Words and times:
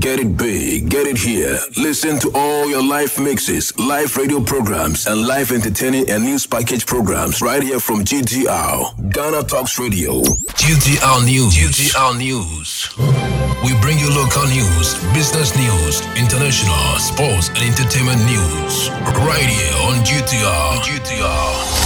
Get 0.00 0.18
it 0.18 0.36
big, 0.36 0.88
get 0.88 1.06
it 1.06 1.16
here. 1.18 1.58
Listen 1.76 2.18
to 2.20 2.30
all 2.34 2.68
your 2.68 2.82
live 2.82 3.18
mixes, 3.18 3.76
live 3.78 4.16
radio 4.16 4.40
programs, 4.40 5.06
and 5.06 5.26
live 5.26 5.52
entertaining 5.52 6.08
and 6.10 6.24
news 6.24 6.46
package 6.46 6.86
programs 6.86 7.40
right 7.40 7.62
here 7.62 7.78
from 7.78 8.04
GTR, 8.04 9.12
Ghana 9.12 9.44
Talks 9.44 9.78
Radio. 9.78 10.22
GTR 10.22 11.24
News. 11.26 11.54
GTR 11.54 12.16
News. 12.18 12.96
We 13.62 13.78
bring 13.80 13.98
you 13.98 14.10
local 14.10 14.46
news, 14.48 14.94
business 15.12 15.54
news, 15.54 16.00
international, 16.16 16.98
sports, 16.98 17.48
and 17.50 17.58
entertainment 17.58 18.24
news. 18.24 18.90
Right 19.22 19.46
here 19.46 19.74
on 19.84 20.04
GTR. 20.04 20.80
GTR. 20.80 21.83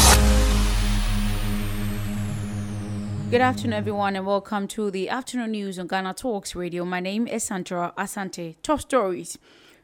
Good 3.31 3.43
afternoon, 3.43 3.75
everyone, 3.75 4.17
and 4.17 4.25
welcome 4.25 4.67
to 4.69 4.91
the 4.91 5.11
afternoon 5.11 5.51
news 5.51 5.79
on 5.79 5.87
Ghana 5.87 6.15
Talks 6.15 6.55
Radio. 6.57 6.87
My 6.87 6.99
name 6.99 7.27
is 7.27 7.45
Sandra 7.45 7.93
Asante. 7.99 8.57
Top 8.63 8.81
stories. 8.81 9.37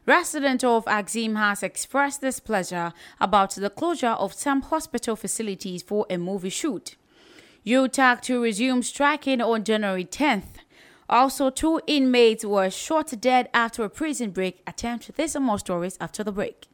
Resident 0.07 0.63
of 0.63 0.87
Axim 0.87 1.35
has 1.35 1.61
expressed 1.61 2.21
displeasure 2.21 2.91
about 3.21 3.53
the 3.53 3.69
closure 3.69 4.07
of 4.17 4.33
some 4.33 4.63
hospital 4.63 5.15
facilities 5.15 5.83
for 5.83 6.07
a 6.09 6.17
movie 6.17 6.49
shoot. 6.49 6.95
UTAG 7.67 8.21
to 8.21 8.41
resume 8.41 8.81
striking 8.81 9.39
on 9.41 9.63
January 9.63 10.05
10th. 10.05 10.55
Also, 11.07 11.51
two 11.51 11.79
inmates 11.85 12.43
were 12.43 12.71
shot 12.71 13.13
dead 13.21 13.47
after 13.53 13.83
a 13.83 13.89
prison 13.91 14.31
break 14.31 14.63
attempt. 14.65 15.15
These 15.15 15.35
are 15.35 15.39
more 15.39 15.59
stories 15.59 15.97
after 16.01 16.23
the 16.23 16.31
break. 16.31 16.67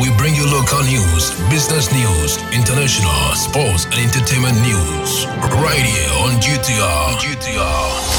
We 0.00 0.10
bring 0.16 0.34
you 0.34 0.46
local 0.46 0.82
news, 0.84 1.30
business 1.50 1.92
news, 1.92 2.38
international, 2.52 3.34
sports, 3.34 3.84
and 3.86 3.94
entertainment 3.94 4.60
news. 4.62 5.26
Right 5.62 5.82
here 5.82 6.12
on 6.22 6.40
GTR. 6.40 7.18
GTR. 7.18 8.17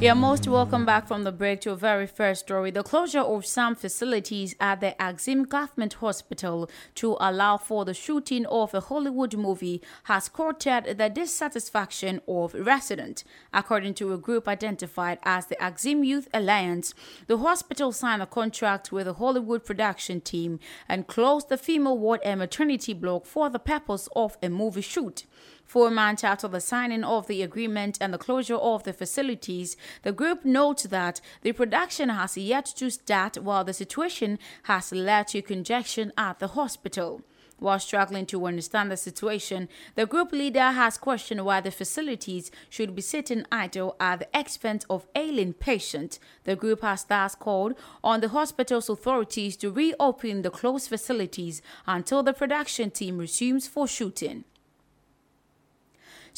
You're 0.00 0.14
most 0.14 0.46
welcome 0.46 0.86
back 0.86 1.08
from 1.08 1.24
the 1.24 1.32
break 1.32 1.60
to 1.62 1.72
a 1.72 1.76
very 1.76 2.06
first 2.06 2.42
story. 2.42 2.70
The 2.70 2.84
closure 2.84 3.18
of 3.18 3.44
some 3.44 3.74
facilities 3.74 4.54
at 4.60 4.80
the 4.80 5.00
Axim 5.02 5.42
Government 5.42 5.94
Hospital 5.94 6.70
to 6.94 7.16
allow 7.18 7.56
for 7.56 7.84
the 7.84 7.94
shooting 7.94 8.46
of 8.46 8.72
a 8.74 8.80
Hollywood 8.80 9.34
movie 9.36 9.82
has 10.04 10.28
courted 10.28 10.98
the 10.98 11.10
dissatisfaction 11.10 12.20
of 12.28 12.54
residents. 12.54 13.24
According 13.52 13.94
to 13.94 14.12
a 14.12 14.18
group 14.18 14.46
identified 14.46 15.18
as 15.24 15.46
the 15.46 15.60
Axim 15.60 16.04
Youth 16.04 16.28
Alliance, 16.32 16.94
the 17.26 17.38
hospital 17.38 17.90
signed 17.90 18.22
a 18.22 18.26
contract 18.26 18.92
with 18.92 19.08
a 19.08 19.14
Hollywood 19.14 19.64
production 19.64 20.20
team 20.20 20.60
and 20.88 21.08
closed 21.08 21.48
the 21.48 21.58
female 21.58 21.98
ward 21.98 22.20
and 22.24 22.38
maternity 22.38 22.92
block 22.92 23.26
for 23.26 23.50
the 23.50 23.58
purpose 23.58 24.08
of 24.14 24.38
a 24.44 24.48
movie 24.48 24.80
shoot. 24.80 25.26
Four 25.68 25.90
months 25.90 26.24
after 26.24 26.48
the 26.48 26.62
signing 26.62 27.04
of 27.04 27.26
the 27.26 27.42
agreement 27.42 27.98
and 28.00 28.14
the 28.14 28.16
closure 28.16 28.56
of 28.56 28.84
the 28.84 28.94
facilities, 28.94 29.76
the 30.02 30.12
group 30.12 30.42
notes 30.42 30.84
that 30.84 31.20
the 31.42 31.52
production 31.52 32.08
has 32.08 32.38
yet 32.38 32.64
to 32.76 32.90
start 32.90 33.36
while 33.36 33.64
the 33.64 33.74
situation 33.74 34.38
has 34.62 34.92
led 34.92 35.28
to 35.28 35.42
congestion 35.42 36.10
at 36.16 36.38
the 36.38 36.46
hospital. 36.48 37.20
While 37.58 37.80
struggling 37.80 38.24
to 38.26 38.46
understand 38.46 38.90
the 38.90 38.96
situation, 38.96 39.68
the 39.94 40.06
group 40.06 40.32
leader 40.32 40.70
has 40.70 40.96
questioned 40.96 41.44
why 41.44 41.60
the 41.60 41.70
facilities 41.70 42.50
should 42.70 42.94
be 42.94 43.02
sitting 43.02 43.44
idle 43.52 43.94
at 44.00 44.20
the 44.20 44.28
expense 44.32 44.86
of 44.88 45.06
ailing 45.14 45.52
patients. 45.52 46.18
The 46.44 46.56
group 46.56 46.80
has 46.80 47.04
thus 47.04 47.34
called 47.34 47.74
on 48.02 48.22
the 48.22 48.30
hospital's 48.30 48.88
authorities 48.88 49.54
to 49.58 49.70
reopen 49.70 50.40
the 50.40 50.50
closed 50.50 50.88
facilities 50.88 51.60
until 51.86 52.22
the 52.22 52.32
production 52.32 52.90
team 52.90 53.18
resumes 53.18 53.68
for 53.68 53.86
shooting. 53.86 54.44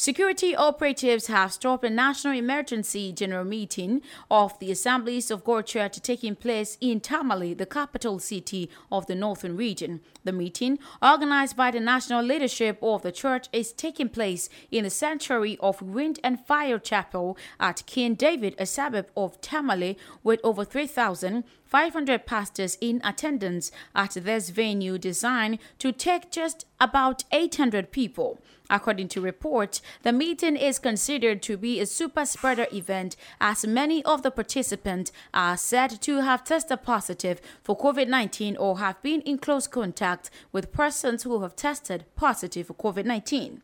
Security 0.01 0.55
operatives 0.55 1.27
have 1.27 1.53
stopped 1.53 1.85
a 1.85 1.89
national 1.91 2.33
emergency 2.33 3.13
general 3.13 3.45
meeting 3.45 4.01
of 4.31 4.57
the 4.57 4.71
assemblies 4.71 5.29
of 5.29 5.43
God 5.43 5.67
Church 5.67 6.01
taking 6.01 6.35
place 6.35 6.75
in 6.81 6.99
Tamale, 6.99 7.53
the 7.53 7.67
capital 7.67 8.17
city 8.17 8.67
of 8.91 9.05
the 9.05 9.13
northern 9.13 9.55
region. 9.55 10.01
The 10.23 10.31
meeting, 10.31 10.79
organized 11.03 11.55
by 11.55 11.69
the 11.69 11.79
national 11.79 12.23
leadership 12.23 12.79
of 12.81 13.03
the 13.03 13.11
church, 13.11 13.47
is 13.53 13.73
taking 13.73 14.09
place 14.09 14.49
in 14.71 14.85
the 14.85 14.89
sanctuary 14.89 15.55
of 15.59 15.83
Wind 15.83 16.19
and 16.23 16.43
Fire 16.47 16.79
Chapel 16.79 17.37
at 17.59 17.85
King 17.85 18.15
David, 18.15 18.55
a 18.57 18.65
suburb 18.65 19.05
of 19.15 19.39
Tamale, 19.39 19.99
with 20.23 20.39
over 20.43 20.65
3,000 20.65 21.43
500 21.71 22.25
pastors 22.25 22.77
in 22.81 22.99
attendance 23.01 23.71
at 23.95 24.11
this 24.11 24.49
venue 24.49 24.97
designed 24.97 25.57
to 25.79 25.93
take 25.93 26.29
just 26.29 26.65
about 26.81 27.23
800 27.31 27.91
people. 27.91 28.41
According 28.69 29.07
to 29.09 29.21
reports, 29.21 29.81
the 30.03 30.11
meeting 30.11 30.57
is 30.57 30.79
considered 30.79 31.41
to 31.43 31.55
be 31.55 31.79
a 31.79 31.85
super 31.85 32.25
spreader 32.25 32.67
event 32.73 33.15
as 33.39 33.65
many 33.65 34.03
of 34.03 34.21
the 34.21 34.31
participants 34.31 35.13
are 35.33 35.55
said 35.55 36.01
to 36.01 36.17
have 36.17 36.43
tested 36.43 36.83
positive 36.83 37.39
for 37.63 37.77
COVID 37.77 38.09
19 38.09 38.57
or 38.57 38.79
have 38.79 39.01
been 39.01 39.21
in 39.21 39.37
close 39.37 39.65
contact 39.65 40.29
with 40.51 40.73
persons 40.73 41.23
who 41.23 41.41
have 41.41 41.55
tested 41.55 42.03
positive 42.17 42.67
for 42.67 42.73
COVID 42.73 43.05
19. 43.05 43.61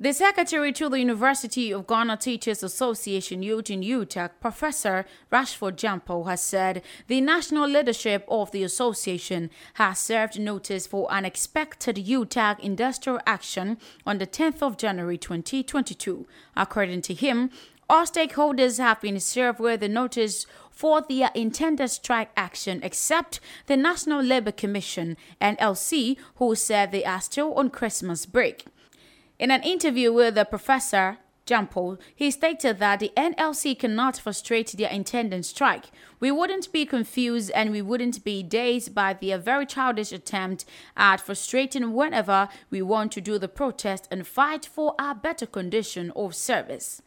The 0.00 0.12
secretary 0.12 0.72
to 0.72 0.88
the 0.88 0.98
University 0.98 1.72
of 1.72 1.86
Ghana 1.86 2.16
Teachers 2.16 2.64
Association, 2.64 3.42
Eugene 3.42 3.82
UTAG, 3.82 4.30
Professor 4.40 5.06
Rashford 5.30 5.76
Jampo, 5.76 6.26
has 6.26 6.40
said 6.40 6.82
the 7.06 7.20
national 7.20 7.68
leadership 7.68 8.24
of 8.26 8.50
the 8.50 8.64
association 8.64 9.48
has 9.74 10.00
served 10.00 10.40
notice 10.40 10.88
for 10.88 11.08
unexpected 11.08 11.96
UTAG 11.96 12.58
industrial 12.60 13.20
action 13.26 13.78
on 14.04 14.18
the 14.18 14.26
10th 14.26 14.60
of 14.60 14.76
January 14.76 15.18
2022. 15.18 16.26
According 16.56 17.02
to 17.02 17.14
him, 17.14 17.50
all 17.88 18.06
stakeholders 18.06 18.78
have 18.78 19.00
been 19.00 19.20
served 19.20 19.60
with 19.60 19.82
a 19.84 19.88
notice 19.88 20.46
for 20.70 21.02
their 21.02 21.30
intended 21.34 21.88
strike 21.88 22.30
action 22.36 22.80
except 22.82 23.38
the 23.66 23.76
National 23.76 24.20
Labour 24.20 24.52
Commission, 24.52 25.16
NLC, 25.40 26.16
who 26.36 26.56
said 26.56 26.90
they 26.90 27.04
are 27.04 27.20
still 27.20 27.54
on 27.54 27.70
Christmas 27.70 28.26
break. 28.26 28.64
In 29.42 29.50
an 29.50 29.64
interview 29.64 30.12
with 30.12 30.36
the 30.36 30.44
professor, 30.44 31.18
Jampo, 31.46 31.98
he 32.14 32.30
stated 32.30 32.78
that 32.78 33.00
the 33.00 33.10
NLC 33.16 33.76
cannot 33.76 34.16
frustrate 34.16 34.68
their 34.78 34.88
intended 34.88 35.44
strike. 35.44 35.86
We 36.20 36.30
wouldn't 36.30 36.70
be 36.70 36.86
confused 36.86 37.50
and 37.50 37.72
we 37.72 37.82
wouldn't 37.82 38.22
be 38.22 38.44
dazed 38.44 38.94
by 38.94 39.14
their 39.14 39.38
very 39.38 39.66
childish 39.66 40.12
attempt 40.12 40.64
at 40.96 41.20
frustrating 41.20 41.92
whenever 41.92 42.48
we 42.70 42.82
want 42.82 43.10
to 43.12 43.20
do 43.20 43.36
the 43.36 43.48
protest 43.48 44.06
and 44.12 44.24
fight 44.24 44.64
for 44.64 44.94
a 44.96 45.12
better 45.12 45.46
condition 45.46 46.12
of 46.14 46.36
service. 46.36 47.02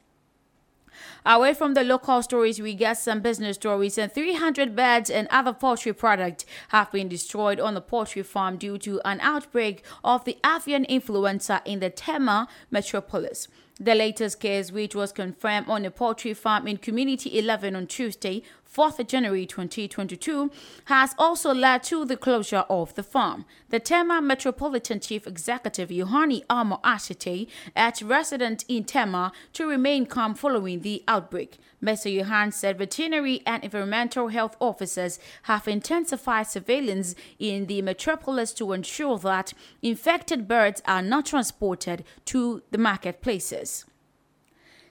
Away 1.25 1.53
from 1.53 1.73
the 1.73 1.83
local 1.83 2.21
stories, 2.21 2.61
we 2.61 2.73
get 2.73 2.97
some 2.97 3.21
business 3.21 3.55
stories. 3.55 3.97
And 3.97 4.11
300 4.11 4.75
beds 4.75 5.09
and 5.09 5.27
other 5.29 5.53
poultry 5.53 5.93
products 5.93 6.45
have 6.69 6.91
been 6.91 7.07
destroyed 7.07 7.59
on 7.59 7.73
the 7.73 7.81
poultry 7.81 8.23
farm 8.23 8.57
due 8.57 8.77
to 8.79 9.01
an 9.05 9.19
outbreak 9.21 9.83
of 10.03 10.25
the 10.25 10.37
avian 10.45 10.85
influenza 10.85 11.61
in 11.65 11.79
the 11.79 11.89
Tema 11.89 12.47
metropolis. 12.71 13.47
The 13.77 13.93
latest 13.93 14.39
case, 14.39 14.71
which 14.71 14.95
was 14.95 15.11
confirmed 15.11 15.67
on 15.67 15.83
a 15.83 15.91
poultry 15.91 16.33
farm 16.33 16.65
in 16.65 16.77
Community 16.77 17.37
11 17.37 17.75
on 17.75 17.87
Tuesday, 17.87 18.41
4th 18.75 19.07
January 19.07 19.45
2022, 19.45 20.51
has 20.85 21.15
also 21.17 21.53
led 21.53 21.81
to 21.83 22.03
the 22.03 22.17
closure 22.17 22.65
of 22.69 22.93
the 22.95 23.03
farm. 23.03 23.45
The 23.69 23.79
Tema 23.79 24.21
Metropolitan 24.21 24.99
Chief 24.99 25.25
Executive 25.25 25.89
Yohane 25.89 26.45
Amarh 26.47 26.81
Ashitey 26.81 27.47
urged 27.77 28.01
residents 28.01 28.65
in 28.67 28.83
Tema 28.83 29.31
to 29.53 29.69
remain 29.69 30.05
calm 30.05 30.35
following 30.35 30.81
the 30.81 31.03
outbreak. 31.07 31.57
Mr. 31.81 32.13
Johan 32.13 32.51
said 32.51 32.77
veterinary 32.77 33.41
and 33.45 33.63
environmental 33.63 34.27
health 34.27 34.57
officers 34.59 35.19
have 35.43 35.67
intensified 35.67 36.47
surveillance 36.47 37.15
in 37.39 37.67
the 37.67 37.81
metropolis 37.81 38.51
to 38.53 38.73
ensure 38.73 39.17
that 39.19 39.53
infected 39.81 40.47
birds 40.47 40.81
are 40.85 41.01
not 41.01 41.27
transported 41.27 42.03
to 42.25 42.61
the 42.71 42.77
marketplaces. 42.77 43.85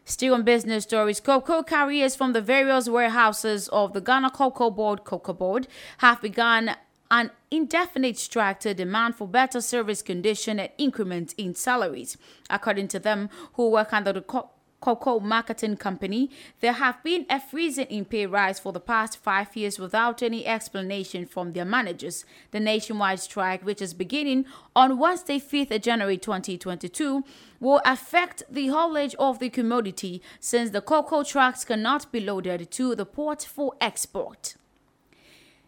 Still 0.06 0.34
on 0.34 0.42
business 0.42 0.84
stories, 0.84 1.18
cocoa 1.18 1.62
carriers 1.62 2.14
from 2.14 2.34
the 2.34 2.42
various 2.42 2.90
warehouses 2.90 3.68
of 3.68 3.94
the 3.94 4.02
Ghana 4.02 4.30
Cocoa 4.30 4.70
Board, 4.70 5.04
Cocoa 5.04 5.32
Board, 5.32 5.66
have 5.98 6.20
begun 6.20 6.76
an 7.10 7.30
indefinite 7.50 8.18
strike 8.18 8.60
to 8.60 8.74
demand 8.74 9.16
for 9.16 9.26
better 9.26 9.62
service 9.62 10.02
condition 10.02 10.60
and 10.60 10.70
increments 10.76 11.32
in 11.38 11.54
salaries. 11.54 12.18
According 12.50 12.88
to 12.88 12.98
them, 12.98 13.30
who 13.54 13.70
work 13.70 13.94
under 13.94 14.12
the 14.12 14.20
co- 14.20 14.50
cocoa 14.84 15.18
marketing 15.18 15.78
company, 15.78 16.30
there 16.60 16.74
have 16.74 17.02
been 17.02 17.24
a 17.30 17.40
freezing 17.40 17.86
in 17.86 18.04
pay 18.04 18.26
rise 18.26 18.58
for 18.60 18.70
the 18.70 18.78
past 18.78 19.16
five 19.16 19.56
years 19.56 19.78
without 19.78 20.22
any 20.22 20.44
explanation 20.44 21.24
from 21.24 21.54
their 21.54 21.64
managers. 21.64 22.26
The 22.50 22.60
nationwide 22.60 23.20
strike, 23.20 23.64
which 23.64 23.80
is 23.80 23.94
beginning 23.94 24.44
on 24.76 24.98
Wednesday, 24.98 25.40
5th 25.40 25.80
January 25.80 26.18
2022, 26.18 27.24
will 27.60 27.80
affect 27.86 28.42
the 28.50 28.68
haulage 28.68 29.14
of 29.14 29.38
the 29.38 29.48
commodity 29.48 30.20
since 30.38 30.68
the 30.68 30.82
cocoa 30.82 31.22
trucks 31.22 31.64
cannot 31.64 32.12
be 32.12 32.20
loaded 32.20 32.70
to 32.72 32.94
the 32.94 33.06
port 33.06 33.42
for 33.42 33.72
export. 33.80 34.54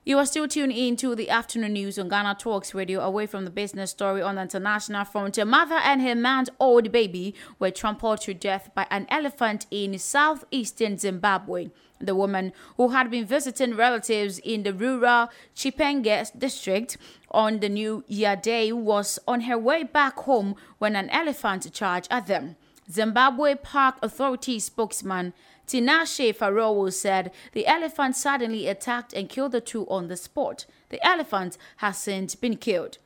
You 0.08 0.18
are 0.18 0.26
still 0.26 0.46
tuned 0.46 0.70
in 0.70 0.94
to 0.98 1.16
the 1.16 1.30
afternoon 1.30 1.72
news 1.72 1.98
on 1.98 2.08
Ghana 2.08 2.36
Talks 2.38 2.74
Radio. 2.74 3.00
Away 3.00 3.26
from 3.26 3.44
the 3.44 3.50
business 3.50 3.90
story 3.90 4.22
on 4.22 4.36
the 4.36 4.42
international 4.42 5.04
front, 5.04 5.36
a 5.36 5.44
mother 5.44 5.74
and 5.74 6.00
her 6.00 6.14
man's 6.14 6.48
old 6.60 6.92
baby 6.92 7.34
were 7.58 7.72
trampled 7.72 8.20
to 8.20 8.32
death 8.32 8.70
by 8.72 8.86
an 8.88 9.08
elephant 9.08 9.66
in 9.68 9.98
southeastern 9.98 10.96
Zimbabwe. 10.96 11.70
The 11.98 12.14
woman, 12.14 12.52
who 12.76 12.90
had 12.90 13.10
been 13.10 13.26
visiting 13.26 13.74
relatives 13.74 14.38
in 14.38 14.62
the 14.62 14.72
rural 14.72 15.28
Chipinge 15.56 16.38
district 16.38 16.98
on 17.32 17.58
the 17.58 17.68
New 17.68 18.04
Year 18.06 18.36
Day, 18.36 18.70
was 18.70 19.18
on 19.26 19.40
her 19.40 19.58
way 19.58 19.82
back 19.82 20.18
home 20.18 20.54
when 20.78 20.94
an 20.94 21.10
elephant 21.10 21.72
charged 21.72 22.06
at 22.12 22.28
them. 22.28 22.54
Zimbabwe 22.88 23.56
Park 23.56 23.96
Authority 24.00 24.60
spokesman 24.60 25.32
Tinashe 25.66 26.34
Farawo 26.34 26.92
said 26.92 27.32
the 27.52 27.66
elephant 27.66 28.16
suddenly 28.16 28.68
attacked 28.68 29.12
and 29.12 29.28
killed 29.28 29.52
the 29.52 29.60
two 29.60 29.86
on 29.88 30.08
the 30.08 30.16
spot. 30.16 30.66
The 30.90 31.04
elephant 31.04 31.58
has 31.78 31.98
since 31.98 32.34
been 32.34 32.56
killed. 32.56 32.98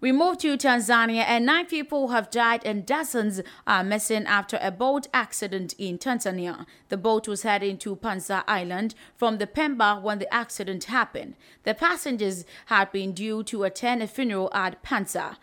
We 0.00 0.12
move 0.12 0.38
to 0.38 0.56
Tanzania 0.56 1.24
and 1.26 1.44
nine 1.44 1.66
people 1.66 2.08
have 2.08 2.30
died 2.30 2.64
and 2.64 2.86
dozens 2.86 3.42
are 3.66 3.84
missing 3.84 4.24
after 4.24 4.58
a 4.62 4.70
boat 4.70 5.08
accident 5.12 5.74
in 5.76 5.98
Tanzania. 5.98 6.64
The 6.88 6.96
boat 6.96 7.28
was 7.28 7.42
heading 7.42 7.76
to 7.78 7.96
Panza 7.96 8.42
Island 8.48 8.94
from 9.14 9.36
the 9.36 9.46
Pemba 9.46 10.00
when 10.00 10.18
the 10.18 10.32
accident 10.32 10.84
happened. 10.84 11.34
The 11.64 11.74
passengers 11.74 12.46
had 12.66 12.90
been 12.92 13.12
due 13.12 13.42
to 13.44 13.64
attend 13.64 14.02
a 14.02 14.06
funeral 14.06 14.50
at 14.54 14.82
Panza. 14.82 15.36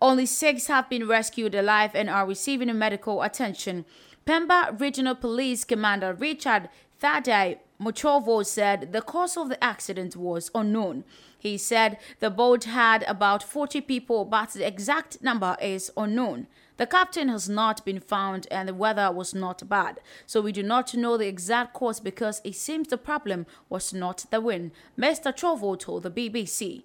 Only 0.00 0.26
six 0.26 0.66
have 0.66 0.88
been 0.90 1.06
rescued 1.06 1.54
alive 1.54 1.92
and 1.94 2.10
are 2.10 2.26
receiving 2.26 2.76
medical 2.76 3.22
attention. 3.22 3.84
Pemba 4.24 4.78
Regional 4.80 5.16
Police 5.16 5.64
Commander 5.64 6.14
Richard 6.14 6.68
Thadai 7.02 7.58
Muchovo 7.80 8.46
said 8.46 8.92
the 8.92 9.02
cause 9.02 9.36
of 9.36 9.48
the 9.48 9.62
accident 9.62 10.14
was 10.14 10.48
unknown. 10.54 11.02
He 11.36 11.58
said 11.58 11.98
the 12.20 12.30
boat 12.30 12.62
had 12.62 13.02
about 13.08 13.42
40 13.42 13.80
people, 13.80 14.24
but 14.24 14.50
the 14.50 14.64
exact 14.64 15.20
number 15.22 15.56
is 15.60 15.90
unknown. 15.96 16.46
The 16.76 16.86
captain 16.86 17.30
has 17.30 17.48
not 17.48 17.84
been 17.84 17.98
found 17.98 18.46
and 18.48 18.68
the 18.68 18.74
weather 18.74 19.10
was 19.10 19.34
not 19.34 19.68
bad, 19.68 19.98
so 20.24 20.40
we 20.40 20.52
do 20.52 20.62
not 20.62 20.94
know 20.94 21.16
the 21.16 21.26
exact 21.26 21.74
cause 21.74 21.98
because 21.98 22.40
it 22.44 22.54
seems 22.54 22.88
the 22.88 22.98
problem 22.98 23.44
was 23.68 23.92
not 23.92 24.26
the 24.30 24.40
wind, 24.40 24.70
Mr. 24.96 25.36
Chovo 25.36 25.76
told 25.76 26.04
the 26.04 26.10
BBC. 26.12 26.84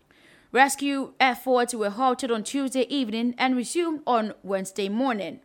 Rescue 0.51 1.13
efforts 1.19 1.75
were 1.75 1.92
halted 1.92 2.31
on 2.31 2.44
Tuesday 2.44 2.88
evening 2.89 3.36
and 3.38 3.56
resumed 3.56 4.01
on 4.07 4.34
Wednesday 4.42 4.89
morning. 4.89 5.42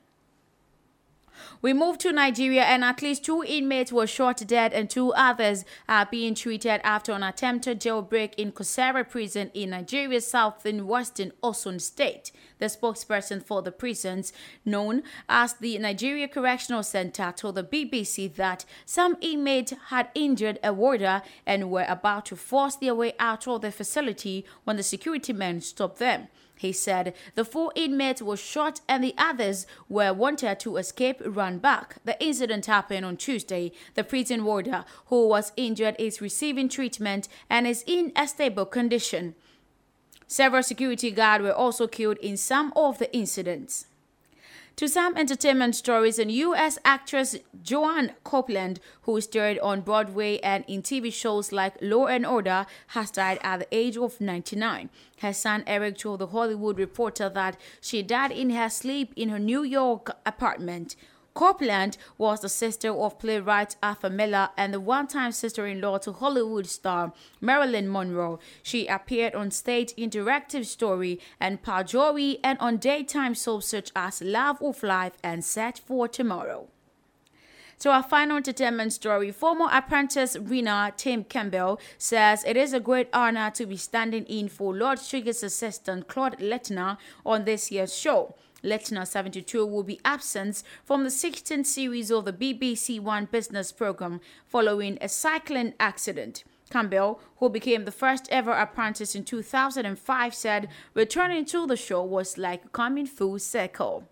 We 1.61 1.73
moved 1.73 2.01
to 2.01 2.13
Nigeria 2.13 2.63
and 2.63 2.85
at 2.85 3.03
least 3.03 3.25
two 3.25 3.43
inmates 3.45 3.93
were 3.93 4.07
shot 4.07 4.43
dead 4.47 4.73
and 4.73 4.89
two 4.89 5.13
others 5.15 5.65
are 5.89 6.07
being 6.07 6.35
treated 6.35 6.81
after 6.85 7.13
an 7.13 7.23
attempted 7.23 7.81
jailbreak 7.81 8.35
in 8.35 8.53
Kosara 8.53 9.09
prison 9.09 9.51
in 9.55 9.71
Nigeria's 9.71 10.27
southern 10.27 10.87
western 10.87 11.33
Osun 11.43 11.81
state. 11.81 12.33
The 12.59 12.67
spokesperson 12.67 13.45
for 13.45 13.61
the 13.63 13.73
prisons, 13.73 14.33
known 14.65 15.03
as 15.29 15.55
the 15.55 15.79
Nigeria 15.79 16.29
Correctional 16.29 16.83
Center, 16.83 17.33
told 17.37 17.57
the 17.57 17.65
BBC 17.65 18.35
that 18.37 18.65
some 18.87 19.17
inmates 19.21 19.73
had 19.87 20.11
injured 20.15 20.59
a 20.63 20.73
warder 20.73 21.23
and 21.45 21.71
were 21.71 21.87
about 21.89 22.27
to 22.27 22.37
force 22.37 22.77
their 22.77 22.95
way 22.95 23.15
out 23.19 23.49
of 23.49 23.63
the 23.63 23.73
facility 23.73 24.45
when 24.65 24.77
the 24.77 24.83
security 24.83 25.33
men 25.33 25.61
stopped 25.61 25.99
them. 25.99 26.29
He 26.59 26.73
said 26.73 27.15
the 27.35 27.45
four 27.45 27.73
inmates 27.75 28.23
were 28.23 28.37
shot 28.37 28.81
and 28.89 29.03
the 29.03 29.15
others 29.19 29.67
were 29.89 30.13
wanted 30.13 30.61
to 30.61 30.77
escape 30.77 31.21
run 31.25 31.59
back. 31.59 31.97
The 32.05 32.23
incident 32.23 32.67
happened 32.67 33.05
on 33.05 33.17
Tuesday. 33.17 33.73
The 33.95 34.05
prison 34.05 34.45
warder 34.45 34.85
who 35.07 35.27
was 35.27 35.53
injured 35.57 35.97
is 35.99 36.21
receiving 36.21 36.69
treatment 36.69 37.29
and 37.51 37.67
is 37.67 37.83
in 37.87 38.13
a 38.15 38.29
stable 38.29 38.67
condition. 38.67 39.35
Several 40.27 40.63
security 40.63 41.11
guards 41.11 41.43
were 41.43 41.53
also 41.53 41.87
killed 41.87 42.19
in 42.19 42.37
some 42.37 42.73
of 42.77 42.99
the 42.99 43.15
incidents. 43.15 43.87
To 44.77 44.89
some 44.89 45.17
entertainment 45.17 45.77
stories, 45.77 46.19
and 46.19 46.33
U.S. 46.33 46.79
actress 46.85 47.37
Joan 47.63 48.13
Copeland, 48.25 48.81
who 49.03 49.21
starred 49.21 49.59
on 49.59 49.83
Broadway 49.83 50.39
and 50.39 50.65
in 50.67 50.83
TV 50.83 51.13
shows 51.13 51.53
like 51.53 51.75
Law 51.83 52.07
and 52.07 52.25
Order, 52.25 52.67
has 52.89 53.11
died 53.11 53.39
at 53.43 53.61
the 53.61 53.67
age 53.71 53.99
of 53.99 54.21
99. 54.21 54.89
Her 55.21 55.33
son 55.35 55.63
Eric 55.67 55.99
told 55.99 56.21
the 56.21 56.29
Hollywood 56.29 56.79
Reporter 56.79 57.29
that 57.29 57.59
she 57.81 58.03
died 58.03 58.33
in 58.33 58.51
her 58.51 58.71
sleep 58.71 59.13
in 59.15 59.29
her 59.29 59.39
New 59.39 59.63
York 59.63 60.17
apartment. 60.25 60.97
Copeland 61.35 61.97
was 62.19 62.41
the 62.41 62.49
sister 62.49 62.91
of 62.91 63.19
playwright 63.19 63.77
Arthur 63.83 64.11
Miller 64.11 64.51
and 64.57 64.75
the 64.75 64.81
one 64.81 65.07
time 65.07 65.33
sister 65.33 65.67
in 65.67 65.81
law 65.81 65.99
to 65.99 66.13
Hollywood 66.13 66.67
star 66.67 67.13
Marilyn 67.41 67.91
Monroe. 67.91 68.39
She 68.63 68.87
appeared 68.87 69.35
on 69.35 69.51
stage 69.51 69.93
in 69.97 70.11
Detective 70.11 70.67
Story 70.67 71.21
and 71.41 71.63
Pal 71.63 71.85
Joey 71.85 72.39
and 72.45 72.59
on 72.59 72.77
daytime 72.77 73.35
soaps 73.35 73.69
such 73.69 73.91
as 73.97 74.21
Love 74.21 74.61
of 74.61 74.83
Life 74.83 75.17
and 75.23 75.45
Search 75.45 75.81
for 75.81 76.07
Tomorrow. 76.07 76.69
So 77.79 77.91
our 77.91 78.05
final 78.05 78.37
entertainment 78.37 78.93
story, 78.93 79.33
former 79.33 79.69
apprentice 79.73 80.39
winner 80.39 80.93
Tim 80.97 81.25
Campbell 81.25 81.81
says 81.99 82.45
it 82.45 82.57
is 82.57 82.73
a 82.73 82.79
great 82.79 83.09
honor 83.13 83.51
to 83.55 83.67
be 83.67 83.77
standing 83.77 84.25
in 84.27 84.49
for 84.49 84.73
Lord 84.73 85.01
Sugar's 85.01 85.43
assistant 85.43 86.07
Claude 86.07 86.39
Littner 86.39 86.99
on 87.27 87.45
this 87.45 87.73
year's 87.73 87.93
show. 87.93 88.37
Littner 88.65 89.07
72 89.07 89.67
will 89.67 89.83
be 89.83 90.01
absent 90.05 90.63
from 90.85 91.05
the 91.05 91.11
16th 91.11 91.67
series 91.67 92.11
of 92.11 92.25
the 92.25 92.33
BBC 92.33 93.01
One 93.01 93.27
business 93.27 93.73
program 93.73 94.21
following 94.47 94.99
a 95.01 95.09
cycling 95.09 95.75
accident. 95.81 96.45
Campbell, 96.71 97.21
who 97.37 97.51
became 97.51 97.85
the 97.85 97.93
first 97.93 98.29
ever 98.31 98.53
apprentice 98.53 99.15
in 99.15 99.25
2005, 99.25 100.35
said 100.35 100.69
returning 100.95 101.45
to 101.45 101.67
the 101.67 101.77
show 101.77 102.03
was 102.03 102.39
like 102.39 102.73
coming 102.73 103.07
full 103.07 103.39
circle. 103.39 104.09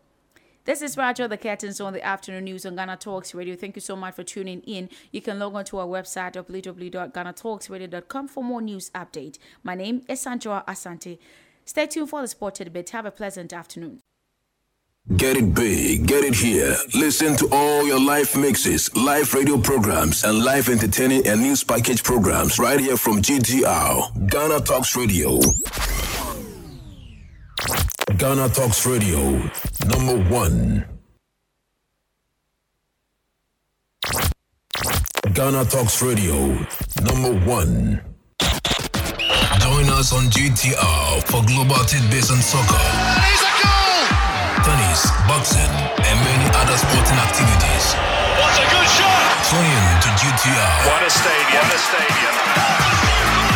This 0.66 0.82
is 0.82 0.96
Roger 0.96 1.26
the 1.26 1.38
Curtains 1.38 1.80
on 1.80 1.94
the 1.94 2.02
afternoon 2.02 2.44
news 2.44 2.66
on 2.66 2.76
Ghana 2.76 2.98
Talks 2.98 3.34
Radio. 3.34 3.56
Thank 3.56 3.76
you 3.76 3.80
so 3.80 3.96
much 3.96 4.14
for 4.14 4.22
tuning 4.22 4.60
in. 4.60 4.90
You 5.10 5.22
can 5.22 5.38
log 5.38 5.54
on 5.54 5.64
to 5.66 5.78
our 5.78 5.86
website 5.86 6.36
at 6.36 6.46
www.ghanatalksradio.com 6.46 8.28
for 8.28 8.44
more 8.44 8.60
news 8.60 8.90
update. 8.90 9.38
My 9.62 9.74
name 9.74 10.02
is 10.06 10.22
Sanjoa 10.22 10.66
Asante. 10.66 11.18
Stay 11.64 11.86
tuned 11.86 12.10
for 12.10 12.20
the 12.20 12.28
sported 12.28 12.72
bit. 12.74 12.90
Have 12.90 13.06
a 13.06 13.10
pleasant 13.10 13.54
afternoon. 13.54 14.00
Get 15.16 15.36
it 15.36 15.52
big, 15.54 16.06
get 16.06 16.22
it 16.22 16.36
here. 16.36 16.76
Listen 16.94 17.34
to 17.38 17.48
all 17.50 17.84
your 17.84 17.98
live 17.98 18.36
mixes, 18.36 18.94
live 18.94 19.34
radio 19.34 19.58
programs, 19.58 20.22
and 20.22 20.44
live 20.44 20.68
entertaining 20.68 21.26
and 21.26 21.42
news 21.42 21.64
package 21.64 22.04
programs 22.04 22.60
right 22.60 22.78
here 22.78 22.96
from 22.96 23.20
GTR, 23.20 24.30
Ghana 24.30 24.60
Talks 24.60 24.96
Radio. 24.96 25.40
Ghana 28.18 28.50
Talks 28.50 28.86
Radio, 28.86 29.50
number 29.88 30.30
one. 30.30 30.86
Ghana 35.34 35.64
Talks 35.64 36.00
Radio, 36.02 36.46
number 37.02 37.34
one. 37.50 38.00
Join 39.58 39.88
us 39.90 40.12
on 40.12 40.30
GTR 40.30 41.22
for 41.24 41.44
global 41.46 41.84
tidbits 41.84 42.30
and 42.30 42.40
soccer 42.40 43.09
tennis, 44.70 45.10
boxing, 45.26 45.72
and 46.06 46.16
many 46.22 46.46
other 46.54 46.76
sporting 46.78 47.18
activities. 47.18 47.84
What 48.38 48.54
a 48.54 48.66
good 48.70 48.88
shot! 48.94 49.34
Tune 49.50 49.66
in 49.66 49.86
to 50.04 50.08
GTR. 50.20 50.74
What 50.86 51.02
a 51.02 51.10
stadium! 51.10 51.62
What 51.62 51.74
a 51.74 51.78
stadium! 51.78 53.49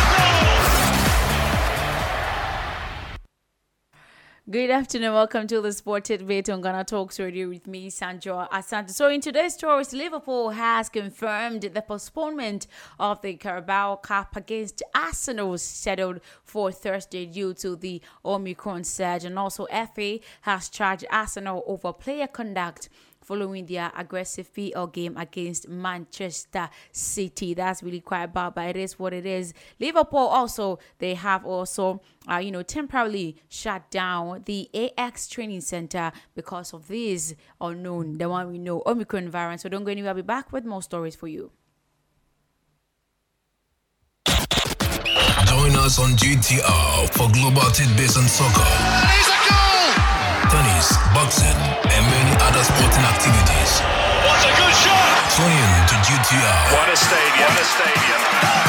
Good 4.47 4.69
afternoon. 4.69 5.13
Welcome 5.13 5.47
to 5.47 5.59
the 5.59 5.71
Sport 5.71 6.03
Tidbit 6.03 6.51
on 6.51 6.61
Ghana 6.61 6.83
Talks 6.83 7.19
Radio 7.19 7.49
with 7.49 7.65
me, 7.65 7.89
Sanjo 7.89 8.47
Asante. 8.51 8.91
So, 8.91 9.09
in 9.09 9.19
today's 9.19 9.55
stories, 9.55 9.91
Liverpool 9.91 10.51
has 10.51 10.87
confirmed 10.87 11.63
the 11.63 11.81
postponement 11.81 12.67
of 12.99 13.23
the 13.23 13.33
Carabao 13.37 13.95
Cup 13.95 14.35
against 14.35 14.83
Arsenal 14.93 15.57
scheduled 15.57 16.21
for 16.43 16.71
Thursday 16.71 17.25
due 17.25 17.55
to 17.55 17.75
the 17.75 18.03
Omicron 18.23 18.83
surge. 18.83 19.25
And 19.25 19.39
also, 19.39 19.65
FA 19.65 20.19
has 20.41 20.69
charged 20.69 21.05
Arsenal 21.09 21.63
over 21.65 21.91
player 21.91 22.27
conduct 22.27 22.87
following 23.25 23.65
their 23.65 23.91
aggressive 23.95 24.53
PL 24.53 24.87
game 24.87 25.17
against 25.17 25.67
Manchester 25.67 26.69
City. 26.91 27.53
That's 27.53 27.81
really 27.83 28.01
quite 28.01 28.27
bad, 28.33 28.53
but 28.55 28.69
it 28.69 28.77
is 28.77 28.99
what 28.99 29.13
it 29.13 29.25
is. 29.25 29.53
Liverpool 29.79 30.19
also 30.19 30.79
they 30.99 31.15
have 31.15 31.45
also 31.45 32.01
uh, 32.31 32.37
you 32.37 32.51
know 32.51 32.63
temporarily 32.63 33.37
shut 33.49 33.89
down 33.89 34.43
the 34.45 34.69
AXA 34.73 35.29
training 35.29 35.61
center 35.61 36.11
because 36.35 36.73
of 36.73 36.87
this 36.87 37.33
unknown, 37.59 38.17
the 38.17 38.29
one 38.29 38.51
we 38.51 38.59
know 38.59 38.83
Omicron 38.85 39.29
variant. 39.29 39.61
So 39.61 39.69
don't 39.69 39.83
go 39.83 39.91
anywhere. 39.91 40.09
I'll 40.09 40.15
be 40.15 40.21
back 40.21 40.51
with 40.51 40.65
more 40.65 40.81
stories 40.81 41.15
for 41.15 41.27
you. 41.27 41.51
Join 45.47 45.75
us 45.77 45.99
on 45.99 46.11
GTR 46.11 47.09
for 47.13 47.31
global 47.31 47.69
tidbits 47.71 48.17
and 48.17 48.29
soccer 48.29 49.24
tennis, 50.49 50.97
boxing, 51.13 51.59
and 51.89 52.03
many 52.09 52.33
other 52.41 52.63
sporting 52.63 53.05
activities. 53.05 53.81
What 54.25 54.41
a 54.45 54.51
good 54.53 54.75
shot! 54.75 55.31
Tune 55.35 55.51
in 55.51 55.71
to 55.89 55.95
GTR. 56.05 56.61
What 56.73 56.89
a 56.89 56.97
stadium! 56.97 57.49
What 57.49 57.61
a 57.61 57.65
stadium! 57.65 58.65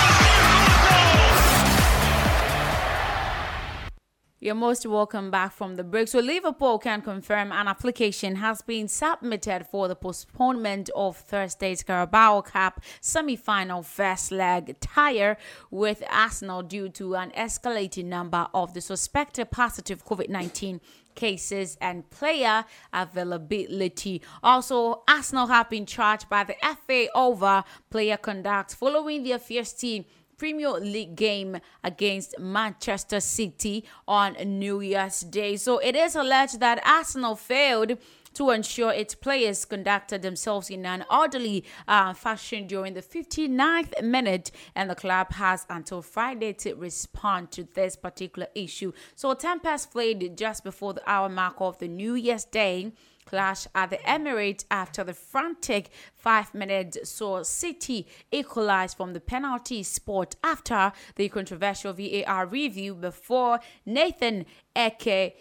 You're 4.38 4.54
most 4.54 4.87
welcome 4.87 5.33
back 5.33 5.52
from 5.52 5.75
the 5.75 5.83
break. 5.83 6.06
So, 6.06 6.21
Liverpool 6.21 6.78
can 6.78 7.02
confirm 7.02 7.50
an 7.50 7.66
application 7.66 8.37
has 8.37 8.62
been 8.62 8.87
submitted 8.87 9.66
for 9.66 9.88
the 9.88 9.97
postponement 9.97 10.88
of 10.95 11.16
Thursday's 11.16 11.83
Carabao 11.83 12.42
Cup 12.42 12.80
semi 13.00 13.35
final 13.35 13.83
first 13.83 14.30
leg 14.30 14.78
tire 14.78 15.37
with 15.73 16.04
Arsenal 16.09 16.62
due 16.62 16.88
to 16.90 17.16
an 17.16 17.33
escalating 17.37 18.04
number 18.04 18.47
of 18.54 18.73
the 18.73 18.80
suspected 18.80 19.50
positive 19.50 20.04
COVID 20.04 20.28
19 20.28 20.80
cases 21.17 21.77
and 21.81 22.09
player 22.11 22.65
availability. 22.93 24.23
Also, 24.43 25.03
Arsenal 25.09 25.49
have 25.49 25.69
been 25.69 25.87
charged 25.87 26.29
by 26.29 26.45
the 26.45 26.55
FA 26.87 27.09
over 27.15 27.65
player 27.91 28.17
conduct 28.17 28.77
following 28.77 29.25
their 29.25 29.41
first 29.41 29.81
team 29.81 30.05
Premier 30.37 30.73
League 30.73 31.17
game 31.17 31.59
against 31.83 32.39
Manchester 32.39 33.21
City 33.21 33.85
on 34.07 34.35
New 34.35 34.81
Year's 34.81 35.21
Day. 35.21 35.57
So 35.57 35.79
it 35.79 35.97
is 35.97 36.15
alleged 36.15 36.61
that 36.61 36.87
Arsenal 36.87 37.37
failed 37.37 37.97
to 38.37 38.50
ensure 38.50 38.93
its 38.93 39.14
players 39.14 39.64
conducted 39.64 40.21
themselves 40.21 40.69
in 40.69 40.85
an 40.85 41.07
orderly 41.11 41.64
uh, 41.88 42.12
fashion 42.12 42.66
during 42.66 42.93
the 42.93 43.00
59th 43.00 44.02
minute, 44.02 44.50
and 44.75 44.90
the 44.90 44.95
club 44.95 45.33
has 45.33 45.64
until 45.71 46.02
Friday 46.02 46.52
to 46.52 46.75
respond 46.75 47.50
to 47.50 47.64
this 47.75 47.97
particular 47.97 48.49
issue. 48.55 48.93
So, 49.14 49.33
Tempest 49.33 49.90
played 49.90 50.37
just 50.37 50.64
before 50.64 50.93
the 50.93 51.11
hour 51.11 51.31
mark 51.31 51.57
of 51.61 51.78
the 51.78 51.88
New 51.88 52.14
Year's 52.14 52.45
Day 52.45 52.93
clash 53.25 53.66
at 53.75 53.90
the 53.90 53.97
Emirates 53.99 54.64
after 54.71 55.05
the 55.05 55.12
frantic 55.12 55.90
five 56.14 56.55
minutes 56.55 57.11
saw 57.11 57.43
City 57.43 58.07
equalize 58.31 58.95
from 58.95 59.12
the 59.12 59.21
penalty 59.21 59.83
spot 59.83 60.37
after 60.45 60.93
the 61.16 61.28
controversial 61.28 61.93
VAR 61.93 62.47
review 62.47 62.95
before 62.95 63.59
Nathan 63.85 64.47
Ake 64.76 65.37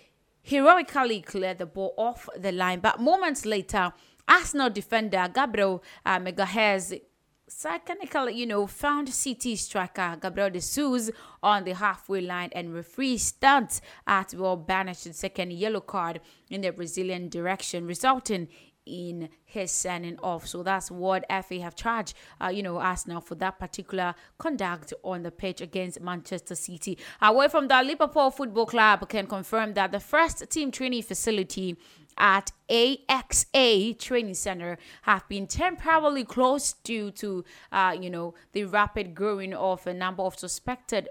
heroically 0.46 1.22
cleared 1.22 1.58
the 1.58 1.66
ball 1.66 1.94
off 1.98 2.30
the 2.38 2.52
line. 2.52 2.80
But 2.80 3.00
moments 3.00 3.46
later, 3.46 3.92
Arsenal 4.28 4.70
defender 4.70 5.30
Gabriel 5.34 5.84
uh, 6.06 6.20
Magalhaes 6.20 7.02
Sarcastically, 7.48 8.34
you 8.34 8.48
know, 8.48 8.66
found 8.66 9.08
City 9.10 9.56
striker 9.56 10.18
Gabriel 10.20 10.50
Jesus 10.50 11.12
on 11.44 11.64
the 11.64 11.76
halfway 11.76 12.20
line 12.20 12.50
and 12.54 12.74
referee 12.74 13.20
stands 13.20 13.82
at 14.08 14.34
well 14.34 14.58
banished 14.58 15.14
second 15.14 15.54
yellow 15.54 15.82
card 15.82 16.22
in 16.50 16.62
the 16.62 16.72
Brazilian 16.72 17.30
direction, 17.30 17.86
resulting 17.86 18.48
in 18.86 19.30
his 19.44 19.72
sending 19.72 20.18
off. 20.20 20.48
So 20.48 20.64
that's 20.64 20.92
what 20.92 21.26
FA 21.44 21.60
have 21.62 21.76
charged, 21.76 22.14
uh, 22.42 22.50
you 22.50 22.64
know, 22.64 22.78
Arsenal 22.78 23.22
for 23.22 23.36
that 23.36 23.60
particular 23.60 24.16
conduct 24.38 24.94
on 25.04 25.24
the 25.24 25.32
pitch 25.32 25.62
against 25.62 26.02
Manchester 26.02 26.56
City. 26.56 26.98
Away 27.22 27.48
from 27.48 27.68
that, 27.68 27.86
Liverpool 27.86 28.32
Football 28.32 28.66
Club 28.66 29.08
can 29.10 29.28
confirm 29.28 29.74
that 29.74 29.92
the 29.92 30.00
first 30.00 30.50
team 30.50 30.72
training 30.72 31.04
facility 31.04 31.78
at 32.18 32.52
AXA 32.70 34.00
Training 34.00 34.34
Center 34.34 34.78
have 35.02 35.28
been 35.28 35.48
temporarily 35.48 36.24
closed 36.24 36.82
due 36.84 37.12
to, 37.12 37.44
uh, 37.72 37.96
you 38.00 38.10
know, 38.10 38.34
the 38.54 38.64
rapid 38.66 39.14
growing 39.14 39.54
of 39.54 39.86
a 39.86 39.94
number 39.94 40.24
of 40.24 40.38
suspected 40.38 41.10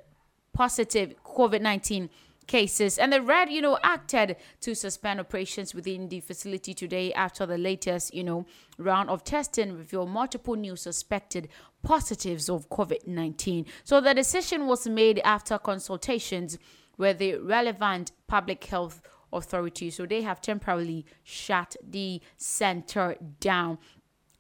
positive 0.54 1.14
COVID 1.24 1.60
19 1.60 2.08
cases. 2.46 2.98
And 2.98 3.12
the 3.12 3.22
Red, 3.22 3.50
you 3.50 3.60
know, 3.60 3.78
acted 3.82 4.36
to 4.60 4.74
suspend 4.74 5.20
operations 5.20 5.74
within 5.74 6.08
the 6.08 6.20
facility 6.20 6.74
today 6.74 7.12
after 7.12 7.46
the 7.46 7.58
latest, 7.58 8.14
you 8.14 8.24
know, 8.24 8.46
round 8.78 9.10
of 9.10 9.24
testing 9.24 9.76
revealed 9.76 10.10
multiple 10.10 10.54
new 10.54 10.76
suspected 10.76 11.48
positives 11.82 12.48
of 12.48 12.68
COVID 12.70 13.06
19. 13.06 13.66
So 13.84 14.00
the 14.00 14.14
decision 14.14 14.66
was 14.66 14.86
made 14.86 15.20
after 15.24 15.58
consultations 15.58 16.58
with 16.96 17.18
the 17.18 17.36
relevant 17.36 18.12
public 18.26 18.64
health 18.64 19.02
authorities. 19.32 19.96
So 19.96 20.06
they 20.06 20.22
have 20.22 20.40
temporarily 20.40 21.04
shut 21.22 21.76
the 21.82 22.20
center 22.36 23.16
down. 23.40 23.78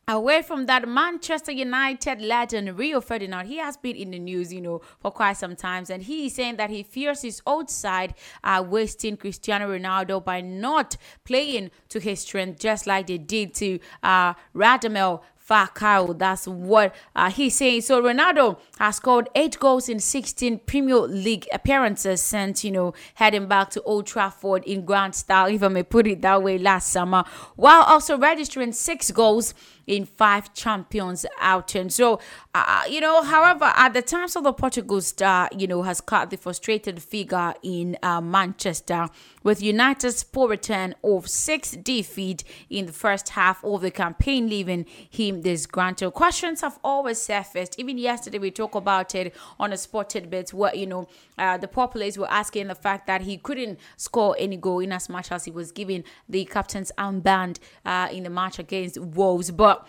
Away 0.06 0.42
from 0.42 0.66
that, 0.66 0.86
Manchester 0.86 1.50
United 1.50 2.20
legend 2.20 2.78
Rio 2.78 3.00
Ferdinand, 3.00 3.46
he 3.46 3.56
has 3.56 3.78
been 3.78 3.96
in 3.96 4.10
the 4.10 4.18
news, 4.18 4.52
you 4.52 4.60
know, 4.60 4.82
for 5.00 5.10
quite 5.10 5.38
some 5.38 5.56
times, 5.56 5.88
and 5.88 6.02
he 6.02 6.26
is 6.26 6.34
saying 6.34 6.56
that 6.56 6.68
he 6.68 6.82
fears 6.82 7.22
his 7.22 7.40
old 7.46 7.70
side 7.70 8.12
are 8.42 8.62
wasting 8.62 9.16
Cristiano 9.16 9.66
Ronaldo 9.66 10.22
by 10.22 10.42
not 10.42 10.98
playing 11.24 11.70
to 11.88 12.00
his 12.00 12.20
strength, 12.20 12.60
just 12.60 12.86
like 12.86 13.06
they 13.06 13.16
did 13.16 13.54
to 13.54 13.78
uh, 14.02 14.34
Radamel 14.54 15.22
Falcao. 15.48 16.18
That's 16.18 16.46
what 16.46 16.94
uh, 17.14 17.30
he's 17.30 17.54
saying. 17.54 17.82
So 17.82 18.02
Ronaldo 18.02 18.58
has 18.78 18.96
scored 18.96 19.28
eight 19.34 19.58
goals 19.58 19.88
in 19.88 20.00
16 20.00 20.60
Premier 20.60 21.00
League 21.00 21.46
appearances 21.52 22.22
since, 22.22 22.64
you 22.64 22.70
know, 22.70 22.94
heading 23.14 23.46
back 23.46 23.70
to 23.70 23.82
Old 23.82 24.06
Trafford 24.06 24.64
in 24.64 24.84
grand 24.84 25.14
style, 25.14 25.46
if 25.46 25.62
I 25.62 25.68
may 25.68 25.82
put 25.82 26.06
it 26.06 26.22
that 26.22 26.42
way, 26.42 26.58
last 26.58 26.90
summer, 26.90 27.24
while 27.56 27.82
also 27.82 28.18
registering 28.18 28.72
six 28.72 29.10
goals 29.10 29.54
in 29.86 30.06
five 30.06 30.54
champions 30.54 31.26
outings. 31.40 31.94
So, 31.94 32.20
uh, 32.54 32.84
you 32.88 33.00
know, 33.00 33.22
however, 33.22 33.72
at 33.76 33.92
the 33.92 34.02
times 34.02 34.36
of 34.36 34.44
the 34.44 34.52
Portugal 34.52 35.00
star, 35.00 35.48
you 35.56 35.66
know, 35.66 35.82
has 35.82 36.00
cut 36.00 36.30
the 36.30 36.36
frustrated 36.36 37.02
figure 37.02 37.54
in 37.62 37.96
uh, 38.02 38.20
Manchester 38.20 39.08
with 39.42 39.62
United's 39.62 40.24
poor 40.24 40.48
return 40.48 40.94
of 41.04 41.28
six 41.28 41.72
defeat 41.72 42.44
in 42.70 42.86
the 42.86 42.92
first 42.92 43.30
half 43.30 43.62
of 43.64 43.82
the 43.82 43.90
campaign, 43.90 44.48
leaving 44.48 44.86
him 45.10 45.33
disgruntled. 45.40 46.14
Questions 46.14 46.60
have 46.60 46.78
always 46.82 47.20
surfaced. 47.20 47.78
Even 47.78 47.98
yesterday, 47.98 48.38
we 48.38 48.50
talked 48.50 48.74
about 48.74 49.14
it 49.14 49.34
on 49.58 49.72
a 49.72 49.76
spotted 49.76 50.30
bit 50.30 50.52
where, 50.52 50.74
you 50.74 50.86
know, 50.86 51.08
uh, 51.38 51.56
the 51.56 51.68
populace 51.68 52.18
were 52.18 52.30
asking 52.30 52.68
the 52.68 52.74
fact 52.74 53.06
that 53.06 53.22
he 53.22 53.36
couldn't 53.36 53.78
score 53.96 54.36
any 54.38 54.56
goal 54.56 54.80
in 54.80 54.92
as 54.92 55.08
much 55.08 55.30
as 55.32 55.44
he 55.44 55.50
was 55.50 55.72
given 55.72 56.04
the 56.28 56.44
captain's 56.44 56.92
armband 56.98 57.58
uh, 57.84 58.08
in 58.12 58.24
the 58.24 58.30
match 58.30 58.58
against 58.58 58.98
Wolves. 58.98 59.50
But 59.50 59.86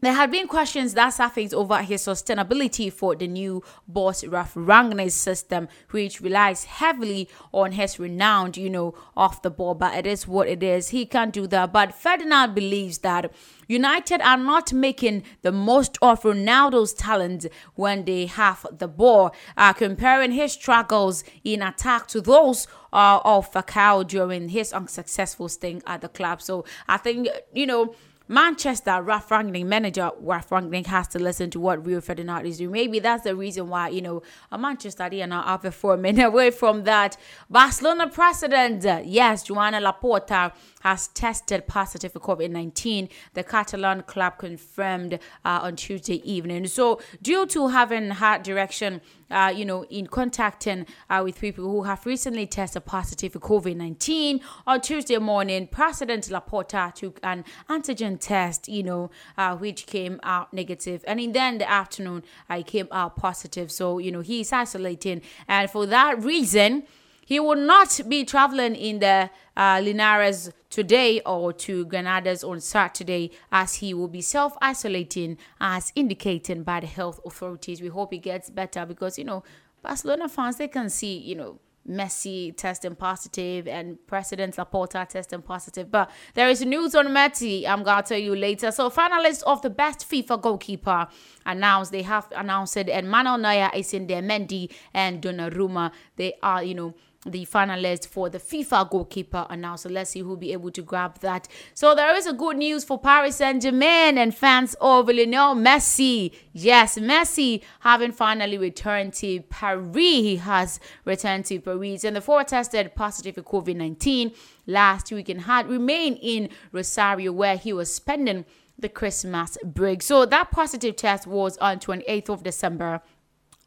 there 0.00 0.12
had 0.12 0.30
been 0.30 0.46
questions 0.46 0.92
that 0.92 1.08
surfaced 1.08 1.54
over 1.54 1.78
his 1.78 2.02
sustainability 2.02 2.92
for 2.92 3.16
the 3.16 3.26
new 3.26 3.62
boss 3.88 4.22
Ralf 4.24 4.52
Rangnick's 4.52 5.14
system, 5.14 5.68
which 5.90 6.20
relies 6.20 6.64
heavily 6.64 7.30
on 7.50 7.72
his 7.72 7.98
renowned, 7.98 8.58
you 8.58 8.68
know, 8.68 8.94
off 9.16 9.40
the 9.40 9.50
ball. 9.50 9.74
But 9.74 9.94
it 9.94 10.06
is 10.06 10.28
what 10.28 10.48
it 10.48 10.62
is. 10.62 10.90
He 10.90 11.06
can't 11.06 11.32
do 11.32 11.46
that. 11.46 11.72
But 11.72 11.94
Ferdinand 11.94 12.54
believes 12.54 12.98
that 12.98 13.32
United 13.68 14.20
are 14.20 14.36
not 14.36 14.72
making 14.72 15.22
the 15.42 15.52
most 15.52 15.98
of 16.02 16.22
Ronaldo's 16.22 16.92
talent 16.94 17.46
when 17.74 18.04
they 18.04 18.26
have 18.26 18.66
the 18.70 18.88
ball, 18.88 19.34
uh, 19.56 19.72
comparing 19.72 20.32
his 20.32 20.52
struggles 20.52 21.24
in 21.44 21.62
attack 21.62 22.06
to 22.08 22.20
those 22.20 22.66
uh, 22.92 23.20
of 23.24 23.50
Falcao 23.52 24.06
during 24.06 24.48
his 24.50 24.72
unsuccessful 24.72 25.48
stint 25.48 25.82
at 25.86 26.00
the 26.00 26.08
club. 26.08 26.40
So 26.40 26.64
I 26.88 26.96
think, 26.96 27.28
you 27.52 27.66
know, 27.66 27.94
Manchester, 28.28 29.00
Ralf 29.02 29.28
Rangnick, 29.28 29.64
manager 29.64 30.10
Ralf 30.18 30.50
Rangnick 30.50 30.86
has 30.86 31.06
to 31.08 31.20
listen 31.20 31.48
to 31.50 31.60
what 31.60 31.86
Rio 31.86 32.00
Ferdinand 32.00 32.44
is 32.44 32.58
doing. 32.58 32.72
Maybe 32.72 32.98
that's 32.98 33.22
the 33.22 33.36
reason 33.36 33.68
why, 33.68 33.90
you 33.90 34.02
know, 34.02 34.22
Manchester 34.56 35.08
they 35.08 35.22
are 35.22 35.28
now 35.28 35.44
outperforming. 35.44 36.24
Away 36.24 36.50
from 36.50 36.82
that, 36.84 37.16
Barcelona 37.48 38.08
president, 38.08 39.06
yes, 39.06 39.44
Joan 39.44 39.74
Laporta 39.74 40.52
has 40.86 41.08
tested 41.08 41.66
positive 41.66 42.12
for 42.12 42.20
COVID 42.20 42.48
19. 42.48 43.08
The 43.34 43.42
Catalan 43.42 44.02
club 44.02 44.38
confirmed 44.38 45.14
uh, 45.44 45.66
on 45.66 45.74
Tuesday 45.74 46.22
evening. 46.30 46.68
So, 46.68 47.00
due 47.20 47.44
to 47.46 47.68
having 47.68 48.10
had 48.10 48.44
direction, 48.44 49.00
uh, 49.28 49.52
you 49.54 49.64
know, 49.64 49.84
in 49.86 50.06
contacting 50.06 50.86
uh, 51.10 51.22
with 51.24 51.40
people 51.40 51.64
who 51.64 51.82
have 51.82 52.06
recently 52.06 52.46
tested 52.46 52.84
positive 52.84 53.32
for 53.32 53.40
COVID 53.40 53.74
19, 53.74 54.40
on 54.64 54.80
Tuesday 54.80 55.18
morning, 55.18 55.66
President 55.66 56.28
Laporta 56.28 56.94
took 56.94 57.18
an 57.24 57.44
antigen 57.68 58.16
test, 58.20 58.68
you 58.68 58.84
know, 58.84 59.10
uh, 59.36 59.56
which 59.56 59.86
came 59.86 60.20
out 60.22 60.52
negative. 60.52 61.02
And 61.08 61.18
in 61.18 61.32
then 61.32 61.58
the 61.58 61.68
afternoon, 61.68 62.22
I 62.48 62.62
came 62.62 62.86
out 62.92 63.16
positive. 63.16 63.72
So, 63.72 63.98
you 63.98 64.12
know, 64.12 64.20
he's 64.20 64.52
isolating. 64.52 65.22
And 65.48 65.68
for 65.68 65.84
that 65.86 66.22
reason, 66.22 66.84
he 67.26 67.40
will 67.40 67.56
not 67.56 68.00
be 68.08 68.24
traveling 68.24 68.76
in 68.76 69.00
the 69.00 69.28
uh, 69.56 69.80
Linares 69.82 70.50
today 70.70 71.20
or 71.26 71.52
to 71.52 71.84
Granadas 71.86 72.48
on 72.48 72.60
Saturday 72.60 73.32
as 73.50 73.74
he 73.74 73.92
will 73.92 74.08
be 74.08 74.20
self 74.22 74.56
isolating 74.62 75.36
as 75.60 75.92
indicated 75.96 76.64
by 76.64 76.80
the 76.80 76.86
health 76.86 77.20
authorities. 77.26 77.82
We 77.82 77.88
hope 77.88 78.12
he 78.12 78.18
gets 78.18 78.48
better 78.48 78.86
because, 78.86 79.18
you 79.18 79.24
know, 79.24 79.42
Barcelona 79.82 80.28
fans, 80.28 80.56
they 80.56 80.68
can 80.68 80.88
see, 80.88 81.18
you 81.18 81.34
know, 81.34 81.58
Messi 81.88 82.56
testing 82.56 82.94
positive 82.96 83.68
and 83.68 84.04
President 84.06 84.56
Laporta 84.56 85.08
testing 85.08 85.42
positive. 85.42 85.90
But 85.90 86.10
there 86.34 86.48
is 86.48 86.64
news 86.64 86.94
on 86.94 87.08
Messi. 87.08 87.66
I'm 87.66 87.82
gonna 87.82 88.02
tell 88.02 88.18
you 88.18 88.34
later. 88.34 88.70
So 88.70 88.90
finalists 88.90 89.42
of 89.44 89.62
the 89.62 89.70
best 89.70 90.08
FIFA 90.08 90.42
goalkeeper 90.42 91.08
announced 91.44 91.92
they 91.92 92.02
have 92.02 92.26
announced 92.34 92.76
it, 92.76 92.88
and 92.88 93.08
Manuel 93.08 93.38
Neuer 93.38 93.70
is 93.74 93.94
in 93.94 94.06
there. 94.06 94.22
Mendy 94.22 94.72
and 94.92 95.22
Donnarumma. 95.22 95.92
They 96.16 96.34
are, 96.42 96.62
you 96.62 96.74
know, 96.74 96.94
the 97.26 97.44
finalist 97.46 98.06
for 98.06 98.30
the 98.30 98.38
FIFA 98.38 98.90
goalkeeper 98.90 99.46
announced. 99.50 99.82
So 99.84 99.88
let's 99.88 100.10
see 100.10 100.20
who'll 100.20 100.36
be 100.36 100.52
able 100.52 100.70
to 100.70 100.82
grab 100.82 101.18
that. 101.20 101.48
So 101.74 101.94
there 101.94 102.14
is 102.16 102.26
a 102.26 102.32
good 102.32 102.56
news 102.56 102.84
for 102.84 102.98
Paris 102.98 103.36
Saint 103.36 103.62
Germain 103.62 104.18
and 104.18 104.34
fans 104.34 104.74
of 104.80 105.08
Lionel 105.08 105.54
Messi. 105.54 106.32
Yes, 106.52 106.98
Messi 106.98 107.62
having 107.80 108.12
finally 108.12 108.58
returned 108.58 109.14
to 109.14 109.40
Paris. 109.42 109.86
He 109.94 110.36
has 110.36 110.80
returned 111.04 111.44
to 111.46 111.60
Paris, 111.60 112.04
and 112.04 112.16
the 112.16 112.20
forward 112.20 112.48
tested 112.48 112.94
positive 112.94 113.34
for 113.34 113.42
COVID 113.42 113.76
19 113.76 114.32
last 114.66 115.10
week 115.12 115.28
and 115.28 115.42
had 115.42 115.68
remained 115.68 116.18
in 116.22 116.48
Rosario 116.72 117.32
where 117.32 117.56
he 117.56 117.72
was 117.72 117.92
spending 117.92 118.44
the 118.78 118.88
Christmas 118.88 119.56
break. 119.64 120.02
So 120.02 120.26
that 120.26 120.50
positive 120.50 120.96
test 120.96 121.26
was 121.26 121.56
on 121.58 121.78
28th 121.78 122.28
of 122.28 122.42
December. 122.42 123.00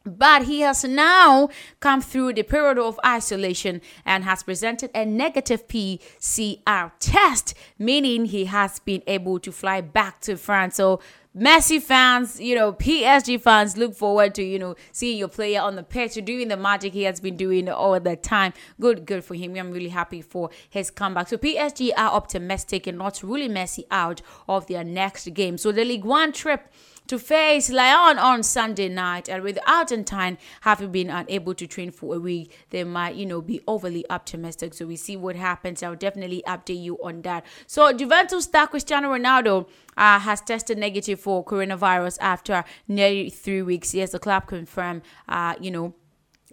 But 0.04 0.44
he 0.44 0.60
has 0.60 0.82
now 0.82 1.50
come 1.80 2.00
through 2.00 2.32
the 2.32 2.42
period 2.42 2.78
of 2.78 2.98
isolation 3.04 3.82
and 4.06 4.24
has 4.24 4.42
presented 4.42 4.90
a 4.94 5.04
negative 5.04 5.68
PCR 5.68 6.92
test, 6.98 7.54
meaning 7.78 8.24
he 8.24 8.46
has 8.46 8.78
been 8.78 9.02
able 9.06 9.38
to 9.40 9.52
fly 9.52 9.82
back 9.82 10.20
to 10.22 10.36
France. 10.36 10.76
So 10.76 11.00
Messi 11.36 11.80
fans, 11.80 12.40
you 12.40 12.56
know, 12.56 12.72
PSG 12.72 13.40
fans 13.40 13.76
look 13.76 13.94
forward 13.94 14.34
to, 14.34 14.42
you 14.42 14.58
know, 14.58 14.74
seeing 14.90 15.16
your 15.16 15.28
player 15.28 15.60
on 15.60 15.76
the 15.76 15.82
pitch, 15.84 16.14
doing 16.24 16.48
the 16.48 16.56
magic 16.56 16.92
he 16.92 17.04
has 17.04 17.20
been 17.20 17.36
doing 17.36 17.68
all 17.68 18.00
the 18.00 18.16
time. 18.16 18.52
Good, 18.80 19.06
good 19.06 19.22
for 19.22 19.34
him. 19.34 19.54
I'm 19.54 19.70
really 19.70 19.90
happy 19.90 20.22
for 20.22 20.50
his 20.68 20.90
comeback. 20.90 21.28
So 21.28 21.36
PSG 21.36 21.92
are 21.96 22.10
optimistic 22.10 22.88
and 22.88 22.98
not 22.98 23.22
ruling 23.22 23.52
Messi 23.52 23.84
out 23.92 24.22
of 24.48 24.66
their 24.66 24.82
next 24.82 25.32
game. 25.34 25.56
So 25.56 25.70
the 25.70 25.84
League 25.84 26.04
One 26.04 26.32
trip 26.32 26.72
to 27.10 27.18
face 27.18 27.70
Lyon 27.70 28.18
on 28.18 28.44
Sunday 28.44 28.88
night. 28.88 29.28
And 29.28 29.42
with 29.42 29.58
Argentine 29.66 30.38
having 30.60 30.92
been 30.92 31.10
unable 31.10 31.54
to 31.54 31.66
train 31.66 31.90
for 31.90 32.14
a 32.14 32.20
week, 32.20 32.56
they 32.70 32.84
might, 32.84 33.16
you 33.16 33.26
know, 33.26 33.40
be 33.40 33.60
overly 33.66 34.08
optimistic. 34.08 34.74
So 34.74 34.86
we 34.86 34.94
see 34.94 35.16
what 35.16 35.34
happens. 35.34 35.82
I'll 35.82 35.96
definitely 35.96 36.44
update 36.46 36.80
you 36.80 36.96
on 37.02 37.22
that. 37.22 37.44
So 37.66 37.92
Juventus 37.92 38.44
star 38.44 38.68
Cristiano 38.68 39.08
Ronaldo 39.10 39.68
uh, 39.96 40.20
has 40.20 40.40
tested 40.40 40.78
negative 40.78 41.18
for 41.18 41.44
coronavirus 41.44 42.18
after 42.20 42.62
nearly 42.86 43.28
three 43.28 43.62
weeks. 43.62 43.92
Yes, 43.92 44.12
the 44.12 44.20
club 44.20 44.46
confirmed, 44.46 45.02
uh, 45.28 45.56
you 45.60 45.72
know, 45.72 45.94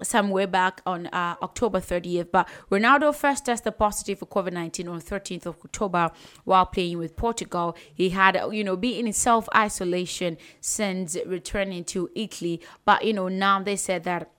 somewhere 0.04 0.48
back 0.48 0.82
on 0.86 1.08
uh, 1.08 1.36
October 1.42 1.80
30th. 1.80 2.32
But 2.32 2.48
Ronaldo 2.72 3.14
first 3.16 3.46
tested 3.46 3.78
positive 3.78 4.20
for 4.20 4.26
COVID 4.26 4.54
19 4.54 4.88
on 4.88 5.02
13th 5.02 5.46
of 5.46 5.58
October 5.64 6.12
while 6.44 6.66
playing 6.66 6.98
with 6.98 7.16
Portugal. 7.16 7.76
He 7.94 8.10
had, 8.10 8.40
you 8.52 8.64
know, 8.64 8.76
been 8.76 9.08
in 9.08 9.14
self 9.14 9.48
isolation 9.56 10.38
since 10.62 11.18
returning 11.26 11.84
to 11.86 12.10
Italy. 12.16 12.62
But, 12.86 13.06
you 13.06 13.14
know, 13.14 13.28
now 13.28 13.62
they 13.62 13.76
said 13.76 14.04
that 14.04 14.32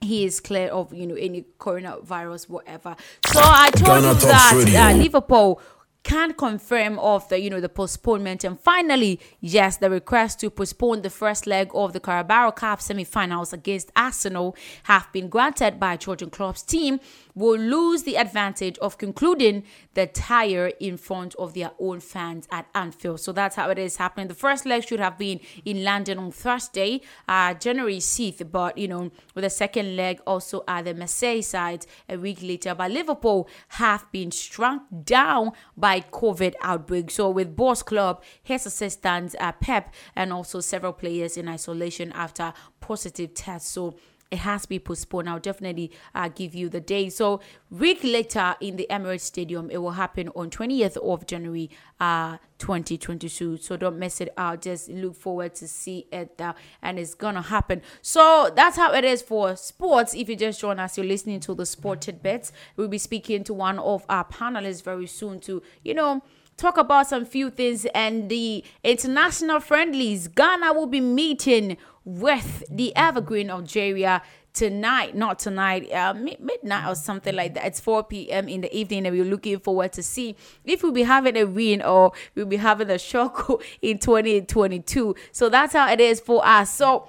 he 0.00 0.24
is 0.24 0.40
clear 0.40 0.68
of 0.68 0.94
you 0.94 1.06
know 1.06 1.14
any 1.14 1.44
coronavirus 1.58 2.48
whatever 2.48 2.96
so 3.26 3.38
i 3.42 3.70
told 3.70 4.00
Ghana 4.02 4.14
you 4.14 4.14
that 4.14 4.92
uh, 4.94 4.96
liverpool 4.96 5.60
can 6.02 6.32
confirm 6.32 6.98
of 6.98 7.28
the 7.28 7.40
you 7.40 7.50
know 7.50 7.60
the 7.60 7.68
postponement. 7.68 8.44
And 8.44 8.58
finally 8.58 9.20
yes 9.40 9.76
the 9.76 9.90
request 9.90 10.40
to 10.40 10.50
postpone 10.50 11.02
the 11.02 11.10
first 11.10 11.46
leg 11.46 11.70
of 11.74 11.92
the 11.92 12.00
Carabao 12.00 12.52
Cup 12.52 12.80
semi-finals 12.80 13.52
against 13.52 13.90
Arsenal 13.94 14.56
have 14.84 15.10
been 15.12 15.28
granted 15.28 15.78
by 15.78 15.96
Jürgen 15.96 16.30
Klopp's 16.30 16.62
team 16.62 17.00
will 17.34 17.58
lose 17.58 18.02
the 18.02 18.16
advantage 18.16 18.78
of 18.78 18.98
concluding 18.98 19.62
the 19.94 20.06
tire 20.06 20.72
in 20.80 20.96
front 20.96 21.34
of 21.36 21.54
their 21.54 21.70
own 21.78 22.00
fans 22.00 22.46
at 22.50 22.66
Anfield 22.74 23.20
so 23.20 23.32
that's 23.32 23.56
how 23.56 23.70
it 23.70 23.78
is 23.78 23.96
happening 23.96 24.28
the 24.28 24.34
first 24.34 24.66
leg 24.66 24.86
should 24.86 25.00
have 25.00 25.18
been 25.18 25.40
in 25.64 25.84
London 25.84 26.18
on 26.18 26.30
Thursday 26.30 27.00
uh 27.28 27.54
January 27.54 27.98
6th 27.98 28.50
but 28.50 28.76
you 28.76 28.88
know 28.88 29.10
with 29.34 29.44
the 29.44 29.50
second 29.50 29.96
leg 29.96 30.20
also 30.26 30.62
at 30.66 30.84
the 30.84 30.94
Merseyside 30.94 31.86
a 32.08 32.16
week 32.16 32.42
later 32.42 32.74
but 32.74 32.90
Liverpool 32.90 33.48
have 33.68 34.10
been 34.12 34.30
struck 34.30 34.82
down 35.04 35.52
by 35.76 36.00
COVID 36.00 36.54
outbreak. 36.60 37.10
So 37.10 37.30
with 37.30 37.56
Boss 37.56 37.82
Klopp, 37.82 38.24
his 38.42 38.66
assistant 38.66 39.34
uh, 39.40 39.52
Pep 39.52 39.94
and 40.16 40.32
also 40.32 40.60
several 40.60 40.92
players 40.92 41.36
in 41.36 41.48
isolation 41.48 42.12
after 42.12 42.52
positive 42.80 43.34
tests. 43.34 43.70
So 43.70 43.96
it 44.30 44.38
has 44.38 44.62
to 44.62 44.68
be 44.68 44.78
postponed. 44.78 45.28
I'll 45.28 45.40
definitely 45.40 45.90
uh, 46.14 46.28
give 46.28 46.54
you 46.54 46.68
the 46.68 46.80
day. 46.80 47.08
So 47.08 47.40
week 47.70 48.00
later 48.02 48.54
in 48.60 48.76
the 48.76 48.86
Emirates 48.88 49.22
Stadium, 49.22 49.70
it 49.70 49.78
will 49.78 49.92
happen 49.92 50.28
on 50.36 50.50
20th 50.50 50.96
of 50.98 51.26
January, 51.26 51.68
uh, 51.98 52.36
2022. 52.58 53.56
So 53.56 53.76
don't 53.76 53.98
miss 53.98 54.20
it 54.20 54.32
out. 54.36 54.62
Just 54.62 54.88
look 54.88 55.16
forward 55.16 55.54
to 55.56 55.66
see 55.66 56.06
it, 56.12 56.40
and 56.82 56.98
it's 56.98 57.14
gonna 57.14 57.42
happen. 57.42 57.82
So 58.02 58.52
that's 58.54 58.76
how 58.76 58.92
it 58.94 59.04
is 59.04 59.20
for 59.22 59.56
sports. 59.56 60.14
If 60.14 60.28
you 60.28 60.36
just 60.36 60.60
join 60.60 60.78
us, 60.78 60.96
you're 60.96 61.06
listening 61.06 61.40
to 61.40 61.54
the 61.54 61.66
Sported 61.66 62.00
Tidbits. 62.00 62.52
We'll 62.76 62.88
be 62.88 62.98
speaking 62.98 63.44
to 63.44 63.54
one 63.54 63.78
of 63.78 64.04
our 64.08 64.24
panelists 64.24 64.82
very 64.82 65.06
soon 65.06 65.40
to, 65.40 65.62
you 65.82 65.94
know 65.94 66.22
talk 66.60 66.76
about 66.76 67.06
some 67.06 67.24
few 67.24 67.50
things 67.50 67.86
and 67.94 68.28
the 68.28 68.62
international 68.84 69.60
friendlies. 69.60 70.28
Ghana 70.28 70.74
will 70.74 70.86
be 70.86 71.00
meeting 71.00 71.78
with 72.04 72.64
the 72.70 72.94
Evergreen 72.96 73.50
of 73.50 73.60
Algeria 73.60 74.22
tonight, 74.52 75.14
not 75.14 75.38
tonight, 75.38 75.90
uh, 75.92 76.14
midnight 76.14 76.88
or 76.88 76.94
something 76.94 77.34
like 77.34 77.54
that. 77.54 77.66
It's 77.66 77.80
4 77.80 78.04
p.m. 78.04 78.48
in 78.48 78.62
the 78.62 78.76
evening, 78.76 79.06
and 79.06 79.16
we're 79.16 79.24
looking 79.24 79.58
forward 79.58 79.92
to 79.92 80.02
see 80.02 80.36
if 80.64 80.82
we'll 80.82 80.92
be 80.92 81.02
having 81.02 81.36
a 81.36 81.44
win 81.44 81.82
or 81.82 82.12
we'll 82.34 82.46
be 82.46 82.56
having 82.56 82.90
a 82.90 82.98
shock 82.98 83.62
in 83.82 83.98
2022. 83.98 85.14
So 85.32 85.48
that's 85.48 85.74
how 85.74 85.90
it 85.90 86.00
is 86.00 86.20
for 86.20 86.44
us. 86.44 86.74
So 86.74 87.08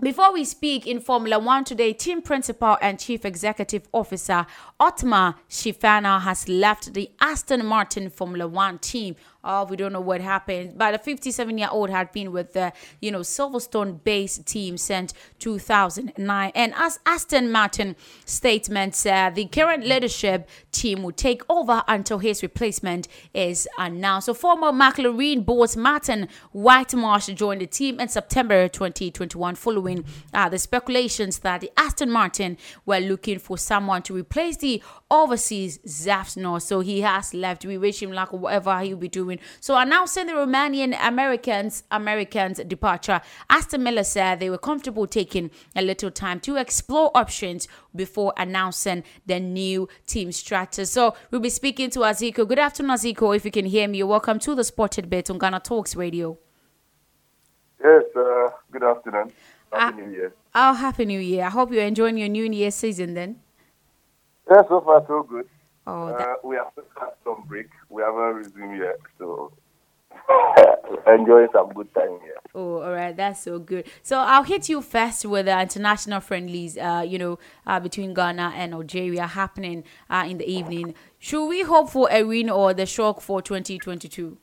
before 0.00 0.32
we 0.32 0.44
speak 0.44 0.86
in 0.86 1.00
Formula 1.00 1.38
One 1.38 1.64
today, 1.64 1.92
team 1.92 2.20
principal 2.20 2.76
and 2.82 2.98
chief 2.98 3.24
executive 3.24 3.88
officer 3.92 4.44
Otmar 4.80 5.36
Szafnauer 5.48 6.20
has 6.22 6.48
left 6.48 6.94
the 6.94 7.10
Aston 7.20 7.64
Martin 7.64 8.10
Formula 8.10 8.46
One 8.46 8.78
team. 8.78 9.14
Oh, 9.46 9.64
we 9.64 9.76
don't 9.76 9.92
know 9.92 10.00
what 10.00 10.22
happened, 10.22 10.78
but 10.78 11.04
the 11.04 11.12
57-year-old 11.12 11.90
had 11.90 12.12
been 12.12 12.32
with 12.32 12.54
the, 12.54 12.72
you 13.00 13.10
know, 13.10 13.20
Silverstone-based 13.20 14.46
team 14.46 14.78
since 14.78 15.12
2009. 15.38 16.52
And 16.54 16.72
as 16.76 16.98
Aston 17.04 17.52
Martin 17.52 17.94
statement 18.24 18.94
said, 18.94 19.34
the 19.34 19.44
current 19.44 19.84
leadership 19.84 20.48
team 20.72 21.02
will 21.02 21.12
take 21.12 21.42
over 21.50 21.84
until 21.86 22.18
his 22.18 22.42
replacement 22.42 23.06
is 23.34 23.68
announced. 23.78 24.26
So 24.26 24.34
former 24.34 24.72
McLaren 24.72 25.44
boss 25.44 25.76
Martin 25.76 26.28
Whitmarsh 26.54 27.34
joined 27.34 27.60
the 27.60 27.66
team 27.66 28.00
in 28.00 28.08
September 28.08 28.66
2021 28.68 29.54
following 29.56 30.04
uh, 30.32 30.48
the 30.48 30.58
speculations 30.58 31.40
that 31.40 31.60
the 31.60 31.70
Aston 31.76 32.10
Martin 32.10 32.56
were 32.86 33.00
looking 33.00 33.38
for 33.38 33.58
someone 33.58 34.02
to 34.02 34.14
replace 34.14 34.56
the 34.56 34.82
overseas 35.10 35.78
Szafnauer. 35.86 36.62
So 36.62 36.80
he 36.80 37.02
has 37.02 37.34
left. 37.34 37.64
We 37.64 37.78
wish 37.78 38.02
him 38.02 38.12
luck 38.12 38.32
whatever 38.32 38.80
he'll 38.80 38.96
be 38.96 39.08
doing. 39.08 39.33
So 39.60 39.76
announcing 39.76 40.26
the 40.26 40.32
Romanian 40.32 40.96
Americans 41.00 41.84
Americans 41.90 42.58
departure, 42.66 43.20
Aston 43.50 43.82
Miller 43.82 44.04
said 44.04 44.40
they 44.40 44.50
were 44.50 44.58
comfortable 44.58 45.06
taking 45.06 45.50
a 45.76 45.82
little 45.82 46.10
time 46.10 46.40
to 46.40 46.56
explore 46.56 47.10
options 47.14 47.68
before 47.94 48.32
announcing 48.36 49.04
the 49.26 49.40
new 49.40 49.88
team 50.06 50.32
structure. 50.32 50.84
So 50.84 51.14
we'll 51.30 51.40
be 51.40 51.50
speaking 51.50 51.90
to 51.90 52.00
Aziko. 52.00 52.46
Good 52.46 52.58
afternoon, 52.58 52.92
Aziko. 52.96 53.34
If 53.36 53.44
you 53.44 53.50
can 53.50 53.66
hear 53.66 53.88
me, 53.88 53.98
you're 53.98 54.06
welcome 54.06 54.38
to 54.40 54.54
the 54.54 54.64
Spotted 54.64 55.08
Bit 55.10 55.30
on 55.30 55.38
Ghana 55.38 55.60
Talks 55.60 55.96
Radio. 55.96 56.38
Yes, 57.82 58.04
uh, 58.16 58.48
good 58.70 58.82
afternoon. 58.82 59.32
Happy 59.72 60.02
Ah. 60.02 60.06
New 60.06 60.10
Year. 60.12 60.34
Oh, 60.54 60.72
happy 60.72 61.04
New 61.04 61.18
Year! 61.18 61.44
I 61.46 61.50
hope 61.50 61.72
you're 61.72 61.82
enjoying 61.84 62.16
your 62.16 62.28
New 62.28 62.44
Year 62.44 62.70
season. 62.70 63.14
Then. 63.14 63.40
Yeah, 64.50 64.62
so 64.68 64.80
far 64.80 65.04
so 65.06 65.22
good. 65.24 65.48
Oh, 65.86 66.08
Uh, 66.08 66.18
that, 66.18 66.44
we 66.44 66.56
have 66.56 66.72
had 66.98 67.10
some 67.24 67.44
break. 67.46 67.68
We 67.90 68.02
haven't 68.02 68.34
resumed 68.34 68.78
yet, 68.78 68.98
so 69.18 69.52
enjoying 71.06 71.48
some 71.52 71.72
good 71.72 71.92
time 71.94 72.18
here. 72.22 72.38
Oh, 72.54 72.82
all 72.82 72.92
right, 72.92 73.16
that's 73.16 73.40
so 73.40 73.58
good. 73.58 73.86
So 74.02 74.18
I'll 74.18 74.44
hit 74.44 74.68
you 74.68 74.80
first 74.80 75.26
with 75.26 75.46
the 75.46 75.60
international 75.60 76.20
friendlies, 76.20 76.78
uh, 76.78 77.04
you 77.06 77.18
know, 77.18 77.38
uh, 77.66 77.80
between 77.80 78.14
Ghana 78.14 78.52
and 78.56 78.72
Algeria 78.74 79.26
happening 79.26 79.84
uh, 80.08 80.24
in 80.28 80.38
the 80.38 80.48
evening. 80.50 80.94
Should 81.18 81.46
we 81.46 81.62
hope 81.62 81.90
for 81.90 82.08
a 82.10 82.22
win 82.22 82.48
or 82.48 82.72
the 82.72 82.86
shock 82.86 83.20
for 83.20 83.42
2022? 83.42 84.38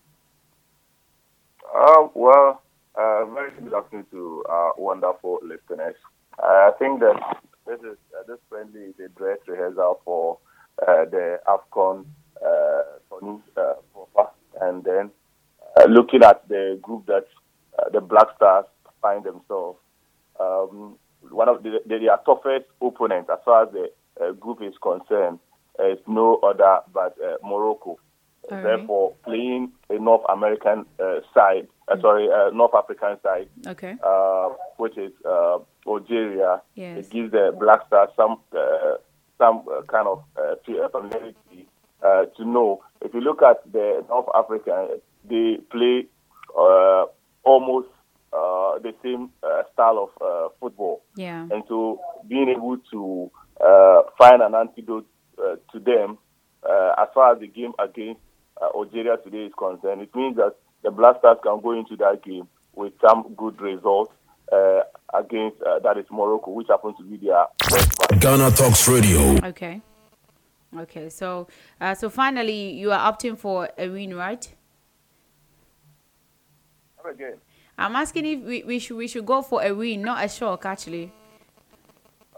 Um, 1.73 2.09
well, 2.13 2.61
uh, 2.95 3.25
very 3.25 3.51
good 3.51 3.73
afternoon 3.73 4.05
to 4.11 4.43
our 4.49 4.73
wonderful 4.77 5.39
listeners. 5.41 5.95
Uh, 6.37 6.69
I 6.69 6.71
think 6.77 6.99
that 6.99 7.39
this 7.65 7.79
is 7.79 7.97
uh, 8.17 8.23
this 8.27 8.39
friendly 8.49 8.81
is 8.81 8.95
a 9.03 9.07
dress 9.17 9.37
rehearsal 9.47 10.01
for 10.03 10.37
uh, 10.37 10.50
the 10.85 11.39
Afcon 11.47 12.05
uh, 12.43 12.81
Tony 13.09 13.39
uh, 13.57 13.73
proper, 13.93 14.31
and 14.61 14.83
then 14.83 15.11
uh, 15.77 15.85
looking 15.85 16.23
at 16.23 16.47
the 16.49 16.79
group 16.81 17.05
that 17.05 17.25
uh, 17.79 17.89
the 17.89 18.01
Black 18.01 18.27
Stars 18.35 18.65
find 19.01 19.23
themselves. 19.23 19.79
Um, 20.39 20.97
one 21.29 21.47
of 21.49 21.61
the, 21.63 21.79
the, 21.85 21.99
their 21.99 22.17
toughest 22.25 22.65
opponents, 22.81 23.29
as 23.31 23.39
far 23.45 23.63
as 23.63 23.69
the 23.73 23.91
uh, 24.23 24.31
group 24.33 24.61
is 24.61 24.73
concerned, 24.81 25.39
is 25.85 25.99
no 26.07 26.37
other 26.37 26.79
but 26.93 27.15
uh, 27.23 27.35
Morocco. 27.43 27.97
All 28.49 28.57
right. 28.57 28.63
Therefore, 28.63 29.13
playing 29.23 29.71
a 29.91 29.99
North 29.99 30.23
American 30.29 30.85
uh, 30.99 31.19
side, 31.33 31.67
uh, 31.87 32.01
sorry, 32.01 32.27
uh, 32.27 32.49
North 32.49 32.73
African 32.73 33.17
side, 33.21 33.47
Okay. 33.67 33.95
uh, 34.03 34.49
which 34.77 34.97
is 34.97 35.11
uh, 35.25 35.59
Algeria, 35.87 36.61
Yes. 36.73 37.05
it 37.05 37.09
gives 37.11 37.31
the 37.31 37.55
Black 37.59 37.85
Stars 37.87 38.09
some 38.15 38.39
uh, 38.57 38.95
some 39.41 39.63
uh, 39.67 39.81
kind 39.93 40.07
of 40.07 40.23
uh, 40.37 40.55
familiarity 40.89 41.67
uh, 42.03 42.25
to 42.37 42.45
know. 42.45 42.83
If 43.01 43.13
you 43.15 43.21
look 43.21 43.41
at 43.41 43.59
the 43.71 44.05
North 44.07 44.27
Africa, 44.35 44.87
they 45.27 45.57
play 45.71 46.05
uh, 46.57 47.05
almost 47.43 47.87
uh, 48.33 48.77
the 48.79 48.93
same 49.03 49.31
uh, 49.43 49.63
style 49.73 49.97
of 49.97 50.09
uh, 50.21 50.49
football. 50.59 51.03
Yeah. 51.15 51.47
And 51.51 51.63
so 51.67 51.99
being 52.27 52.49
able 52.49 52.77
to 52.91 53.31
uh, 53.63 54.01
find 54.17 54.41
an 54.41 54.53
antidote 54.53 55.07
uh, 55.37 55.55
to 55.71 55.79
them 55.79 56.17
uh, 56.63 56.93
as 56.99 57.07
far 57.13 57.33
as 57.33 57.39
the 57.39 57.47
game 57.47 57.73
against 57.79 58.21
Algeria 58.75 59.17
today 59.17 59.45
is 59.45 59.53
concerned, 59.57 60.01
it 60.01 60.15
means 60.15 60.35
that 60.35 60.55
the 60.83 60.91
Black 60.91 61.17
Stars 61.19 61.39
can 61.43 61.59
go 61.61 61.71
into 61.71 61.95
that 61.97 62.23
game 62.23 62.47
with 62.75 62.93
some 63.07 63.33
good 63.35 63.59
results 63.59 64.13
against 65.13 65.59
that 65.59 65.97
is 65.97 66.05
Morocco, 66.11 66.51
which 66.51 66.67
happens 66.69 66.95
to 66.97 67.03
be 67.03 67.17
their 67.17 67.45
Ghana 68.21 68.51
Talks 68.51 68.87
Radio. 68.87 69.35
Okay. 69.43 69.81
Okay, 70.77 71.09
so 71.09 71.47
uh, 71.81 71.95
so 71.95 72.07
finally, 72.07 72.71
you 72.73 72.91
are 72.91 73.11
opting 73.11 73.35
for 73.35 73.67
a 73.75 73.89
win, 73.89 74.13
right? 74.13 74.47
Again. 77.03 77.37
I'm 77.79 77.95
asking 77.95 78.25
if 78.27 78.39
we, 78.43 78.63
we 78.63 78.77
should 78.77 78.97
we 78.97 79.07
should 79.07 79.25
go 79.25 79.41
for 79.41 79.63
a 79.63 79.73
win, 79.73 80.03
not 80.03 80.23
a 80.23 80.29
shock, 80.29 80.67
actually. 80.67 81.11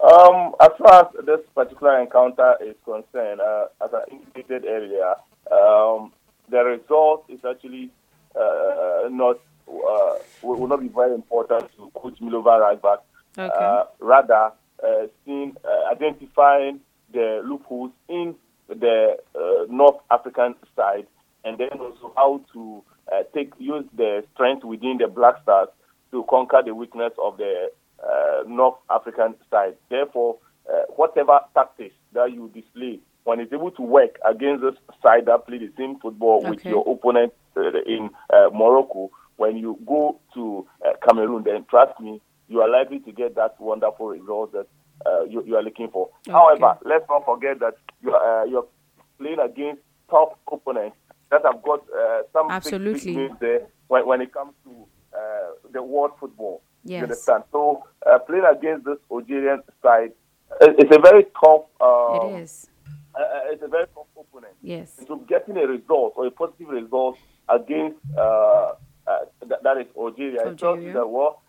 Um, 0.01 0.55
as 0.61 0.69
far 0.79 1.03
as 1.03 1.25
this 1.25 1.41
particular 1.53 1.99
encounter 1.99 2.55
is 2.61 2.75
concerned, 2.85 3.41
uh, 3.41 3.65
as 3.83 3.89
I 3.93 4.03
indicated 4.09 4.63
earlier, 4.65 5.15
um, 5.51 6.13
the 6.47 6.63
result 6.63 7.25
is 7.27 7.41
actually 7.43 7.89
uh, 8.39 9.09
not 9.11 9.37
uh, 9.67 10.15
will 10.41 10.67
not 10.67 10.79
be 10.79 10.87
very 10.87 11.13
important 11.13 11.69
to 11.75 11.91
Coach 11.93 12.21
Milova 12.21 12.61
Right 12.61 12.81
back. 12.81 12.99
Okay. 13.37 13.53
Uh, 13.53 13.83
rather, 13.99 14.53
uh, 14.83 15.07
seeing 15.25 15.55
uh, 15.63 15.91
identifying 15.91 16.79
the 17.11 17.41
loopholes 17.45 17.91
in 18.09 18.35
the 18.67 19.17
North 19.69 19.97
African 20.09 20.55
side, 20.75 21.05
and 21.43 21.57
then 21.57 21.69
also 21.79 22.11
how 22.15 22.41
to 22.53 22.83
uh, 23.11 23.23
take 23.33 23.51
use 23.59 23.85
the 23.95 24.23
strength 24.33 24.63
within 24.63 24.97
the 24.97 25.07
Black 25.07 25.35
Stars 25.43 25.69
to 26.11 26.23
conquer 26.29 26.61
the 26.65 26.73
weakness 26.73 27.11
of 27.21 27.37
the 27.37 27.71
uh, 28.03 28.43
North 28.47 28.77
African 28.89 29.35
side. 29.49 29.75
Therefore, 29.89 30.37
uh, 30.69 30.83
whatever 30.95 31.39
tactics 31.53 31.95
that 32.13 32.31
you 32.31 32.49
display, 32.53 32.99
when 33.23 33.39
it's 33.39 33.53
able 33.53 33.71
to 33.71 33.81
work 33.81 34.19
against 34.25 34.61
this 34.61 34.75
side 35.01 35.25
that 35.25 35.45
play 35.47 35.57
the 35.57 35.71
same 35.77 35.99
football 35.99 36.39
okay. 36.39 36.49
with 36.49 36.65
your 36.65 36.83
opponent 36.87 37.33
uh, 37.57 37.61
in 37.85 38.09
uh, 38.33 38.49
Morocco, 38.53 39.11
when 39.37 39.57
you 39.57 39.77
go 39.85 40.19
to 40.33 40.65
uh, 40.85 40.91
Cameroon, 41.07 41.43
then 41.43 41.65
trust 41.69 41.99
me, 41.99 42.21
you 42.47 42.61
are 42.61 42.69
likely 42.69 42.99
to 42.99 43.11
get 43.11 43.35
that 43.35 43.59
wonderful 43.59 44.07
result 44.07 44.51
that 44.53 44.67
you, 45.29 45.43
you, 45.45 45.55
are 45.55 45.63
looking 45.63 45.89
for. 45.89 46.09
Okay. 46.27 46.31
However, 46.31 46.77
let's 46.85 47.05
not 47.09 47.25
forget 47.25 47.59
that 47.59 47.75
you 48.01 48.13
are, 48.13 48.47
you're 48.47 48.67
playing 49.17 49.39
against 49.39 49.81
tough 50.09 50.29
opponents 50.51 50.97
that 51.31 51.41
have 51.45 51.61
got 51.63 51.81
uh, 51.89 52.21
some 52.31 52.49
absolutely 52.49 53.15
big, 53.15 53.29
big 53.29 53.39
there 53.39 53.67
when, 53.87 54.05
when, 54.05 54.21
it 54.21 54.31
comes 54.33 54.53
to 54.63 54.85
uh, 55.17 55.51
the 55.71 55.81
world 55.81 56.11
football. 56.19 56.61
Yes. 56.83 56.97
You 56.97 57.03
understand? 57.03 57.43
So 57.51 57.83
uh, 58.05 58.19
playing 58.19 58.45
against 58.45 58.85
this 58.85 58.97
Algerian 59.11 59.63
side, 59.81 60.11
it's 60.61 60.95
a 60.95 60.99
very 60.99 61.25
tough. 61.43 61.63
Um, 61.81 62.37
it 62.37 62.43
is. 62.43 62.69
Uh, 63.15 63.19
uh, 63.19 63.39
it's 63.51 63.63
a 63.63 63.67
very 63.67 63.85
tough 63.93 64.05
opponent. 64.19 64.53
Yes. 64.61 64.99
so 65.07 65.17
getting 65.17 65.57
a 65.57 65.67
result 65.67 66.13
or 66.15 66.27
a 66.27 66.31
positive 66.31 66.69
result 66.69 67.17
against 67.49 67.97
uh, 68.17 68.73
th- 69.41 69.61
that 69.63 69.77
is 69.77 69.87
Algeria, 69.97 70.41
Algeria. 70.45 70.89
It 70.89 70.93
that 70.93 71.07
well, 71.07 71.42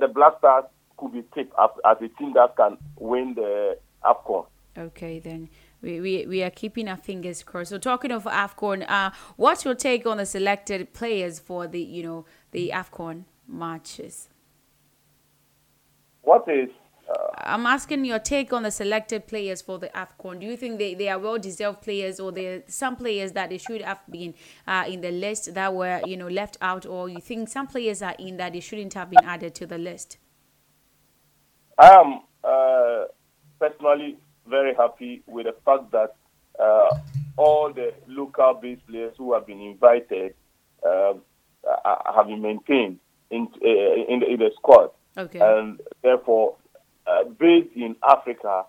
the 0.00 0.08
Black 0.08 0.38
Stars 0.38 0.64
could 0.96 1.12
be 1.12 1.22
tipped 1.34 1.54
as, 1.60 1.70
as 1.84 1.96
a 2.00 2.08
team 2.18 2.32
that 2.34 2.56
can 2.56 2.78
win 2.98 3.34
the 3.34 3.78
AFCON. 4.04 4.46
Okay, 4.78 5.18
then 5.18 5.48
we, 5.80 6.00
we, 6.00 6.26
we 6.26 6.42
are 6.42 6.50
keeping 6.50 6.88
our 6.88 6.96
fingers 6.96 7.42
crossed. 7.42 7.70
So 7.70 7.78
talking 7.78 8.10
of 8.10 8.24
Afcon, 8.24 8.88
uh, 8.88 9.10
what's 9.36 9.64
your 9.64 9.74
take 9.74 10.06
on 10.06 10.18
the 10.18 10.26
selected 10.26 10.92
players 10.92 11.38
for 11.38 11.66
the 11.66 11.80
you 11.80 12.02
know 12.02 12.26
the 12.50 12.72
Afcon 12.74 13.24
matches? 13.48 14.28
What 16.22 16.46
is? 16.48 16.68
I'm 17.38 17.66
asking 17.66 18.04
your 18.04 18.18
take 18.18 18.52
on 18.52 18.62
the 18.62 18.70
selected 18.70 19.26
players 19.26 19.60
for 19.60 19.78
the 19.78 19.88
Afcon. 19.88 20.40
Do 20.40 20.46
you 20.46 20.56
think 20.56 20.78
they, 20.78 20.94
they 20.94 21.08
are 21.08 21.18
well 21.18 21.38
deserved 21.38 21.82
players, 21.82 22.18
or 22.18 22.32
there 22.32 22.62
some 22.66 22.96
players 22.96 23.32
that 23.32 23.50
they 23.50 23.58
should 23.58 23.82
have 23.82 24.00
been 24.10 24.34
uh, 24.66 24.84
in 24.88 25.00
the 25.00 25.10
list 25.10 25.54
that 25.54 25.74
were 25.74 26.00
you 26.06 26.16
know 26.16 26.28
left 26.28 26.56
out, 26.60 26.86
or 26.86 27.08
you 27.08 27.20
think 27.20 27.48
some 27.48 27.66
players 27.66 28.02
are 28.02 28.14
in 28.18 28.36
that 28.38 28.52
they 28.52 28.60
shouldn't 28.60 28.94
have 28.94 29.10
been 29.10 29.24
added 29.24 29.54
to 29.56 29.66
the 29.66 29.78
list? 29.78 30.18
I 31.78 31.90
am 31.90 32.20
uh, 32.42 33.04
personally 33.60 34.16
very 34.48 34.74
happy 34.74 35.22
with 35.26 35.46
the 35.46 35.54
fact 35.64 35.90
that 35.92 36.14
uh, 36.58 36.98
all 37.36 37.72
the 37.72 37.92
local 38.08 38.54
based 38.54 38.86
players 38.86 39.14
who 39.18 39.34
have 39.34 39.46
been 39.46 39.60
invited 39.60 40.34
uh, 40.86 41.14
have 42.14 42.26
been 42.26 42.40
maintained 42.40 42.98
in, 43.30 43.48
uh, 43.62 44.12
in, 44.12 44.20
the, 44.20 44.26
in, 44.26 44.38
the, 44.38 44.50
squad. 44.56 44.90
Okay. 45.18 45.40
And 45.40 45.80
therefore, 46.02 46.56
uh, 47.06 47.24
based 47.38 47.74
in 47.74 47.96
Africa, 48.08 48.64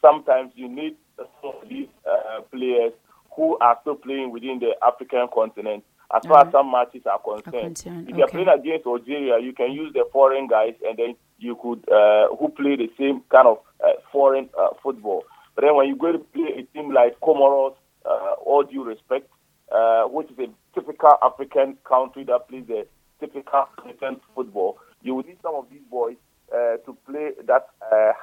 sometimes 0.00 0.52
you 0.54 0.68
need 0.68 0.96
some 1.16 1.52
of 1.62 1.68
these 1.68 1.88
uh, 2.08 2.40
players 2.52 2.92
who 3.36 3.56
are 3.58 3.78
still 3.82 3.96
playing 3.96 4.30
within 4.32 4.58
the 4.58 4.74
African 4.84 5.28
continent 5.32 5.84
as 6.14 6.26
far 6.26 6.46
as 6.46 6.52
some 6.52 6.70
matches 6.70 7.02
are 7.06 7.20
concerned. 7.20 7.76
concerned. 7.76 8.08
If 8.08 8.14
okay. 8.14 8.18
you're 8.18 8.28
playing 8.28 8.48
against 8.48 8.86
Algeria, 8.86 9.38
you 9.38 9.52
can 9.52 9.72
use 9.72 9.92
the 9.92 10.04
foreign 10.12 10.48
guys 10.48 10.74
and 10.86 10.98
then 10.98 11.14
you 11.38 11.56
could 11.62 11.88
uh, 11.88 12.34
who 12.36 12.48
play 12.48 12.76
the 12.76 12.90
same 12.98 13.22
kind 13.30 13.46
of 13.46 13.58
uh, 13.84 13.92
foreign 14.10 14.48
uh, 14.58 14.70
football. 14.82 15.24
But 15.54 15.62
then 15.62 15.76
when 15.76 15.86
you 15.88 15.96
go 15.96 16.12
to 16.12 16.18
play 16.18 16.50
a 16.58 16.62
team 16.74 16.92
like 16.92 17.18
Comoros, 17.20 17.76
uh, 18.04 18.34
all 18.44 18.64
due 18.64 18.84
respect, 18.84 19.30
uh, 19.70 20.04
which 20.04 20.30
is 20.30 20.38
a 20.38 20.46
typical 20.74 21.16
African 21.22 21.76
country 21.84 22.24
that 22.24 22.48
plays 22.48 22.64
a 22.70 22.86
typical 23.20 23.66
African 23.78 24.20
football, 24.34 24.78
you 25.02 25.14
will 25.14 25.22
need 25.22 25.38
some 25.42 25.54
of 25.54 25.66
these 25.70 25.82
boys 25.90 26.16
uh, 26.54 26.76
to 26.84 26.96
play 27.06 27.32
that 27.46 27.68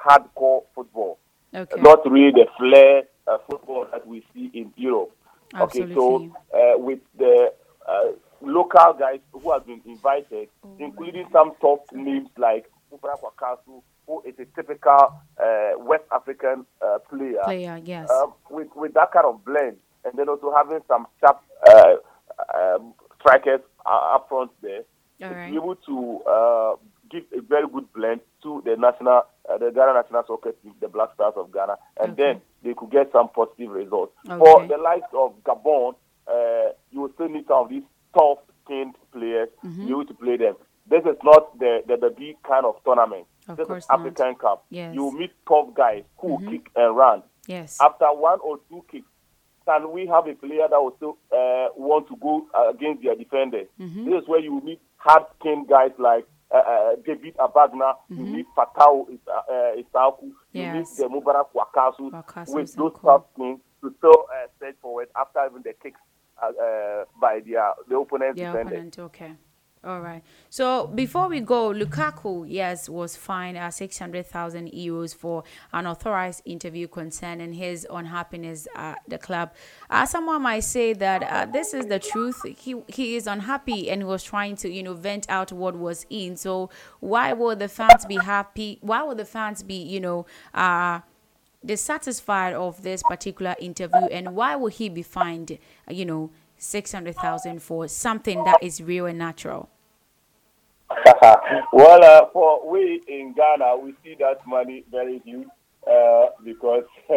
hardcore 0.04 0.62
football. 0.74 1.18
Okay. 1.54 1.80
Not 1.80 2.10
really 2.10 2.32
the 2.32 2.46
flair 2.58 3.02
football 3.48 3.86
that 3.92 4.06
we 4.06 4.24
see 4.34 4.50
in 4.54 4.72
Europe. 4.76 5.12
Absolutely. 5.54 5.94
Okay, 5.94 6.30
so 6.52 6.78
with 6.78 7.00
the 7.16 7.52
local 8.40 8.94
guys 8.98 9.20
who 9.32 9.50
have 9.52 9.66
been 9.66 9.80
invited, 9.86 10.48
oh, 10.64 10.76
including 10.78 11.26
some 11.32 11.52
top 11.60 11.84
names 11.92 12.28
like 12.36 12.70
Mubarak 12.92 13.20
Wakaso, 13.22 13.82
who 14.06 14.22
is 14.24 14.34
a 14.38 14.44
typical 14.56 15.20
uh, 15.42 15.70
West 15.78 16.04
African 16.12 16.64
uh, 16.80 16.98
player. 17.10 17.40
Player, 17.44 17.80
yes. 17.84 18.10
Um, 18.10 18.34
with, 18.50 18.68
with 18.74 18.94
that 18.94 19.12
kind 19.12 19.26
of 19.26 19.44
blend, 19.44 19.76
and 20.04 20.18
then 20.18 20.28
also 20.28 20.52
having 20.54 20.80
some 20.88 21.06
sharp 21.20 21.42
uh, 21.68 21.96
um, 22.54 22.94
strikers 23.20 23.60
up 23.84 24.26
front 24.28 24.50
there, 24.62 24.82
All 25.22 25.30
right. 25.30 25.50
be 25.50 25.56
able 25.56 25.76
to 25.76 26.20
uh, 26.26 26.76
give 27.10 27.24
a 27.36 27.40
very 27.40 27.66
good 27.68 27.92
blend 27.92 28.20
to 28.42 28.62
the 28.64 28.76
national, 28.76 29.22
uh, 29.48 29.58
the 29.58 29.70
Ghana 29.70 29.94
national 29.94 30.24
soccer 30.26 30.52
team, 30.62 30.74
the 30.80 30.88
Black 30.88 31.10
Stars 31.14 31.34
of 31.36 31.52
Ghana, 31.52 31.76
and 32.00 32.12
okay. 32.12 32.22
then 32.22 32.40
they 32.62 32.74
could 32.74 32.90
get 32.90 33.10
some 33.12 33.28
positive 33.30 33.70
results. 33.70 34.12
Okay. 34.28 34.38
For 34.38 34.66
the 34.66 34.76
likes 34.76 35.08
of 35.12 35.34
Gabon, 35.44 35.94
uh, 36.26 36.72
you 36.90 37.00
will 37.02 37.12
still 37.14 37.28
need 37.28 37.46
some 37.46 37.64
of 37.64 37.68
these 37.70 37.82
tough-skinned 38.16 38.94
players 39.12 39.48
mm-hmm. 39.64 39.80
to 39.80 39.86
be 39.86 39.90
able 39.90 40.06
to 40.06 40.14
play 40.14 40.36
them. 40.36 40.54
This 40.88 41.02
is 41.04 41.16
not 41.22 41.58
the, 41.58 41.82
the, 41.86 41.96
the 41.96 42.10
big 42.10 42.42
kind 42.42 42.64
of 42.64 42.76
tournament. 42.84 43.26
Of 43.46 43.56
this 43.56 43.66
course 43.66 43.84
is 43.84 43.90
African 43.90 44.28
not. 44.28 44.38
Cup. 44.40 44.64
Yes. 44.70 44.94
You 44.94 45.12
meet 45.12 45.32
tough 45.46 45.74
guys 45.74 46.04
who 46.18 46.38
Mhm. 46.38 46.50
kick 46.50 46.70
and 46.76 46.96
run. 46.96 47.22
Yes. 47.46 47.78
After 47.80 48.06
one 48.06 48.38
or 48.40 48.58
two 48.68 48.84
kicks, 48.90 49.06
can 49.66 49.90
we 49.92 50.06
have 50.06 50.26
a 50.26 50.34
player 50.34 50.66
that 50.68 50.82
will 50.82 50.94
still 50.96 51.18
uh, 51.30 51.68
want 51.76 52.08
to 52.08 52.16
go 52.16 52.46
against 52.70 53.02
their 53.02 53.14
defenders? 53.14 53.68
Mhm. 53.78 54.04
This 54.06 54.22
is 54.22 54.28
where 54.28 54.40
you 54.40 54.60
meet 54.62 54.80
hard-skinned 54.96 55.68
guys 55.68 55.92
like 55.98 56.26
uh, 56.50 56.56
uh, 56.56 56.96
David 57.04 57.36
Abagna, 57.36 57.94
you 58.08 58.16
Mhm. 58.24 58.32
meet 58.32 58.46
Fatau 58.56 59.08
Is- 59.10 59.20
uh, 59.28 59.76
Isaku, 59.76 60.22
you 60.52 60.62
Yes. 60.62 60.74
meet 60.74 60.86
the 60.96 61.08
Mubarak 61.14 61.52
Wakaso, 61.54 62.10
Wakaso 62.10 62.54
with 62.54 62.74
those 62.76 62.92
tough 63.02 63.24
skins 63.34 63.60
to 63.82 63.94
still 63.98 64.26
uh, 64.32 64.72
forward 64.80 65.08
after 65.14 65.40
having 65.40 65.62
the 65.62 65.72
kicks 65.74 66.00
uh, 66.42 67.04
by 67.20 67.40
their, 67.40 67.72
the 67.88 67.96
opponent's 67.98 68.38
The 68.40 68.50
opponent, 68.50 68.98
okay. 68.98 69.34
All 69.84 70.00
right. 70.00 70.22
So 70.50 70.88
before 70.88 71.28
we 71.28 71.40
go, 71.40 71.70
Lukaku, 71.70 72.44
yes, 72.48 72.88
was 72.88 73.16
fined 73.16 73.56
uh, 73.56 73.70
600,000 73.70 74.72
euros 74.72 75.14
for 75.14 75.44
an 75.72 75.86
authorized 75.86 76.42
interview 76.44 76.88
concerning 76.88 77.52
his 77.52 77.86
unhappiness 77.88 78.66
at 78.74 78.98
the 79.06 79.18
club. 79.18 79.52
Uh, 79.88 80.04
someone 80.04 80.42
might 80.42 80.64
say 80.64 80.94
that 80.94 81.22
uh, 81.22 81.46
this 81.46 81.74
is 81.74 81.86
the 81.86 82.00
truth. 82.00 82.42
He 82.58 82.74
he 82.88 83.14
is 83.14 83.28
unhappy 83.28 83.88
and 83.88 84.06
was 84.06 84.24
trying 84.24 84.56
to, 84.56 84.68
you 84.68 84.82
know, 84.82 84.94
vent 84.94 85.26
out 85.28 85.52
what 85.52 85.76
was 85.76 86.06
in. 86.10 86.36
So 86.36 86.70
why 86.98 87.32
would 87.32 87.60
the 87.60 87.68
fans 87.68 88.04
be 88.04 88.16
happy? 88.16 88.78
Why 88.80 89.04
would 89.04 89.18
the 89.18 89.24
fans 89.24 89.62
be, 89.62 89.76
you 89.80 90.00
know, 90.00 90.26
uh, 90.54 91.00
dissatisfied 91.64 92.54
of 92.54 92.82
this 92.82 93.02
particular 93.02 93.54
interview 93.60 94.06
and 94.06 94.34
why 94.34 94.56
would 94.56 94.74
he 94.74 94.88
be 94.88 95.02
fined, 95.02 95.58
you 95.88 96.04
know, 96.04 96.30
600,000 96.58 97.62
for 97.62 97.88
something 97.88 98.44
that 98.44 98.58
is 98.62 98.82
real 98.82 99.06
and 99.06 99.18
natural? 99.18 99.68
well, 101.72 102.02
uh, 102.02 102.26
for 102.32 102.68
we 102.70 103.00
in 103.08 103.34
Ghana, 103.34 103.76
we 103.76 103.94
see 104.02 104.16
that 104.20 104.46
money 104.46 104.84
very 104.90 105.20
huge 105.24 105.48
uh, 105.90 106.26
because 106.44 106.84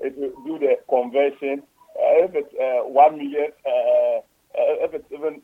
if 0.00 0.16
you 0.16 0.34
do 0.46 0.58
the 0.58 0.76
conversion, 0.88 1.62
uh, 1.96 2.24
if 2.24 2.34
it's 2.34 2.52
uh, 2.54 2.86
one 2.88 3.16
million, 3.18 3.50
uh, 3.64 4.18
uh, 4.18 4.20
if 4.54 4.94
it's 4.94 5.12
even 5.12 5.40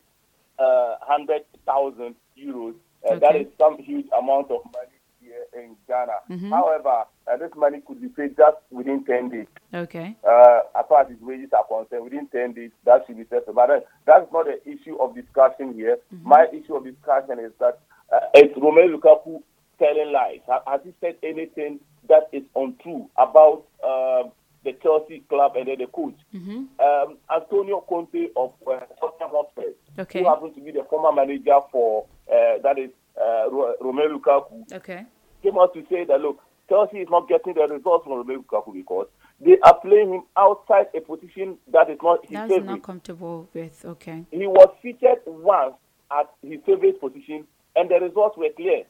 uh, 0.58 0.96
hundred 1.00 1.42
thousand 1.66 2.16
euros, 2.36 2.74
uh, 3.08 3.14
Okay. 3.14 3.42
is 3.42 3.46
some 3.58 3.78
huge 3.78 4.06
amount 4.18 4.50
of 4.50 4.60
money 4.74 4.98
here 5.20 5.46
in 5.54 5.76
Ghana. 5.86 6.12
Mm-hmm. 6.30 6.50
However, 6.52 7.04
uh, 7.30 7.36
this 7.36 7.50
money 7.56 7.80
could 7.86 8.00
be 8.00 8.08
paid 8.08 8.36
just 8.36 8.56
within 8.70 9.04
ten 9.04 9.28
days. 9.28 9.46
Okay. 9.72 10.16
Uh, 10.28 10.60
as 10.78 10.84
far 10.88 11.02
as 11.02 11.08
his 11.08 11.20
wages 11.20 11.50
are 11.52 11.64
concerned, 11.64 12.04
within 12.04 12.26
10 12.28 12.54
days, 12.54 12.70
that 12.84 13.04
should 13.06 13.16
be 13.16 13.24
settled. 13.30 13.54
But 13.54 13.68
then, 13.68 13.82
that's 14.04 14.30
not 14.32 14.46
the 14.46 14.58
issue 14.68 14.96
of 15.00 15.14
discussion 15.14 15.74
here. 15.74 15.98
My 16.24 16.46
issue 16.52 16.74
of 16.74 16.84
discussion 16.84 17.38
is 17.38 17.52
that 17.60 17.78
uh, 18.12 18.18
is 18.34 18.50
Romelu 18.56 18.96
Lukaku 18.98 19.42
telling 19.78 20.12
lies? 20.12 20.40
Has 20.66 20.80
he 20.84 20.92
said 21.00 21.16
anything 21.22 21.78
that 22.08 22.28
is 22.32 22.42
untrue 22.56 23.08
about 23.16 23.64
um, 23.84 24.32
the 24.64 24.72
Chelsea 24.82 25.20
club 25.28 25.52
and 25.56 25.68
then 25.68 25.78
the 25.78 25.86
coach? 25.86 26.18
Um, 26.34 27.18
Antonio 27.32 27.80
Conte 27.88 28.28
of 28.36 28.52
uh, 28.66 28.80
Tottenham 29.00 29.30
Hotspur, 29.30 29.62
Okay. 30.00 30.18
who 30.22 30.28
happens 30.28 30.54
to 30.56 30.60
be 30.60 30.72
the 30.72 30.84
former 30.90 31.12
manager 31.12 31.60
for, 31.70 32.06
uh, 32.28 32.58
that 32.64 32.76
is, 32.78 32.90
uh, 33.16 33.48
Romelu 33.80 34.18
Lukaku, 34.18 34.72
Okay. 34.72 35.04
came 35.44 35.56
out 35.58 35.72
to 35.74 35.82
say 35.88 36.04
that 36.04 36.20
look, 36.20 36.40
Chelsea 36.70 36.98
is 36.98 37.08
not 37.10 37.28
getting 37.28 37.52
the 37.54 37.66
results 37.66 38.04
from 38.04 38.24
Romelu 38.24 38.44
Lukaku 38.44 38.72
because 38.72 39.06
they 39.40 39.58
are 39.64 39.78
playing 39.80 40.14
him 40.14 40.22
outside 40.38 40.86
a 40.96 41.00
position 41.00 41.58
that 41.72 41.90
is 41.90 41.98
not 42.02 42.20
his 42.22 42.38
That's 42.38 42.48
favorite. 42.52 42.66
not 42.66 42.82
comfortable 42.82 43.48
with. 43.52 43.84
Okay. 43.84 44.24
he 44.30 44.46
was 44.46 44.68
featured 44.80 45.18
once 45.26 45.74
at 46.12 46.26
his 46.42 46.60
favorite 46.64 47.00
position, 47.00 47.44
and 47.76 47.90
the 47.90 47.96
results 48.00 48.36
were 48.38 48.50
clear. 48.56 48.84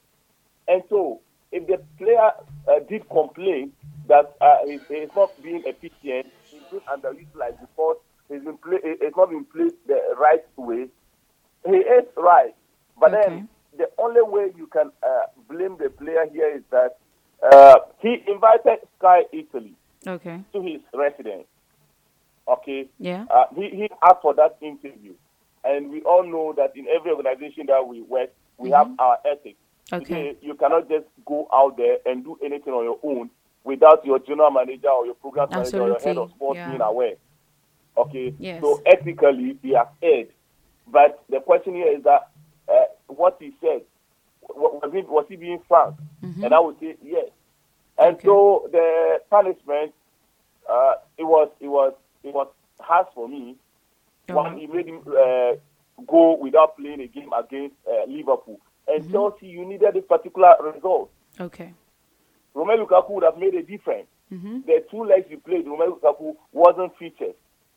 And 0.69 0.83
so, 0.90 1.21
if 1.53 1.66
the 1.66 1.79
player 1.99 2.31
uh, 2.69 2.81
did 2.88 3.09
complain 3.09 3.73
that 4.09 4.35
uh, 4.40 4.57
he, 4.66 4.79
he 4.88 4.95
is 4.95 5.11
not 5.16 5.40
being 5.43 5.62
efficient, 5.64 6.33
he's 6.51 6.62
been 6.71 6.81
underutilized 6.93 7.61
because 7.61 7.97
he's 8.29 8.43
been 8.43 8.59
play, 8.59 8.79
he's 9.01 9.16
not 9.16 9.31
been 9.31 9.45
played 9.47 9.73
the 9.87 9.99
right 10.21 10.45
way, 10.57 10.87
he 11.66 11.77
is 11.77 12.05
right. 12.16 12.55
But 12.99 13.14
Okay. 13.14 13.29
then 13.29 13.49
the 13.77 13.87
only 13.99 14.23
way 14.23 14.53
you 14.57 14.66
can 14.66 14.90
uh, 15.03 15.23
blame 15.49 15.77
the 15.79 15.88
player 15.90 16.27
here 16.33 16.55
is 16.57 16.62
that 16.71 16.97
uh, 17.42 17.76
he 18.00 18.22
invited 18.26 18.79
Sky 18.98 19.22
Italy 19.33 19.74
Okay. 20.07 20.40
to 20.53 20.62
his 20.62 20.81
residence. 20.94 21.46
Okay. 22.48 22.88
Yeah. 22.98 23.26
Uh, 23.31 23.44
he, 23.55 23.70
he 23.70 23.88
asked 24.03 24.22
for 24.22 24.35
that 24.35 24.57
interview. 24.61 25.12
And 25.62 25.90
we 25.90 26.00
all 26.03 26.24
know 26.24 26.55
that 26.57 26.74
in 26.74 26.87
every 26.88 27.12
organization 27.12 27.66
that 27.66 27.87
we 27.87 28.00
work, 28.03 28.31
we 28.57 28.70
have 28.70 28.90
our 28.98 29.18
ethics. 29.31 29.59
Okay. 29.92 30.05
Today, 30.05 30.37
You 30.40 30.55
cannot 30.55 30.88
just 30.88 31.05
go 31.26 31.48
out 31.53 31.76
there 31.76 31.98
and 32.07 32.24
do 32.24 32.38
anything 32.42 32.72
on 32.72 32.85
your 32.85 32.98
own 33.03 33.31
without 33.64 34.05
your 34.05 34.18
general 34.20 34.50
manager 34.50 34.88
or 34.88 35.05
your 35.05 35.14
program 35.14 35.48
manager 35.50 35.83
or 35.83 35.88
your 35.88 36.00
head 36.00 36.16
of 36.16 36.31
sports 36.31 36.57
yeah. 36.57 36.70
being 36.70 36.81
aware. 36.81 37.14
Okay. 37.96 38.35
Yes. 38.38 38.62
So 38.62 38.81
ethically, 38.87 39.59
he 39.62 39.74
has 39.74 39.87
erred. 40.03 40.29
But 40.90 41.22
the 41.29 41.40
question 41.40 41.74
here 41.74 41.94
is 41.96 42.03
that 42.05 42.31
uh, 42.68 42.85
what 43.09 43.37
he 43.38 43.53
said 43.61 43.83
was 44.57 44.91
he, 44.93 45.01
was 45.03 45.27
he 45.29 45.37
being 45.37 45.61
frank? 45.69 45.97
And 46.23 46.53
I 46.55 46.59
would 46.61 46.79
say 46.81 46.97
yes. 47.03 47.29
And 47.99 48.17
Okay. 48.17 48.27
so 48.29 48.69
the 48.73 49.21
punishment, 49.31 49.93
uh, 50.69 50.93
it 51.19 51.25
was 51.25 51.49
it 51.61 51.69
was 51.69 51.93
it 52.23 52.33
was 52.35 52.49
harsh 52.81 53.09
for 53.15 53.29
me. 53.29 53.57
One, 54.29 54.47
Alright. 54.47 54.59
he 54.61 54.67
made 54.67 54.87
him 54.87 55.01
uh, 55.09 55.53
go 56.07 56.37
without 56.41 56.77
playing 56.77 57.01
a 57.01 57.07
game 57.09 57.31
against 57.33 57.75
uh, 57.87 58.05
Liverpool. 58.09 58.59
And 58.89 59.11
Chelsea, 59.11 59.47
you 59.47 59.65
needed 59.67 59.95
this 59.95 60.05
particular 60.09 60.55
result. 60.75 61.11
Okay. 61.39 61.73
Romelu 62.55 62.87
Lukaku 62.87 63.11
would 63.11 63.25
have 63.25 63.39
made 63.39 63.55
a 63.55 63.63
difference. 63.63 64.07
The 64.31 64.85
two 64.91 65.05
legs 65.05 65.27
you 65.29 65.39
played, 65.39 65.67
Romelu 65.67 65.99
Lukaku 66.01 66.37
wasn't 66.53 66.97
featured. 66.99 67.35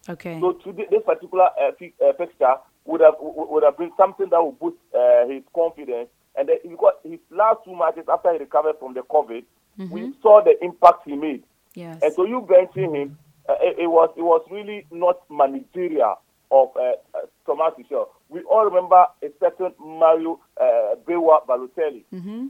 Okay. 0.08 0.40
So 0.40 0.54
today, 0.54 0.86
this 0.92 1.02
particular 1.04 1.46
uh, 1.60 1.72
fi- 1.80 1.94
uh, 2.04 2.14
fixture 2.14 2.56
would 2.86 3.02
have 3.02 3.16
would 3.20 3.50
would 3.50 3.64
have 3.64 3.78
been 3.78 3.92
something 3.98 4.30
that 4.30 4.44
would 4.44 4.60
boost 4.60 4.78
uh, 4.96 5.28
his 5.28 5.42
confidence. 5.56 6.10
And 6.36 6.50
then 6.50 6.58
because 6.67 6.93
his 7.04 7.19
last 7.30 7.60
two 7.65 7.76
matches 7.76 8.06
after 8.12 8.32
he 8.34 8.39
recovered 8.39 8.76
from 8.80 8.93
the 8.93 9.02
COVID, 9.02 9.43
we 9.91 10.13
saw 10.22 10.41
the 10.43 10.54
impact 10.63 11.04
he 11.06 11.15
made. 11.15 11.43
Yes. 11.76 12.00
And 12.04 12.13
so 12.13 12.26
you 12.26 12.41
benching 12.41 12.96
him, 12.96 13.17
uh, 13.50 13.56
it, 13.62 13.80
it 13.80 13.88
was 13.88 14.10
it 14.17 14.22
was 14.22 14.41
really 14.52 14.86
not 14.91 15.17
managerial 15.30 16.19
of 16.52 16.69
uh, 16.76 16.91
uh, 17.15 17.22
Thomas 17.46 17.74
Tuchel. 17.80 18.08
We 18.30 18.41
all 18.43 18.65
remember 18.65 19.06
a 19.24 19.28
certain 19.39 19.74
Mario 19.80 20.39
uh, 20.62 20.96
Bewa 21.08 21.39
Balotelli 21.48 22.04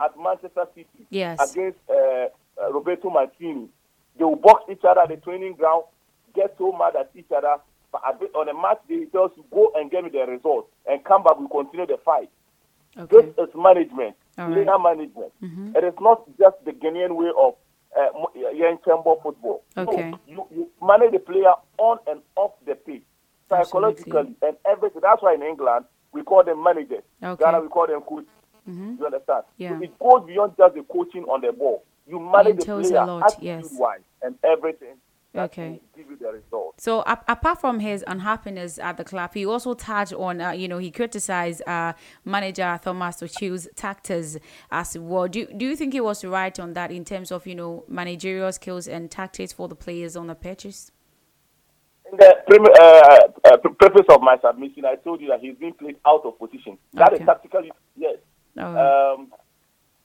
at 0.03 0.11
Manchester 0.21 0.65
City 0.75 1.07
Yes. 1.09 1.39
against 1.51 1.79
uh, 1.89 2.27
uh, 2.61 2.71
Roberto 2.73 3.09
Mancini. 3.09 3.67
They 4.17 4.25
will 4.25 4.35
box 4.35 4.63
each 4.71 4.83
other 4.87 5.01
at 5.01 5.09
the 5.09 5.17
training 5.17 5.53
ground, 5.55 5.85
get 6.35 6.53
so 6.57 6.71
mad 6.73 6.95
at 6.99 7.09
each 7.15 7.31
other. 7.35 7.57
But 7.91 8.01
on 8.35 8.49
a 8.49 8.53
match 8.53 8.79
day, 8.89 8.99
he 8.99 9.05
tells 9.05 9.31
you, 9.37 9.45
go 9.51 9.71
and 9.75 9.89
get 9.89 10.03
me 10.03 10.09
the 10.09 10.25
result 10.25 10.67
and 10.89 11.03
come 11.03 11.23
back, 11.23 11.39
we 11.39 11.47
continue 11.47 11.85
the 11.87 11.97
fight. 12.03 12.29
Okay. 12.97 13.21
This 13.21 13.49
is 13.49 13.55
management, 13.55 14.15
All 14.37 14.47
right. 14.49 14.65
player 14.65 14.79
management. 14.79 15.31
Mm-hmm. 15.41 15.75
It 15.75 15.83
is 15.83 15.93
not 16.01 16.23
just 16.39 16.55
the 16.65 16.71
Ghanaian 16.71 17.15
way 17.15 17.31
of 17.37 17.55
uh, 17.95 18.07
mo- 18.13 18.31
uh, 18.35 18.85
chamber 18.85 19.13
football. 19.21 19.63
No, 19.75 19.83
Okay. 19.83 20.13
you, 20.27 20.45
you 20.51 20.69
manage 20.81 21.11
the 21.11 21.19
player 21.19 21.53
on 21.77 21.97
and 22.07 22.21
off 22.35 22.51
the 22.65 22.75
pitch, 22.75 23.03
psychologically 23.49 24.11
Absolutely. 24.17 24.47
and 24.47 24.57
everything. 24.65 25.01
That's 25.01 25.21
why 25.21 25.33
in 25.35 25.43
England 25.43 25.85
we 26.11 26.23
call 26.23 26.43
them 26.43 26.63
managers. 26.63 27.03
Okay. 27.21 27.43
Ghana 27.43 27.61
we 27.61 27.67
call 27.67 27.87
them 27.87 28.01
coaches. 28.01 28.29
Mm-hmm. 28.69 28.95
You 28.99 29.05
understand? 29.05 29.43
Yeah. 29.57 29.77
So 29.77 29.83
it 29.83 29.99
goes 29.99 30.23
beyond 30.25 30.53
just 30.57 30.75
the 30.75 30.83
coaching 30.83 31.23
on 31.25 31.41
the 31.41 31.51
ball. 31.51 31.83
You 32.07 32.19
manage 32.19 32.57
the 32.57 32.61
entails 32.61 32.87
a 32.87 32.91
player 32.91 33.05
lot, 33.05 33.35
yes. 33.41 33.77
and 34.21 34.35
everything. 34.43 34.95
Okay. 35.35 35.81
give 35.95 36.09
you 36.09 36.17
the 36.17 36.31
result. 36.31 36.75
So 36.79 37.03
ap- 37.05 37.25
apart 37.27 37.59
from 37.59 37.79
his 37.79 38.03
unhappiness 38.05 38.77
at 38.77 38.97
the 38.97 39.03
club, 39.03 39.33
he 39.33 39.45
also 39.45 39.73
touched 39.73 40.13
on, 40.13 40.39
uh, 40.41 40.51
you 40.51 40.67
know, 40.67 40.77
he 40.77 40.91
criticized 40.91 41.61
uh, 41.67 41.93
manager 42.23 42.79
Thomas 42.83 43.15
Tuchel's 43.17 43.67
tactics 43.75 44.37
as 44.71 44.97
well. 44.97 45.27
Do 45.27 45.47
do 45.47 45.65
you 45.65 45.75
think 45.75 45.93
he 45.93 46.01
was 46.01 46.23
right 46.23 46.57
on 46.59 46.73
that 46.73 46.91
in 46.91 47.03
terms 47.03 47.31
of 47.31 47.47
you 47.47 47.55
know 47.55 47.83
managerial 47.87 48.51
skills 48.51 48.87
and 48.87 49.09
tactics 49.09 49.51
for 49.53 49.67
the 49.67 49.75
players 49.75 50.15
on 50.15 50.27
the 50.27 50.35
pitches? 50.35 50.91
In 52.11 52.17
the 52.17 52.35
prim- 52.47 52.65
uh, 52.65 53.51
uh, 53.51 54.15
of 54.15 54.21
my 54.21 54.37
submission, 54.39 54.85
I 54.85 54.95
told 54.95 55.19
you 55.21 55.29
that 55.29 55.39
he's 55.39 55.55
being 55.55 55.73
played 55.73 55.95
out 56.05 56.21
of 56.25 56.37
position. 56.37 56.77
That 56.93 57.13
is 57.13 57.17
Okay. 57.17 57.25
tactically, 57.25 57.71
yes. 57.95 58.17
Right. 58.55 59.11
Um, 59.13 59.31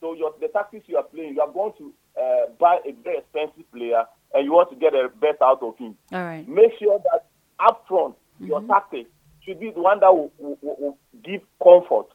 so 0.01 0.15
your, 0.15 0.33
the 0.41 0.49
tactics 0.49 0.89
you 0.89 0.97
are 0.97 1.03
playing, 1.03 1.35
you 1.35 1.41
are 1.43 1.53
going 1.53 1.73
to 1.79 1.93
uh, 2.19 2.51
buy 2.59 2.79
a 2.87 2.93
very 3.05 3.19
expensive 3.19 3.71
player 3.73 4.05
and 4.35 4.45
you 4.45 4.53
want 4.53 4.71
to 4.71 4.77
get 4.77 4.93
the 4.93 5.11
best 5.21 5.41
out 5.43 5.63
of 5.63 5.77
him. 5.79 5.97
All 6.13 6.23
right. 6.25 6.47
Make 6.49 6.73
sure 6.79 6.99
that 7.13 7.27
up 7.61 7.85
front, 7.89 8.15
your 8.41 8.61
Mm-hmm. 8.61 8.71
tactics 8.71 9.11
should 9.45 9.59
be 9.61 9.71
the 9.71 9.81
one 9.81 10.01
that 10.01 10.15
will, 10.15 10.31
will, 10.39 10.59
will- 10.63 10.99
give 11.25 11.41
comfort 11.63 12.07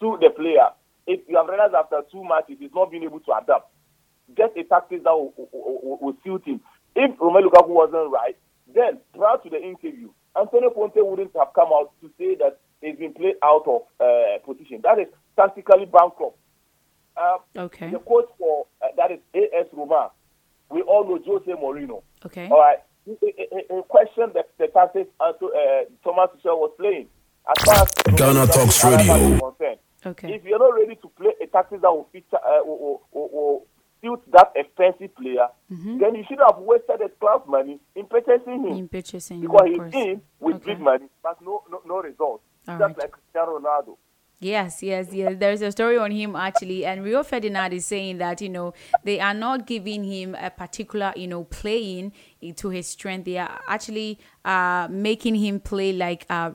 to 0.00 0.18
the 0.20 0.30
player. 0.30 0.68
If 1.06 1.20
you 1.28 1.36
have 1.36 1.46
realized 1.48 1.74
after 1.74 2.02
two 2.12 2.22
matches 2.22 2.56
he's 2.60 2.74
not 2.74 2.90
being 2.90 3.04
able 3.04 3.20
to 3.20 3.32
adapt, 3.32 3.70
get 4.36 4.52
a 4.56 4.64
tactic 4.64 5.02
that 5.04 5.12
will, 5.12 5.32
will, 5.52 5.98
will, 6.00 6.16
suit 6.22 6.44
him. 6.44 6.60
If 6.94 7.16
Romelu 7.18 7.48
Lukaku 7.48 7.68
wasn't 7.68 8.10
right, 8.12 8.36
then 8.74 8.98
prior 9.16 9.38
to 9.38 9.48
the 9.48 9.56
interview, 9.62 10.10
Antonio 10.38 10.70
Conte 10.70 11.00
wouldn't 11.00 11.34
have 11.36 11.54
come 11.54 11.68
out 11.72 11.92
to 12.02 12.10
say 12.18 12.34
that 12.36 12.58
he's 12.82 12.96
been 12.96 13.14
played 13.14 13.36
out 13.42 13.64
of 13.66 13.82
uh, 13.98 14.38
position. 14.44 14.80
That 14.82 14.98
is 14.98 15.06
tactically 15.36 15.86
bankrupt. 15.86 16.36
Uh, 17.16 17.38
Okay. 17.56 17.90
The 17.90 17.98
coach 18.00 18.28
for 18.38 18.66
uh, 18.82 18.88
that 18.96 19.10
is 19.10 19.18
AS 19.34 19.66
Roma. 19.72 20.10
We 20.70 20.82
all 20.82 21.04
know 21.04 21.18
Jose 21.24 21.50
Mourinho. 21.52 22.02
Okay. 22.26 22.48
All 22.50 22.60
right. 22.60 22.78
He, 23.04 23.16
he, 23.20 23.32
he- 23.36 23.74
he 23.74 23.82
questioned 23.88 24.32
the, 24.34 24.44
the 24.58 24.66
tactics 24.68 25.08
uh, 25.20 25.32
to, 25.32 25.46
uh, 25.46 25.84
Thomas 26.04 26.30
Tuchel 26.36 26.58
was 26.58 26.72
playing. 26.78 27.08
As 27.48 27.64
far 27.64 27.82
as 27.84 27.90
Ghana 28.16 28.46
Talks 28.48 28.84
Radio. 28.84 29.38
concerned, 29.38 29.78
Okay. 30.06 30.34
If 30.34 30.44
you're 30.44 30.58
not 30.58 30.74
ready 30.74 30.94
to 30.96 31.08
play 31.08 31.32
a 31.42 31.46
tactics 31.46 31.82
that 31.82 31.90
will 31.90 32.06
feature 32.12 32.36
uh, 32.36 32.62
will, 32.64 32.78
will, 32.78 33.02
will, 33.12 33.28
will 33.32 33.66
suit 34.02 34.20
that 34.32 34.52
expensive 34.54 35.14
player, 35.16 35.48
Mm-hmm. 35.72 35.98
then 35.98 36.14
you 36.14 36.24
should 36.28 36.38
have 36.46 36.58
wasted 36.58 37.00
the 37.00 37.10
club's 37.20 37.46
money 37.48 37.78
in 37.96 38.06
purchasing 38.06 38.64
him 38.66 38.76
In 38.78 38.88
purchasing, 38.88 39.40
because 39.40 39.60
of 39.62 39.66
he's 39.68 39.76
course. 39.78 39.94
in 39.94 40.22
with 40.40 40.56
Okay. 40.56 40.64
big 40.74 40.80
money, 40.80 41.06
but 41.22 41.36
no 41.42 41.62
no, 41.70 41.80
no 41.86 42.00
results. 42.00 42.42
All 42.68 42.78
Just 42.78 42.80
right. 42.80 42.98
like 42.98 43.10
Cristiano 43.12 43.58
Ronaldo. 43.58 43.96
Yes, 44.40 44.84
yes, 44.84 45.12
yes. 45.12 45.34
There's 45.38 45.62
a 45.62 45.72
story 45.72 45.98
on 45.98 46.12
him 46.12 46.36
actually, 46.36 46.84
and 46.86 47.02
Rio 47.02 47.24
Ferdinand 47.24 47.72
is 47.72 47.84
saying 47.86 48.18
that 48.18 48.40
you 48.40 48.48
know 48.48 48.72
they 49.02 49.18
are 49.18 49.34
not 49.34 49.66
giving 49.66 50.04
him 50.04 50.36
a 50.38 50.48
particular 50.48 51.12
you 51.16 51.26
know 51.26 51.42
playing 51.42 52.12
to 52.54 52.68
his 52.68 52.86
strength. 52.86 53.24
They 53.24 53.38
are 53.38 53.60
actually 53.66 54.20
uh 54.44 54.86
making 54.90 55.34
him 55.34 55.58
play 55.58 55.92
like 55.92 56.24
uh 56.30 56.52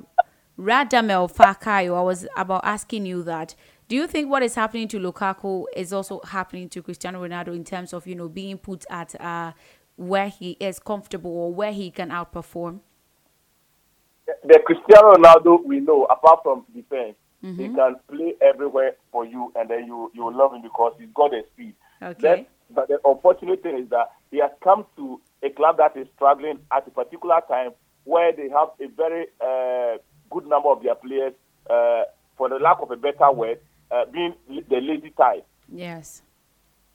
Radamel 0.57 1.29
Falcao. 1.33 1.97
I 1.97 2.01
was 2.01 2.25
about 2.37 2.61
asking 2.63 3.05
you 3.05 3.21
that. 3.23 3.53
Do 3.89 3.97
you 3.97 4.07
think 4.07 4.29
what 4.29 4.43
is 4.43 4.55
happening 4.55 4.87
to 4.87 4.97
Lukaku 4.97 5.65
is 5.75 5.91
also 5.91 6.21
happening 6.23 6.69
to 6.69 6.81
Cristiano 6.81 7.21
Ronaldo 7.27 7.53
in 7.53 7.65
terms 7.65 7.91
of 7.91 8.07
you 8.07 8.15
know 8.15 8.29
being 8.29 8.57
put 8.59 8.85
at 8.89 9.19
uh 9.19 9.51
where 9.97 10.29
he 10.29 10.51
is 10.61 10.79
comfortable 10.79 11.31
or 11.31 11.53
where 11.53 11.73
he 11.73 11.91
can 11.91 12.11
outperform? 12.11 12.79
The- 14.25 14.35
The 14.47 14.59
Cristiano 14.65 15.15
Ronaldo 15.15 15.65
we 15.65 15.81
know, 15.81 16.05
apart 16.05 16.39
from 16.43 16.65
defense, 16.73 17.15
Mm-hmm. 17.43 17.61
he 17.61 17.67
can 17.69 17.95
play 18.09 18.35
everywhere 18.41 18.95
for 19.11 19.25
you, 19.25 19.51
and 19.55 19.69
then 19.69 19.85
you 19.85 20.09
you 20.13 20.31
love 20.33 20.53
him 20.53 20.61
because 20.61 20.93
he's 20.97 21.09
got 21.13 21.31
the 21.31 21.43
speed. 21.53 21.73
Okay. 22.01 22.21
Then, 22.21 22.45
but 22.73 22.87
the 22.87 22.99
unfortunate 23.03 23.61
thing 23.61 23.77
is 23.77 23.89
that 23.89 24.11
he 24.31 24.37
has 24.39 24.51
come 24.63 24.85
to 24.95 25.19
a 25.43 25.49
club 25.49 25.77
that 25.77 25.97
is 25.97 26.07
struggling 26.15 26.59
at 26.71 26.87
a 26.87 26.91
particular 26.91 27.41
time 27.47 27.71
where 28.05 28.31
they 28.31 28.49
have 28.49 28.69
a 28.79 28.87
very 28.95 29.27
uh, 29.41 29.97
good 30.29 30.47
number 30.47 30.69
of 30.69 30.81
their 30.83 30.95
players, 30.95 31.33
uh, 31.69 32.03
for 32.37 32.49
the 32.49 32.55
lack 32.55 32.77
of 32.81 32.91
a 32.91 32.95
better 32.95 33.31
word, 33.31 33.59
uh, 33.91 34.05
being 34.05 34.33
the 34.47 34.79
lazy 34.81 35.11
type. 35.11 35.45
Yes. 35.69 36.21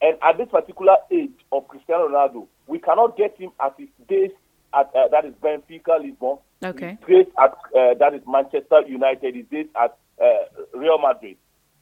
And 0.01 0.17
at 0.23 0.37
this 0.37 0.49
particular 0.49 0.95
age 1.11 1.33
of 1.51 1.67
Cristiano 1.67 2.07
Ronaldo, 2.07 2.47
we 2.67 2.79
cannot 2.79 3.17
get 3.17 3.37
him 3.37 3.51
at 3.59 3.75
his 3.77 3.89
days 4.07 4.31
at 4.73 4.89
uh, 4.95 5.07
that 5.09 5.25
is 5.25 5.33
Benfica, 5.41 5.99
Lisbon. 5.99 6.37
Okay. 6.63 6.97
His 7.07 7.25
days 7.25 7.33
at 7.37 7.51
uh, 7.51 7.93
that 7.99 8.13
is 8.13 8.21
Manchester 8.27 8.81
United. 8.87 9.35
His 9.35 9.45
days 9.51 9.67
at 9.81 9.97
uh, 10.21 10.77
Real 10.77 10.97
Madrid. 10.99 11.37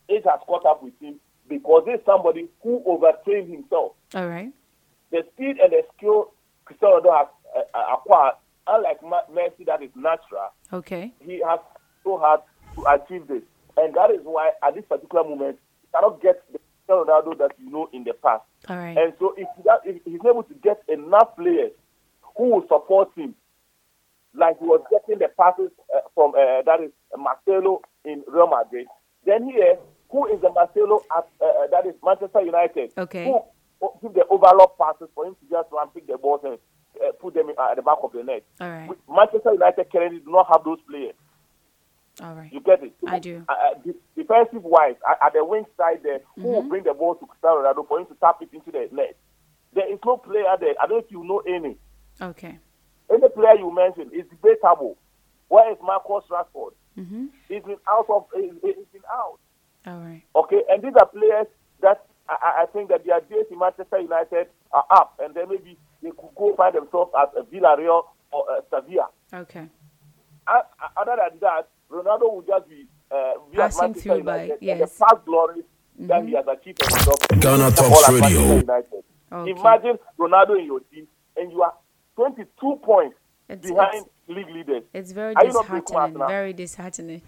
It 0.07 0.23
has 0.25 0.39
caught 0.47 0.65
up 0.65 0.83
with 0.83 0.93
him 1.01 1.19
because 1.49 1.83
he's 1.85 1.99
somebody 2.05 2.47
who 2.61 2.81
overtrained 2.85 3.49
himself. 3.51 3.93
All 4.15 4.27
right. 4.27 4.51
The 5.11 5.23
speed 5.33 5.57
and 5.59 5.71
the 5.71 5.83
skill 5.95 6.33
Cristiano 6.65 6.99
Ronaldo 6.99 7.17
has 7.17 7.27
uh, 7.73 7.93
acquired, 7.93 8.35
unlike 8.67 9.01
Messi, 9.01 9.65
that 9.65 9.81
is 9.81 9.89
natural. 9.95 10.51
Okay. 10.73 11.13
He 11.19 11.41
has 11.47 11.59
so 12.03 12.17
hard 12.17 12.41
to 12.75 12.85
achieve 12.85 13.27
this, 13.27 13.43
and 13.77 13.93
that 13.95 14.11
is 14.11 14.19
why 14.23 14.51
at 14.63 14.75
this 14.75 14.83
particular 14.87 15.23
moment, 15.23 15.57
he 15.81 15.87
cannot 15.93 16.21
get 16.21 16.43
the 16.51 16.59
Cristiano 16.85 17.05
Ronaldo 17.05 17.37
that 17.39 17.51
you 17.57 17.69
know 17.71 17.89
in 17.93 18.03
the 18.03 18.13
past. 18.13 18.43
All 18.67 18.77
right. 18.77 18.97
And 18.97 19.13
so, 19.19 19.33
if, 19.37 19.47
that, 19.63 19.81
if 19.85 20.01
he's 20.03 20.19
able 20.25 20.43
to 20.43 20.53
get 20.55 20.83
enough 20.89 21.35
players 21.37 21.71
who 22.35 22.49
will 22.49 22.67
support 22.67 23.09
him, 23.15 23.33
like 24.33 24.59
he 24.59 24.65
was 24.65 24.83
getting 24.91 25.19
the 25.19 25.29
passes 25.39 25.71
uh, 25.95 25.99
from 26.13 26.31
uh, 26.31 26.61
that 26.65 26.81
is 26.83 26.91
Marcelo 27.17 27.81
in 28.07 28.23
Real 28.27 28.47
Madrid, 28.47 28.87
then 29.25 29.43
here, 29.49 29.77
who 30.09 30.25
is 30.33 30.39
the 30.41 30.49
Marcelo 30.49 31.01
at 31.17 31.27
uh, 31.41 31.45
uh, 31.45 31.67
that 31.71 31.85
is 31.85 31.93
Manchester 32.03 32.41
United? 32.41 32.91
Okay. 32.97 33.25
Who 33.25 33.41
who 33.79 33.91
give 34.01 34.13
the 34.15 34.25
overlap 34.29 34.69
passes 34.79 35.09
for 35.13 35.25
him 35.25 35.35
to 35.35 35.45
just 35.51 35.69
run, 35.71 35.89
pick 35.89 36.07
the 36.07 36.17
balls, 36.17 36.41
and 36.43 36.57
uh, 37.03 37.11
put 37.21 37.33
them 37.35 37.49
in, 37.49 37.55
uh, 37.59 37.69
at 37.71 37.75
the 37.75 37.81
back 37.83 37.97
of 38.01 38.11
the 38.13 38.23
net? 38.23 38.43
All 38.61 38.69
right. 38.69 38.89
Manchester 39.09 39.53
United 39.53 39.91
currently 39.91 40.19
do 40.19 40.31
not 40.31 40.47
have 40.51 40.63
those 40.63 40.79
players. 40.89 41.13
All 42.23 42.33
right. 42.33 42.51
You 42.51 42.59
get 42.61 42.81
it? 42.81 42.93
I 43.07 43.19
do. 43.19 43.45
Uh, 43.47 43.51
uh, 43.51 43.91
defensive 44.15 44.63
wise, 44.63 44.95
at, 45.07 45.17
at 45.27 45.33
the 45.33 45.45
wing 45.45 45.65
side 45.77 45.99
there, 46.01 46.21
who 46.35 46.41
Mm-hmm. 46.41 46.49
will 46.49 46.63
bring 46.63 46.83
the 46.85 46.93
ball 46.95 47.13
to 47.15 47.25
Cristiano 47.27 47.57
Ronaldo 47.61 47.87
for 47.87 47.99
him 47.99 48.07
to 48.07 48.15
tap 48.15 48.37
it 48.41 48.49
into 48.51 48.71
the 48.71 48.87
net? 48.91 49.15
There 49.75 49.91
is 49.93 49.99
no 50.03 50.17
player 50.17 50.55
there. 50.59 50.73
I 50.81 50.87
don't 50.87 50.97
know 50.97 51.05
if 51.05 51.11
you 51.11 51.23
know 51.23 51.43
any. 51.47 51.77
Okay. 52.19 52.57
Any 53.13 53.29
player 53.29 53.55
you 53.59 53.69
mentioned 53.75 54.11
is 54.13 54.25
debatable. 54.31 54.97
Where 55.49 55.71
is 55.71 55.77
Marcus 55.83 56.23
Rashford? 56.31 56.71
Mm-hmm. 56.97 57.25
He's 57.47 57.63
been 57.63 57.77
out 57.87 58.05
of. 58.09 58.25
He's, 58.35 58.51
he's 58.63 58.75
been 58.91 59.01
out. 59.11 59.39
All 59.85 59.99
right. 59.99 60.23
Okay, 60.35 60.61
and 60.69 60.81
these 60.83 60.93
are 60.99 61.05
players 61.07 61.47
that 61.81 62.05
I, 62.27 62.35
I- 62.41 62.63
I 62.63 62.65
think 62.73 62.89
that 62.89 63.05
their 63.05 63.21
days 63.21 63.45
in 63.51 63.59
Manchester 63.59 63.99
United 63.99 64.47
are 64.71 64.83
up, 64.89 65.19
and 65.23 65.33
then 65.35 65.47
maybe 65.49 65.77
they 66.01 66.09
could 66.09 66.35
go 66.35 66.55
find 66.55 66.75
themselves 66.75 67.11
at 67.19 67.29
uh, 67.37 67.43
Villarreal 67.43 68.03
or 68.31 68.43
uh, 68.51 68.61
Sevilla. 68.69 69.07
Okay. 69.33 69.67
Uh, 70.47 70.61
other 70.97 71.15
than 71.29 71.39
that, 71.41 71.67
Ronaldo 71.91 72.33
will 72.33 72.43
just 72.47 72.67
be 72.69 72.85
uh, 73.11 73.33
be 73.51 73.57
Passing 73.57 73.81
Manchester 73.81 74.09
through 74.15 74.23
by- 74.23 74.43
United 74.43 74.51
and 74.53 74.61
yes. 74.79 74.79
the 74.97 75.05
past 75.05 75.25
glories 75.25 75.63
that 75.99 76.25
he 76.25 76.33
has 76.33 76.45
achieved 76.47 76.81
for 76.83 76.89
himself. 76.95 77.19
Ghana 77.39 77.63
All 77.65 77.71
Talks 77.71 78.09
Radio. 78.09 78.57
Okay. 79.31 79.51
Imagine 79.51 79.97
Ronaldo 80.19 80.57
in 80.59 80.65
your 80.65 80.79
team, 80.91 81.07
and 81.35 81.51
you 81.51 81.61
are 81.61 81.73
22 82.15 82.79
points 82.83 83.15
It's- 83.49 83.69
behind 83.69 84.05
league 84.27 84.49
leaders. 84.49 84.83
It's 84.93 85.11
very 85.11 85.35
Are 85.35 85.45
you 85.45 85.53
not 85.53 85.65
Berekum 85.65 85.85
disheartening. 85.85 86.27
Very 86.27 86.53
disheartening. 86.53 87.21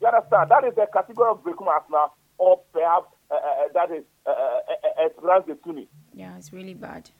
You 0.00 0.06
understand? 0.06 0.50
That 0.50 0.64
is 0.64 0.74
the 0.74 0.86
category 0.92 1.30
of 1.30 1.42
Berekum 1.42 1.66
Arsenal, 1.66 2.14
or 2.38 2.60
perhaps 2.72 3.06
uh, 3.30 3.34
uh, 3.34 3.38
that 3.74 3.90
is 3.90 4.04
uh, 4.26 4.30
uh, 4.30 4.34
uh, 4.34 5.06
Esperance. 5.06 5.46
Yeah, 6.14 6.36
it's 6.36 6.52
really 6.52 6.74
bad. 6.74 7.10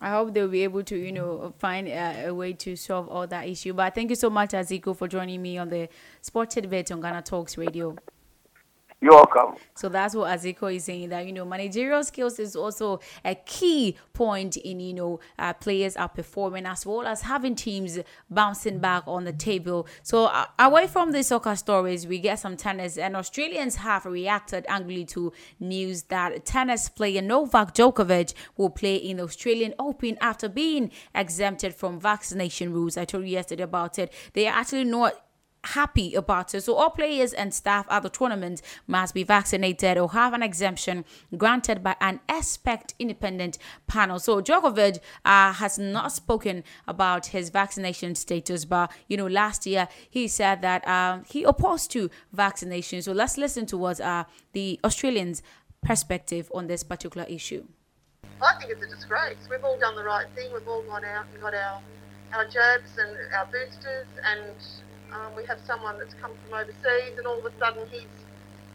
I 0.00 0.10
hope 0.10 0.32
they'll 0.32 0.48
be 0.48 0.62
able 0.62 0.84
to, 0.84 0.96
you 0.96 1.12
know, 1.12 1.52
find 1.58 1.88
uh, 1.88 2.28
a 2.28 2.34
way 2.34 2.52
to 2.52 2.76
solve 2.76 3.08
all 3.08 3.26
that 3.26 3.48
issue. 3.48 3.72
But 3.72 3.94
thank 3.94 4.10
you 4.10 4.16
so 4.16 4.30
much, 4.30 4.50
Aziko, 4.50 4.96
for 4.96 5.08
joining 5.08 5.42
me 5.42 5.58
on 5.58 5.70
the 5.70 5.88
Sport 6.20 6.50
Tidbit 6.50 6.92
on 6.92 7.00
Ghana 7.00 7.22
Talks 7.22 7.58
Radio. 7.58 7.96
You're 9.00 9.12
welcome. 9.12 9.54
So 9.76 9.88
that's 9.88 10.12
what 10.16 10.28
Aziko 10.28 10.74
is 10.74 10.84
saying 10.84 11.10
that 11.10 11.24
you 11.24 11.32
know 11.32 11.44
managerial 11.44 12.02
skills 12.02 12.40
is 12.40 12.56
also 12.56 12.98
a 13.24 13.36
key 13.36 13.96
point 14.12 14.56
in 14.56 14.80
you 14.80 14.92
know 14.92 15.20
uh, 15.38 15.52
players 15.52 15.96
are 15.96 16.08
performing 16.08 16.66
as 16.66 16.84
well 16.84 17.06
as 17.06 17.22
having 17.22 17.54
teams 17.54 18.00
bouncing 18.28 18.80
back 18.80 19.04
on 19.06 19.22
the 19.22 19.32
table. 19.32 19.86
So 20.02 20.24
uh, 20.24 20.46
away 20.58 20.88
from 20.88 21.12
the 21.12 21.22
soccer 21.22 21.54
stories, 21.54 22.08
we 22.08 22.18
get 22.18 22.40
some 22.40 22.56
tennis, 22.56 22.98
and 22.98 23.14
Australians 23.14 23.76
have 23.76 24.04
reacted 24.04 24.66
angrily 24.68 25.04
to 25.06 25.32
news 25.60 26.04
that 26.04 26.44
tennis 26.44 26.88
player 26.88 27.22
Novak 27.22 27.76
Djokovic 27.76 28.34
will 28.56 28.70
play 28.70 28.96
in 28.96 29.18
the 29.18 29.22
Australian 29.22 29.74
Open 29.78 30.18
after 30.20 30.48
being 30.48 30.90
exempted 31.14 31.72
from 31.72 32.00
vaccination 32.00 32.72
rules. 32.72 32.96
I 32.96 33.04
told 33.04 33.24
you 33.26 33.30
yesterday 33.30 33.62
about 33.62 33.96
it. 34.00 34.12
They 34.32 34.48
are 34.48 34.54
actually 34.54 34.84
not 34.84 35.14
happy 35.64 36.14
about 36.14 36.54
it. 36.54 36.62
So 36.62 36.74
all 36.74 36.90
players 36.90 37.32
and 37.32 37.52
staff 37.52 37.86
at 37.90 38.02
the 38.02 38.10
tournament 38.10 38.62
must 38.86 39.14
be 39.14 39.24
vaccinated 39.24 39.98
or 39.98 40.10
have 40.10 40.32
an 40.32 40.42
exemption 40.42 41.04
granted 41.36 41.82
by 41.82 41.96
an 42.00 42.20
expert 42.28 42.94
independent 42.98 43.58
panel. 43.86 44.18
So 44.18 44.40
Djokovic 44.40 44.98
uh, 45.24 45.52
has 45.54 45.78
not 45.78 46.12
spoken 46.12 46.64
about 46.86 47.26
his 47.26 47.50
vaccination 47.50 48.14
status, 48.14 48.64
but 48.64 48.90
you 49.08 49.16
know 49.16 49.26
last 49.26 49.66
year 49.66 49.88
he 50.08 50.28
said 50.28 50.62
that 50.62 50.86
um, 50.86 51.24
he 51.28 51.42
opposed 51.44 51.90
to 51.92 52.10
vaccination. 52.32 53.02
So 53.02 53.12
let's 53.12 53.36
listen 53.36 53.66
to 53.66 53.78
what 53.78 54.00
uh, 54.00 54.24
the 54.52 54.80
Australians' 54.84 55.42
perspective 55.82 56.50
on 56.54 56.66
this 56.66 56.82
particular 56.82 57.26
issue. 57.28 57.64
I 58.40 58.54
think 58.58 58.70
it's 58.70 58.82
a 58.82 58.88
disgrace. 58.88 59.36
We've 59.50 59.64
all 59.64 59.78
done 59.78 59.96
the 59.96 60.04
right 60.04 60.26
thing. 60.34 60.52
We've 60.52 60.66
all 60.68 60.82
gone 60.82 61.04
out 61.04 61.26
and 61.32 61.42
got 61.42 61.54
our 61.54 61.80
our 62.32 62.44
jabs 62.44 62.90
and 62.98 63.16
our 63.34 63.46
boosters, 63.46 64.06
and 64.22 64.54
um, 65.14 65.32
we 65.36 65.44
have 65.48 65.60
someone 65.64 65.96
that's 65.98 66.14
come 66.14 66.34
from 66.42 66.52
overseas, 66.52 67.14
and 67.16 67.24
all 67.26 67.40
of 67.40 67.46
a 67.48 67.54
sudden 67.58 67.84
he's 67.88 68.12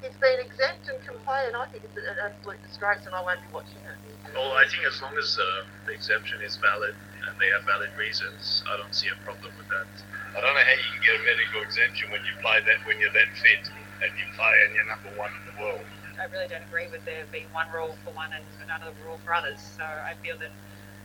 he's 0.02 0.18
been 0.20 0.40
exempt 0.42 0.90
and 0.90 0.98
can 1.06 1.18
play. 1.24 1.48
And 1.48 1.56
I 1.56 1.66
think 1.70 1.86
it's 1.86 1.96
an 1.96 2.20
absolute 2.24 2.62
disgrace, 2.66 3.06
and 3.06 3.14
I 3.16 3.22
won't 3.22 3.42
be 3.42 3.52
watching 3.54 3.82
it. 3.86 3.98
Well, 4.34 4.58
I 4.58 4.66
think 4.68 4.84
as 4.90 4.98
long 5.04 5.14
as 5.16 5.30
uh, 5.38 5.46
the 5.86 5.94
exemption 5.94 6.42
is 6.42 6.58
valid 6.58 6.96
and 6.98 7.34
they 7.38 7.50
have 7.54 7.64
valid 7.70 7.94
reasons, 7.96 8.66
I 8.66 8.80
don't 8.82 8.94
see 8.96 9.08
a 9.12 9.18
problem 9.22 9.54
with 9.56 9.70
that. 9.70 9.92
I 10.34 10.42
don't 10.42 10.56
know 10.58 10.66
how 10.66 10.74
you 10.74 10.90
can 10.98 11.02
get 11.06 11.14
a 11.14 11.24
medical 11.24 11.62
exemption 11.62 12.10
when 12.10 12.24
you 12.26 12.34
play 12.42 12.58
that 12.58 12.80
when 12.90 12.98
you're 12.98 13.14
that 13.14 13.32
fit 13.38 13.64
and 14.02 14.12
you 14.18 14.26
play 14.34 14.56
and 14.66 14.70
you're 14.74 14.90
number 14.90 15.14
one 15.14 15.30
in 15.30 15.44
the 15.54 15.56
world. 15.62 15.86
I 16.18 16.26
really 16.34 16.50
don't 16.50 16.66
agree 16.66 16.90
with 16.90 17.06
there 17.06 17.30
being 17.30 17.50
one 17.54 17.70
rule 17.70 17.94
for 18.02 18.14
one 18.18 18.34
and 18.34 18.46
another 18.66 18.98
rule 19.06 19.22
for 19.22 19.38
others. 19.38 19.62
So 19.62 19.86
I 19.86 20.18
feel 20.26 20.38
that 20.42 20.54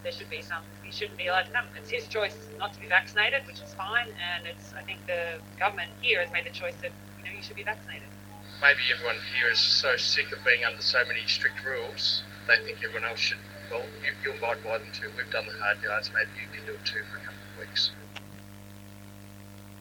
there 0.09 0.17
should 0.17 0.33
be 0.33 0.41
some. 0.41 0.65
He 0.81 0.89
shouldn't 0.89 1.21
be 1.21 1.29
allowed 1.29 1.45
to 1.45 1.53
come. 1.53 1.69
It's 1.77 1.93
his 1.93 2.09
choice 2.09 2.49
not 2.57 2.73
to 2.73 2.81
be 2.81 2.89
vaccinated, 2.89 3.45
which 3.45 3.61
is 3.61 3.77
fine. 3.77 4.09
And 4.09 4.49
it's 4.49 4.73
I 4.73 4.81
think 4.89 5.05
the 5.05 5.37
government 5.61 5.93
here 6.01 6.25
has 6.25 6.33
made 6.33 6.49
the 6.49 6.57
choice 6.57 6.81
that 6.81 6.97
you 7.21 7.29
know 7.29 7.33
you 7.37 7.45
should 7.45 7.61
be 7.61 7.69
vaccinated. 7.69 8.09
Maybe 8.65 8.81
everyone 8.89 9.21
here 9.37 9.53
is 9.53 9.61
so 9.61 10.01
sick 10.01 10.33
of 10.33 10.41
being 10.49 10.65
under 10.65 10.81
so 10.81 11.05
many 11.05 11.21
strict 11.29 11.61
rules, 11.61 12.25
they 12.49 12.57
think 12.65 12.81
everyone 12.81 13.05
else 13.05 13.21
should. 13.21 13.39
Well, 13.69 13.85
you, 14.01 14.17
you 14.25 14.33
abide 14.33 14.65
by 14.65 14.81
them 14.81 14.89
too. 14.97 15.13
We've 15.13 15.29
done 15.29 15.45
the 15.45 15.53
hard 15.61 15.77
yards. 15.85 16.09
Maybe 16.17 16.41
you 16.41 16.49
can 16.57 16.65
do 16.65 16.73
it 16.73 16.85
too 16.89 17.05
for 17.13 17.21
a 17.21 17.25
couple 17.29 17.45
of 17.53 17.69
weeks. 17.69 17.93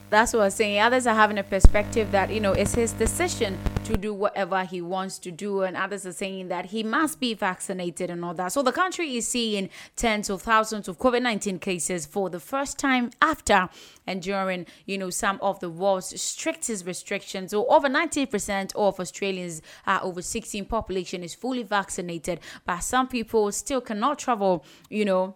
That's 0.09 0.31
what 0.31 0.43
I'm 0.43 0.51
saying. 0.51 0.79
Others 0.79 1.05
are 1.05 1.15
having 1.15 1.37
a 1.37 1.43
perspective 1.43 2.11
that, 2.13 2.31
you 2.31 2.39
know, 2.39 2.53
it's 2.53 2.73
his 2.75 2.93
decision 2.93 3.59
to 3.83 3.97
do 3.97 4.13
whatever 4.13 4.63
he 4.63 4.81
wants 4.81 5.19
to 5.19 5.31
do. 5.31 5.63
And 5.63 5.75
others 5.75 6.05
are 6.05 6.13
saying 6.13 6.47
that 6.47 6.67
he 6.67 6.81
must 6.81 7.19
be 7.19 7.33
vaccinated 7.33 8.09
and 8.09 8.23
all 8.23 8.33
that. 8.35 8.53
So 8.53 8.63
the 8.63 8.71
country 8.71 9.17
is 9.17 9.27
seeing 9.27 9.69
tens 9.97 10.29
of 10.29 10.43
thousands 10.43 10.87
of 10.87 10.97
COVID 10.97 11.21
19 11.21 11.59
cases 11.59 12.05
for 12.05 12.29
the 12.29 12.39
first 12.39 12.79
time 12.79 13.11
after 13.21 13.67
and 14.05 14.21
during, 14.21 14.65
you 14.85 14.97
know, 14.97 15.09
some 15.09 15.39
of 15.41 15.59
the 15.59 15.69
world's 15.69 16.19
strictest 16.21 16.85
restrictions. 16.85 17.51
So 17.51 17.67
over 17.67 17.89
90% 17.89 18.73
of 18.77 19.01
Australians 19.01 19.61
uh, 19.85 19.99
over 20.01 20.21
16 20.21 20.65
population 20.65 21.21
is 21.21 21.35
fully 21.35 21.63
vaccinated. 21.63 22.39
But 22.65 22.79
some 22.79 23.09
people 23.09 23.51
still 23.51 23.81
cannot 23.81 24.19
travel, 24.19 24.63
you 24.89 25.03
know 25.03 25.35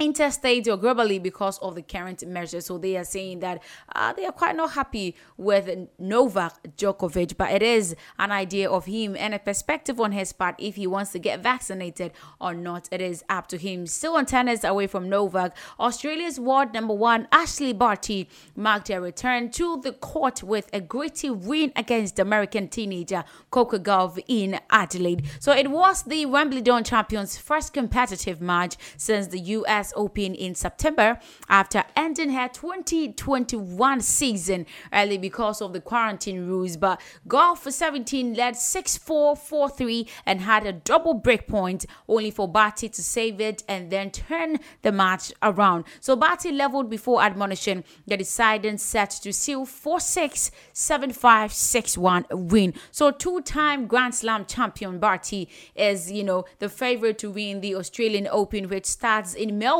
interstate 0.00 0.66
or 0.66 0.76
globally 0.76 1.22
because 1.22 1.58
of 1.58 1.76
the 1.76 1.82
current 1.82 2.26
measures. 2.26 2.66
So 2.66 2.78
they 2.78 2.96
are 2.96 3.04
saying 3.04 3.40
that 3.40 3.62
uh, 3.94 4.12
they 4.12 4.26
are 4.26 4.32
quite 4.32 4.56
not 4.56 4.72
happy 4.72 5.14
with 5.36 5.88
Novak 5.98 6.76
Djokovic, 6.76 7.36
but 7.36 7.50
it 7.52 7.62
is 7.62 7.94
an 8.18 8.32
idea 8.32 8.68
of 8.68 8.86
him 8.86 9.14
and 9.16 9.34
a 9.34 9.38
perspective 9.38 10.00
on 10.00 10.12
his 10.12 10.32
part 10.32 10.56
if 10.58 10.74
he 10.74 10.86
wants 10.86 11.12
to 11.12 11.18
get 11.18 11.42
vaccinated 11.42 12.12
or 12.40 12.54
not. 12.54 12.88
It 12.90 13.00
is 13.00 13.24
up 13.28 13.46
to 13.48 13.56
him. 13.56 13.86
Still 13.86 14.16
on 14.16 14.26
tennis 14.26 14.64
away 14.64 14.88
from 14.88 15.08
Novak, 15.08 15.56
Australia's 15.78 16.40
world 16.40 16.74
number 16.74 16.94
one 16.94 17.28
Ashley 17.30 17.72
Barty 17.72 18.28
marked 18.56 18.88
her 18.88 19.00
return 19.00 19.50
to 19.52 19.80
the 19.80 19.92
court 19.92 20.42
with 20.42 20.68
a 20.72 20.80
gritty 20.80 21.30
win 21.30 21.72
against 21.76 22.18
American 22.18 22.68
teenager 22.68 23.24
Coco 23.50 23.78
Gauff 23.78 24.18
in 24.26 24.58
Adelaide. 24.70 25.26
So 25.38 25.52
it 25.52 25.70
was 25.70 26.02
the 26.02 26.26
Wimbledon 26.26 26.82
champions' 26.82 27.38
first 27.38 27.72
competitive 27.72 28.40
match 28.40 28.76
since 28.96 29.28
the 29.28 29.40
US 29.40 29.83
US 29.84 29.92
Open 29.96 30.34
in 30.34 30.54
September 30.54 31.18
after 31.48 31.84
ending 31.96 32.30
her 32.30 32.48
2021 32.48 34.00
season 34.00 34.66
early 34.92 35.18
because 35.18 35.60
of 35.60 35.72
the 35.72 35.80
quarantine 35.80 36.46
rules. 36.46 36.76
But 36.76 37.00
Gauff 37.28 37.70
17 37.70 38.34
led 38.34 38.56
6 38.56 38.98
4 38.98 39.36
4 39.36 39.68
3 39.68 40.08
and 40.26 40.40
had 40.40 40.66
a 40.66 40.72
double 40.72 41.14
break 41.14 41.46
point, 41.46 41.84
only 42.08 42.30
for 42.30 42.48
Barty 42.48 42.88
to 42.88 43.02
save 43.02 43.40
it 43.40 43.62
and 43.68 43.90
then 43.90 44.10
turn 44.10 44.58
the 44.82 44.92
match 44.92 45.32
around. 45.42 45.84
So 46.00 46.16
Barty 46.16 46.50
leveled 46.52 46.88
before 46.88 47.22
admonition, 47.22 47.84
the 48.06 48.16
deciding 48.16 48.78
set 48.78 49.10
to 49.22 49.32
seal 49.32 49.66
4 49.66 50.00
6 50.00 50.50
7 50.72 51.12
5 51.12 51.52
6 51.52 51.98
1 51.98 52.26
win. 52.30 52.74
So 52.90 53.10
two 53.10 53.42
time 53.42 53.86
Grand 53.86 54.14
Slam 54.14 54.46
champion 54.46 54.98
Barty 54.98 55.48
is, 55.74 56.10
you 56.10 56.24
know, 56.24 56.44
the 56.58 56.68
favorite 56.68 57.18
to 57.18 57.30
win 57.30 57.60
the 57.60 57.74
Australian 57.74 58.28
Open, 58.30 58.68
which 58.68 58.86
starts 58.86 59.34
in 59.34 59.58
Melbourne 59.58 59.73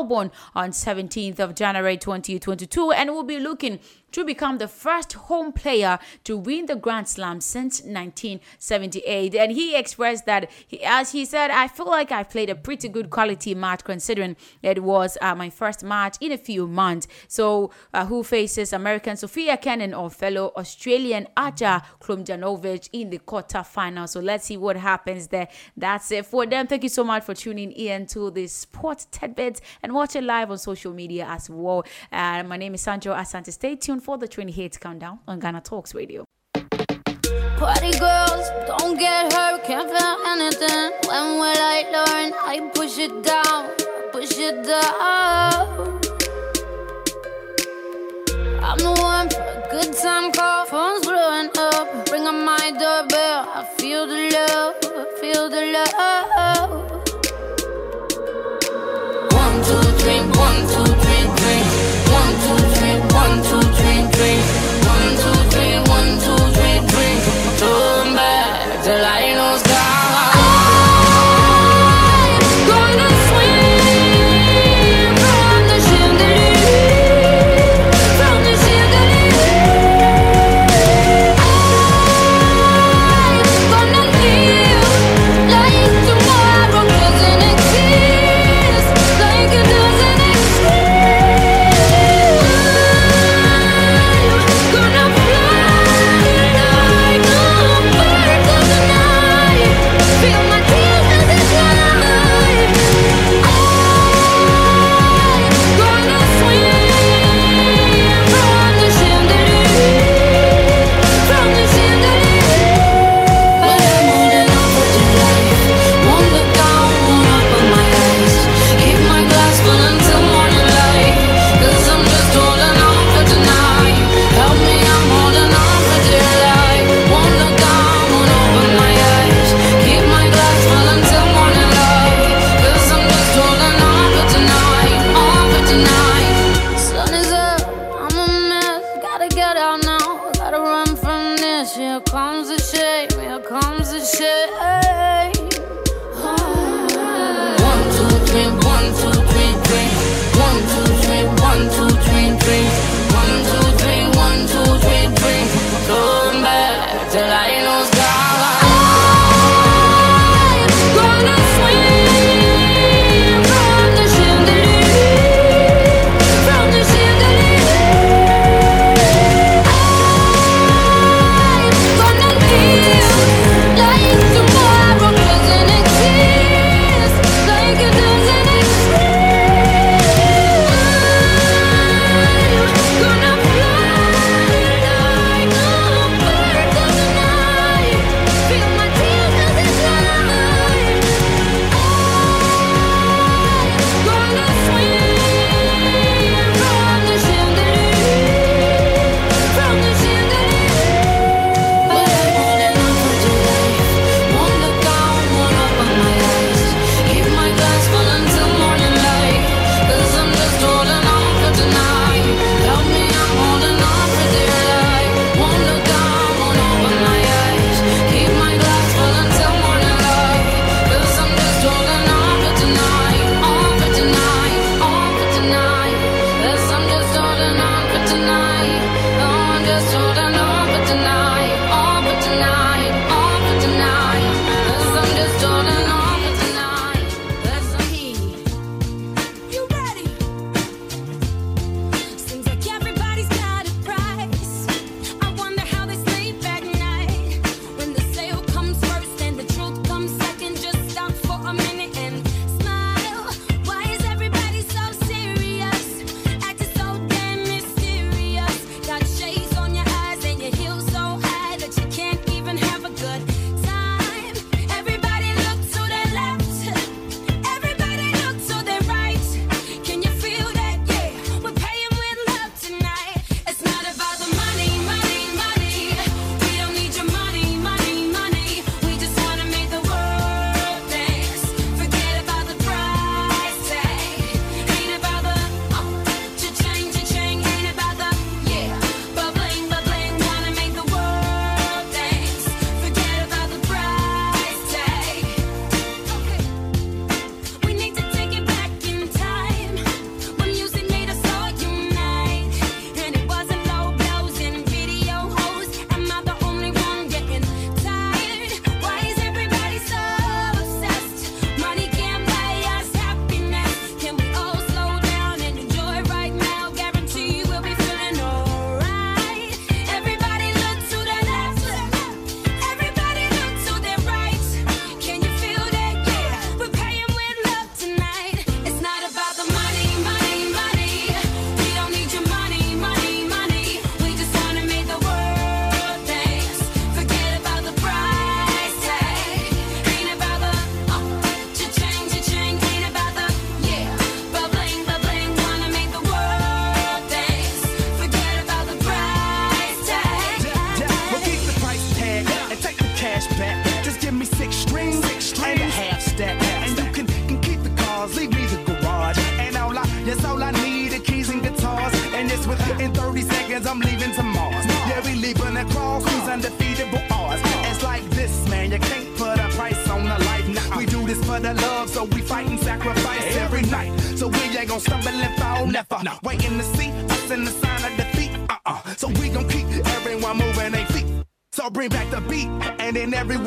on 0.55 0.71
17th 0.71 1.39
of 1.39 1.55
January 1.55 1.97
2022 1.97 2.91
and 2.91 3.09
we 3.09 3.15
will 3.15 3.23
be 3.23 3.39
looking 3.39 3.79
to 4.11 4.23
become 4.23 4.57
the 4.57 4.67
first 4.67 5.13
home 5.13 5.51
player 5.51 5.99
to 6.23 6.37
win 6.37 6.67
the 6.67 6.75
Grand 6.75 7.07
Slam 7.07 7.41
since 7.41 7.81
1978. 7.81 9.35
And 9.35 9.51
he 9.51 9.75
expressed 9.75 10.25
that, 10.25 10.49
he, 10.67 10.83
as 10.83 11.11
he 11.11 11.25
said, 11.25 11.51
I 11.51 11.67
feel 11.67 11.87
like 11.87 12.11
I 12.11 12.23
played 12.23 12.49
a 12.49 12.55
pretty 12.55 12.87
good 12.87 13.09
quality 13.09 13.53
match 13.53 13.83
considering 13.83 14.37
it 14.61 14.83
was 14.83 15.17
uh, 15.21 15.35
my 15.35 15.49
first 15.49 15.83
match 15.83 16.17
in 16.21 16.31
a 16.31 16.37
few 16.37 16.65
months. 16.65 17.07
So, 17.27 17.71
uh, 17.93 18.05
who 18.05 18.23
faces 18.23 18.71
American 18.71 19.17
Sofia 19.17 19.57
Kenin 19.57 19.93
or 19.93 20.09
fellow 20.09 20.53
Australian 20.55 21.27
Ajla 21.35 21.83
Tomljanovic 21.99 22.89
in 22.93 23.09
the 23.09 23.19
quarterfinal? 23.19 24.07
So, 24.07 24.19
let's 24.21 24.45
see 24.45 24.57
what 24.57 24.77
happens 24.77 25.27
there. 25.27 25.49
That's 25.75 26.11
it 26.11 26.25
for 26.25 26.45
them. 26.45 26.67
Thank 26.67 26.83
you 26.83 26.89
so 26.89 27.03
much 27.03 27.23
for 27.23 27.33
tuning 27.33 27.71
in 27.73 28.05
to 28.07 28.31
the 28.31 28.47
Sport 28.47 29.07
Tidbits 29.11 29.59
and 29.83 29.93
watch 29.93 30.15
it 30.15 30.23
live 30.23 30.51
on 30.51 30.57
social 30.57 30.93
media 30.93 31.25
as 31.27 31.49
well. 31.49 31.83
Uh, 32.11 32.43
my 32.43 32.55
name 32.55 32.75
is 32.75 32.85
Sanjo 32.85 33.13
Asante. 33.15 33.51
Stay 33.51 33.75
tuned 33.75 34.04
for 34.05 34.17
the 34.19 34.27
28th 34.27 34.79
countdown 34.79 35.17
on 35.27 35.39
Ghana 35.39 35.61
Talks 35.61 35.95
Radio. 35.95 36.25
Party 37.57 37.91
girls, 37.97 38.45
don't 38.67 38.99
get 38.99 39.33
hurt, 39.33 39.63
can't 39.63 39.89
feel 39.89 40.17
anything. 40.33 40.91
When 41.09 41.25
will 41.39 41.61
I 41.75 41.79
learn? 41.95 42.27
I 42.53 42.55
push 42.75 42.99
it 42.99 43.23
down, 43.23 43.61
push 44.11 44.37
it 44.37 44.57
down. 44.63 46.01
I'm 48.67 48.77
the 48.77 48.93
one 49.01 49.27
for 49.31 49.41
a 49.41 49.67
good 49.71 49.91
time 49.97 50.31
call, 50.31 50.65
phone's 50.65 51.03
blowing 51.07 51.49
up. 51.57 51.85
My 52.45 52.69
doorbell, 52.71 53.39
I 53.59 53.63
feel 53.77 54.05
the 54.05 54.21
love, 54.35 54.75
I 54.83 55.05
feel 55.19 55.49
the 55.49 55.63
love. 55.75 56.69
One, 59.41 59.57
two, 59.67 59.85
three, 59.99 60.21
one, 60.37 60.54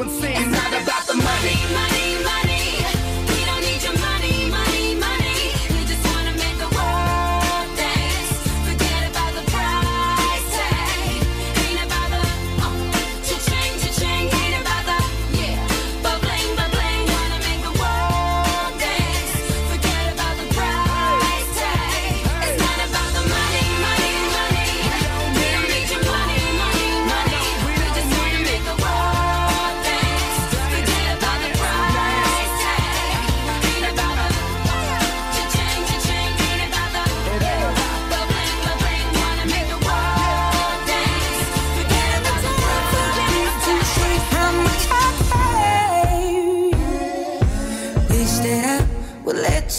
and 0.01 0.11
then 0.11 0.38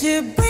would 0.01 0.37
let 0.37 0.48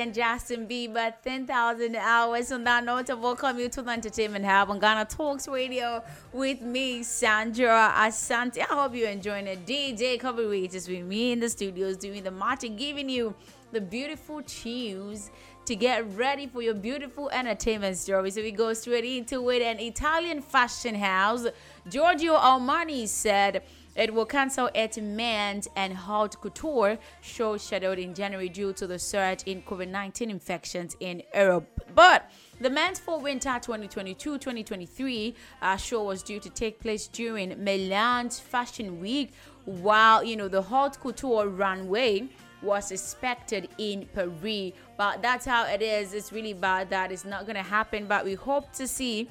and 0.00 0.14
Justin 0.14 0.66
Bieber, 0.68 1.12
10,000 1.22 1.96
hours. 1.96 2.52
On 2.52 2.62
that 2.64 2.84
note, 2.84 3.10
I 3.10 3.14
welcome 3.14 3.58
you 3.58 3.68
to 3.68 3.82
the 3.82 3.90
Entertainment 3.90 4.44
Hub 4.44 4.70
on 4.70 4.78
Ghana 4.78 5.06
Talks 5.06 5.48
Radio 5.48 6.02
with 6.32 6.60
me, 6.60 7.02
Sandra 7.02 7.92
Asante. 7.96 8.60
I 8.60 8.74
hope 8.74 8.94
you're 8.94 9.08
enjoying 9.08 9.46
it. 9.46 9.66
DJ 9.66 10.20
Coverage 10.20 10.74
is 10.74 10.88
with 10.88 11.04
me 11.04 11.32
in 11.32 11.40
the 11.40 11.48
studios 11.48 11.96
doing 11.96 12.22
the 12.22 12.30
marching, 12.30 12.76
giving 12.76 13.08
you 13.08 13.34
the 13.72 13.80
beautiful 13.80 14.42
tunes 14.42 15.30
to 15.66 15.76
get 15.76 16.08
ready 16.14 16.46
for 16.46 16.62
your 16.62 16.74
beautiful 16.74 17.28
entertainment 17.30 17.96
story. 17.96 18.30
So 18.30 18.40
we 18.40 18.52
go 18.52 18.72
straight 18.74 19.04
into 19.04 19.50
it. 19.50 19.62
An 19.62 19.78
Italian 19.80 20.40
fashion 20.40 20.94
house, 20.94 21.46
Giorgio 21.88 22.36
Armani, 22.36 23.06
said 23.08 23.62
it 23.98 24.14
will 24.14 24.24
cancel 24.24 24.70
its 24.74 24.96
men's 24.96 25.68
and 25.74 25.92
haute 25.92 26.40
couture 26.40 26.98
show 27.20 27.56
scheduled 27.56 27.98
in 27.98 28.14
January 28.14 28.48
due 28.48 28.72
to 28.72 28.86
the 28.86 28.98
surge 28.98 29.42
in 29.44 29.60
COVID 29.62 29.88
19 29.88 30.30
infections 30.30 30.96
in 31.00 31.22
Europe. 31.34 31.66
But 31.94 32.30
the 32.60 32.70
men's 32.70 33.00
fall 33.00 33.20
winter 33.20 33.58
2022 33.60 34.38
2023 34.38 35.34
uh, 35.60 35.76
show 35.76 36.04
was 36.04 36.22
due 36.22 36.38
to 36.38 36.48
take 36.48 36.80
place 36.80 37.08
during 37.08 37.62
Milan's 37.62 38.38
Fashion 38.38 39.00
Week, 39.00 39.32
while 39.64 40.22
you 40.22 40.36
know 40.36 40.48
the 40.48 40.62
haute 40.62 40.98
couture 41.00 41.48
runway 41.48 42.28
was 42.62 42.90
expected 42.90 43.68
in 43.78 44.06
Paris. 44.14 44.72
But 44.96 45.22
that's 45.22 45.46
how 45.46 45.66
it 45.66 45.82
is. 45.82 46.14
It's 46.14 46.32
really 46.32 46.54
bad 46.54 46.90
that 46.90 47.12
it's 47.12 47.24
not 47.24 47.46
going 47.46 47.56
to 47.56 47.62
happen. 47.62 48.06
But 48.06 48.24
we 48.24 48.34
hope 48.34 48.72
to 48.74 48.86
see, 48.86 49.28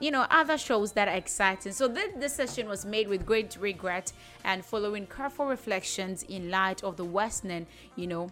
you 0.00 0.10
know, 0.10 0.26
other 0.30 0.58
shows 0.58 0.92
that 0.92 1.08
are 1.08 1.14
exciting. 1.16 1.72
So 1.72 1.88
this 1.88 2.14
decision 2.14 2.68
was 2.68 2.84
made 2.84 3.08
with 3.08 3.26
great 3.26 3.56
regret 3.60 4.12
and 4.44 4.64
following 4.64 5.06
careful 5.06 5.46
reflections 5.46 6.22
in 6.24 6.50
light 6.50 6.84
of 6.84 6.96
the 6.96 7.04
worsening, 7.04 7.66
you 7.96 8.06
know, 8.06 8.30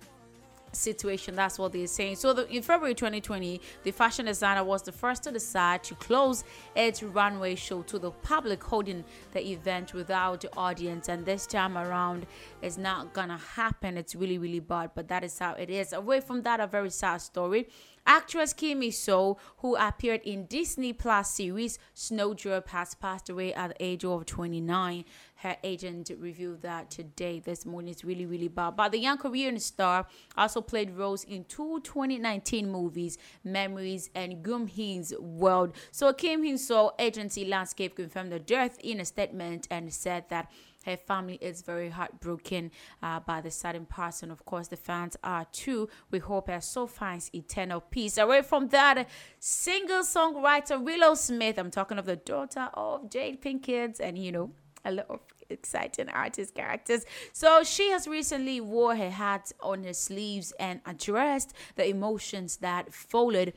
situation. 0.77 1.35
That's 1.35 1.59
what 1.59 1.73
they're 1.73 1.87
saying. 1.87 2.17
So, 2.17 2.33
the, 2.33 2.49
in 2.49 2.63
February 2.63 2.95
2020, 2.95 3.61
the 3.83 3.91
fashion 3.91 4.27
designer 4.27 4.65
was 4.65 4.83
the 4.83 4.93
first 4.93 5.23
to 5.25 5.33
decide 5.33 5.83
to 5.85 5.95
close 5.95 6.45
its 6.75 7.03
runway 7.03 7.55
show 7.55 7.83
to 7.83 7.99
the 7.99 8.11
public, 8.11 8.63
holding 8.63 9.05
the 9.33 9.53
event 9.53 9.95
without 9.95 10.43
the 10.43 10.55
audience. 10.57 11.09
And 11.09 11.25
this 11.25 11.47
time 11.47 11.79
around, 11.79 12.27
it's 12.63 12.77
not 12.77 13.13
gonna 13.13 13.39
happen. 13.39 13.97
It's 13.97 14.15
really, 14.15 14.39
really 14.39 14.61
bad, 14.61 14.91
but 14.95 15.09
that 15.09 15.25
is 15.25 15.39
how 15.39 15.55
it 15.55 15.71
is. 15.71 15.93
Away 15.93 16.21
from 16.21 16.43
that, 16.43 16.61
a 16.61 16.67
very 16.67 16.91
sad 16.91 17.19
story. 17.19 17.69
Actress 18.07 18.53
Kim 18.53 18.91
So, 18.91 19.39
who 19.59 19.77
appeared 19.77 20.21
in 20.25 20.45
Disney 20.45 20.93
Plus 20.93 21.31
series 21.31 21.79
Snowdrop, 21.95 22.69
has 22.69 22.95
passed 22.95 23.31
away 23.31 23.55
at 23.55 23.69
the 23.69 23.83
age 23.83 24.05
of 24.05 24.27
29. 24.27 25.05
Her 25.37 25.57
agent 25.65 26.11
revealed 26.19 26.61
that 26.63 26.91
today, 26.91 27.41
this 27.41 27.65
morning. 27.65 27.93
It's 27.93 28.05
really, 28.05 28.27
really 28.27 28.49
bad. 28.49 28.77
But 28.77 28.93
the 28.93 28.99
young 28.99 29.17
Korean 29.17 29.59
star 29.59 30.07
also 30.37 30.61
played 30.61 30.91
roles 30.91 31.25
in 31.25 31.45
two 31.45 31.81
2019 31.81 32.71
movies, 32.71 33.17
Memories 33.43 34.11
and 34.15 34.43
Gum 34.43 34.67
Heen's 34.67 35.15
World. 35.19 35.75
So 35.91 36.13
Kim 36.13 36.43
Hin 36.43 36.59
So 36.59 36.95
agency 36.99 37.47
Landscape 37.47 37.97
confirmed 37.97 38.33
the 38.33 38.39
death 38.39 38.79
in 38.83 39.01
a 39.01 39.05
statement 39.07 39.67
and 39.71 39.93
said 39.93 40.25
that 40.29 40.51
her 40.85 40.97
family 40.97 41.39
is 41.41 41.63
very 41.63 41.91
heartbroken 41.91 42.71
uh, 43.03 43.21
by 43.21 43.41
the 43.41 43.51
sudden 43.51 43.87
passing. 43.87 44.31
Of 44.31 44.45
course, 44.45 44.69
the 44.69 44.77
fans 44.77 45.17
are 45.23 45.47
too. 45.53 45.89
We 46.11 46.19
hope 46.19 46.49
her 46.49 46.61
soul 46.61 46.87
finds 46.87 47.31
eternal 47.35 47.81
peace. 47.81 48.19
Away 48.19 48.43
from 48.43 48.69
that, 48.69 49.09
single 49.39 50.03
songwriter 50.03 50.83
Willow 50.83 51.15
Smith. 51.15 51.59
I'm 51.59 51.71
talking 51.71 51.99
of 51.99 52.07
the 52.07 52.17
daughter 52.17 52.69
of 52.75 53.09
Jada 53.11 53.41
Pinkett, 53.41 54.01
and 54.01 54.19
you 54.19 54.33
know 54.33 54.51
a 54.85 54.93
lot 54.93 55.07
of 55.09 55.21
exciting 55.51 56.09
artist 56.09 56.55
characters. 56.55 57.05
So 57.33 57.63
she 57.65 57.91
has 57.91 58.07
recently 58.07 58.61
wore 58.61 58.97
her 58.97 59.11
hat 59.11 59.53
on 59.61 59.85
her 59.85 59.95
sleeves 59.95 60.53
and 60.59 60.81
addressed 60.87 61.55
the 61.77 61.89
emotions 61.89 62.59
that 62.59 62.93
followed 62.93 63.53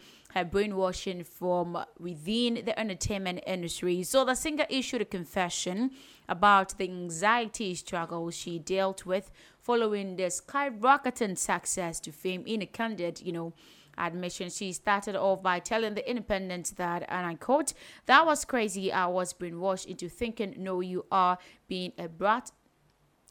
brainwashing 0.51 1.23
from 1.23 1.83
within 1.99 2.61
the 2.65 2.79
entertainment 2.79 3.43
industry. 3.47 4.03
So 4.03 4.23
the 4.23 4.35
singer 4.35 4.65
issued 4.69 5.01
a 5.01 5.05
confession 5.05 5.91
about 6.29 6.77
the 6.77 6.85
anxiety 6.85 7.73
struggle 7.75 8.29
she 8.31 8.59
dealt 8.59 9.05
with 9.05 9.31
following 9.57 10.15
the 10.15 10.23
skyrocketing 10.23 11.37
success 11.37 11.99
to 12.01 12.11
fame 12.11 12.43
in 12.45 12.61
a 12.61 12.65
candid, 12.65 13.21
you 13.21 13.31
know, 13.31 13.53
admission. 13.97 14.49
She 14.49 14.71
started 14.73 15.15
off 15.15 15.41
by 15.41 15.59
telling 15.59 15.95
the 15.95 16.07
Independent 16.07 16.73
that, 16.77 17.05
and 17.09 17.25
I 17.25 17.35
quote, 17.35 17.73
that 18.05 18.25
was 18.25 18.45
crazy. 18.45 18.91
I 18.91 19.07
was 19.07 19.33
brainwashed 19.33 19.87
into 19.87 20.07
thinking, 20.07 20.53
no, 20.57 20.81
you 20.81 21.05
are 21.11 21.37
being 21.67 21.93
a 21.97 22.07
brat. 22.07 22.51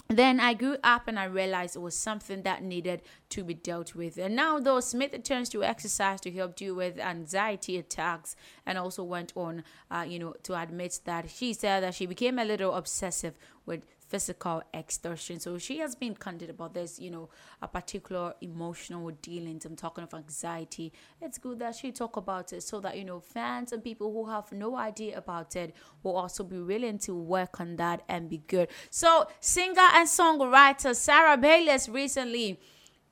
Then 0.08 0.38
I 0.38 0.54
grew 0.54 0.76
up 0.84 1.08
and 1.08 1.18
I 1.18 1.24
realized 1.24 1.74
it 1.74 1.80
was 1.80 1.96
something 1.96 2.42
that 2.42 2.62
needed 2.62 3.02
to 3.30 3.42
be 3.42 3.54
dealt 3.54 3.94
with. 3.96 4.18
And 4.18 4.36
now, 4.36 4.60
though, 4.60 4.78
Smith 4.78 5.20
turns 5.24 5.48
to 5.48 5.64
exercise 5.64 6.20
to 6.20 6.30
help 6.30 6.54
deal 6.54 6.76
with 6.76 6.98
anxiety 6.98 7.76
attacks 7.76 8.36
and 8.64 8.78
also 8.78 9.02
went 9.02 9.32
on, 9.34 9.64
uh, 9.90 10.04
you 10.06 10.20
know, 10.20 10.34
to 10.44 10.60
admit 10.60 11.00
that 11.06 11.28
she 11.28 11.52
said 11.52 11.82
that 11.82 11.94
she 11.94 12.06
became 12.06 12.38
a 12.38 12.44
little 12.44 12.74
obsessive 12.74 13.36
with 13.64 13.84
physical 14.08 14.62
extortion. 14.72 15.40
So 15.40 15.58
she 15.58 15.78
has 15.78 15.94
been 15.94 16.14
candid 16.14 16.50
about 16.50 16.74
this, 16.74 16.98
you 16.98 17.10
know, 17.10 17.28
a 17.60 17.68
particular 17.68 18.34
emotional 18.40 19.10
dealings. 19.22 19.64
I'm 19.64 19.76
talking 19.76 20.04
of 20.04 20.14
anxiety. 20.14 20.92
It's 21.20 21.38
good 21.38 21.58
that 21.58 21.74
she 21.74 21.92
talk 21.92 22.16
about 22.16 22.52
it 22.52 22.62
so 22.62 22.80
that, 22.80 22.96
you 22.96 23.04
know, 23.04 23.20
fans 23.20 23.72
and 23.72 23.82
people 23.82 24.12
who 24.12 24.30
have 24.30 24.52
no 24.52 24.76
idea 24.76 25.18
about 25.18 25.56
it 25.56 25.74
will 26.02 26.16
also 26.16 26.44
be 26.44 26.60
willing 26.60 26.98
to 27.00 27.14
work 27.14 27.60
on 27.60 27.76
that 27.76 28.02
and 28.08 28.28
be 28.28 28.38
good. 28.46 28.68
So 28.90 29.28
singer 29.40 29.88
and 29.94 30.08
songwriter 30.08 30.94
Sara 30.94 31.36
Bareilles 31.36 31.92
recently 31.92 32.60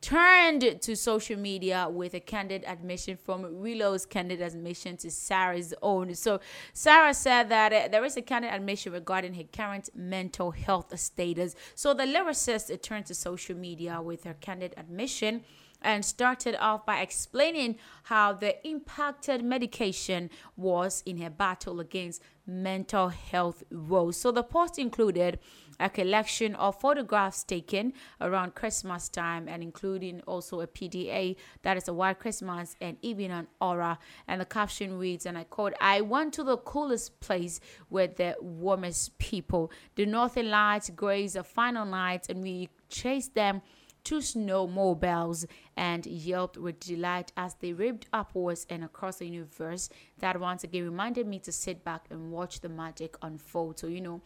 turned 0.04 0.82
to 0.82 0.94
social 0.94 1.38
media 1.38 1.88
with 1.90 2.12
a 2.12 2.20
candid 2.20 2.62
admission 2.66 3.16
from 3.16 3.62
Willow's 3.62 4.04
candid 4.04 4.42
admission 4.42 4.98
to 4.98 5.10
Sarah's 5.10 5.72
own. 5.80 6.14
So 6.14 6.40
Sarah 6.74 7.14
said 7.14 7.48
that 7.48 7.72
uh, 7.72 7.88
there 7.88 8.04
is 8.04 8.14
a 8.18 8.20
candid 8.20 8.52
admission 8.52 8.92
regarding 8.92 9.32
her 9.32 9.44
current 9.44 9.88
mental 9.94 10.50
health 10.50 10.98
status. 11.00 11.56
So 11.74 11.94
the 11.94 12.02
lyricist 12.02 12.82
turned 12.82 13.06
to 13.06 13.14
social 13.14 13.56
media 13.56 14.02
with 14.02 14.24
her 14.24 14.34
candid 14.34 14.74
admission 14.76 15.42
and 15.80 16.04
started 16.04 16.54
off 16.56 16.84
by 16.84 17.00
explaining 17.00 17.76
how 18.04 18.34
the 18.34 18.66
impacted 18.66 19.42
medication 19.42 20.28
was 20.54 21.02
in 21.06 21.16
her 21.18 21.30
battle 21.30 21.80
against 21.80 22.20
mental 22.46 23.08
health 23.08 23.62
woes. 23.70 24.18
So 24.18 24.32
the 24.32 24.42
post 24.42 24.78
included 24.78 25.38
a 25.80 25.88
collection 25.88 26.54
of 26.54 26.80
photographs 26.80 27.44
taken 27.44 27.92
around 28.20 28.54
Christmas 28.54 29.08
time 29.08 29.48
and 29.48 29.62
including 29.62 30.20
also 30.22 30.60
a 30.60 30.66
PDA 30.66 31.36
that 31.62 31.76
is 31.76 31.88
a 31.88 31.94
white 31.94 32.18
Christmas 32.18 32.76
and 32.80 32.96
even 33.02 33.30
an 33.30 33.46
aura. 33.60 33.98
And 34.28 34.40
the 34.40 34.44
caption 34.44 34.98
reads, 34.98 35.26
and 35.26 35.36
I 35.36 35.44
quote, 35.44 35.74
I 35.80 36.00
went 36.00 36.34
to 36.34 36.44
the 36.44 36.56
coolest 36.58 37.20
place 37.20 37.60
with 37.90 38.16
the 38.16 38.36
warmest 38.40 39.18
people. 39.18 39.70
The 39.96 40.06
Northern 40.06 40.50
Lights 40.50 40.90
graze 40.90 41.34
the 41.34 41.44
final 41.44 41.84
night 41.84 42.28
and 42.28 42.42
we 42.42 42.68
chased 42.88 43.34
them 43.34 43.62
two 44.04 44.18
snowmobiles 44.18 45.46
and 45.76 46.04
yelped 46.06 46.58
with 46.58 46.78
delight 46.78 47.32
as 47.36 47.54
they 47.54 47.72
ripped 47.72 48.06
upwards 48.12 48.66
and 48.68 48.84
across 48.84 49.16
the 49.16 49.26
universe. 49.26 49.88
That 50.18 50.38
once 50.38 50.62
again 50.62 50.84
reminded 50.84 51.26
me 51.26 51.38
to 51.40 51.52
sit 51.52 51.82
back 51.84 52.04
and 52.10 52.30
watch 52.30 52.60
the 52.60 52.68
magic 52.68 53.16
unfold. 53.22 53.78
So, 53.78 53.86
you 53.86 54.02
know, 54.02 54.20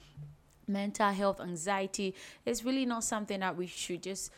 mental 0.68 1.10
health, 1.10 1.40
anxiety 1.40 2.14
is 2.44 2.64
really 2.64 2.86
not 2.86 3.04
something 3.04 3.40
that 3.40 3.56
we 3.56 3.66
should 3.66 4.02
just, 4.02 4.30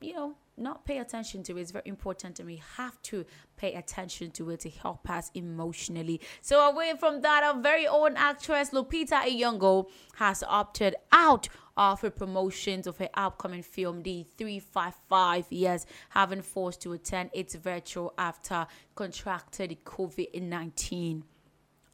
you 0.00 0.12
know, 0.14 0.34
not 0.56 0.84
pay 0.84 0.98
attention 0.98 1.42
to. 1.44 1.56
It's 1.56 1.70
very 1.70 1.82
important 1.86 2.38
and 2.38 2.48
we 2.48 2.62
have 2.76 3.00
to 3.02 3.24
pay 3.56 3.74
attention 3.74 4.30
to 4.32 4.50
it 4.50 4.60
to 4.60 4.70
help 4.70 5.08
us 5.10 5.30
emotionally. 5.34 6.20
So 6.42 6.60
away 6.60 6.94
from 6.98 7.22
that, 7.22 7.42
our 7.42 7.60
very 7.60 7.86
own 7.86 8.16
actress 8.16 8.70
Lupita 8.70 9.22
Nyong'o 9.24 9.88
has 10.16 10.42
opted 10.46 10.96
out 11.12 11.48
of 11.76 12.00
her 12.02 12.10
promotions 12.10 12.86
of 12.86 12.98
her 12.98 13.08
upcoming 13.14 13.62
film 13.62 14.02
The 14.02 14.24
355 14.38 15.50
Years, 15.50 15.86
having 16.10 16.42
forced 16.42 16.82
to 16.82 16.92
attend 16.92 17.30
its 17.32 17.56
virtual 17.56 18.14
after 18.16 18.66
contracted 18.94 19.76
COVID-19 19.84 21.22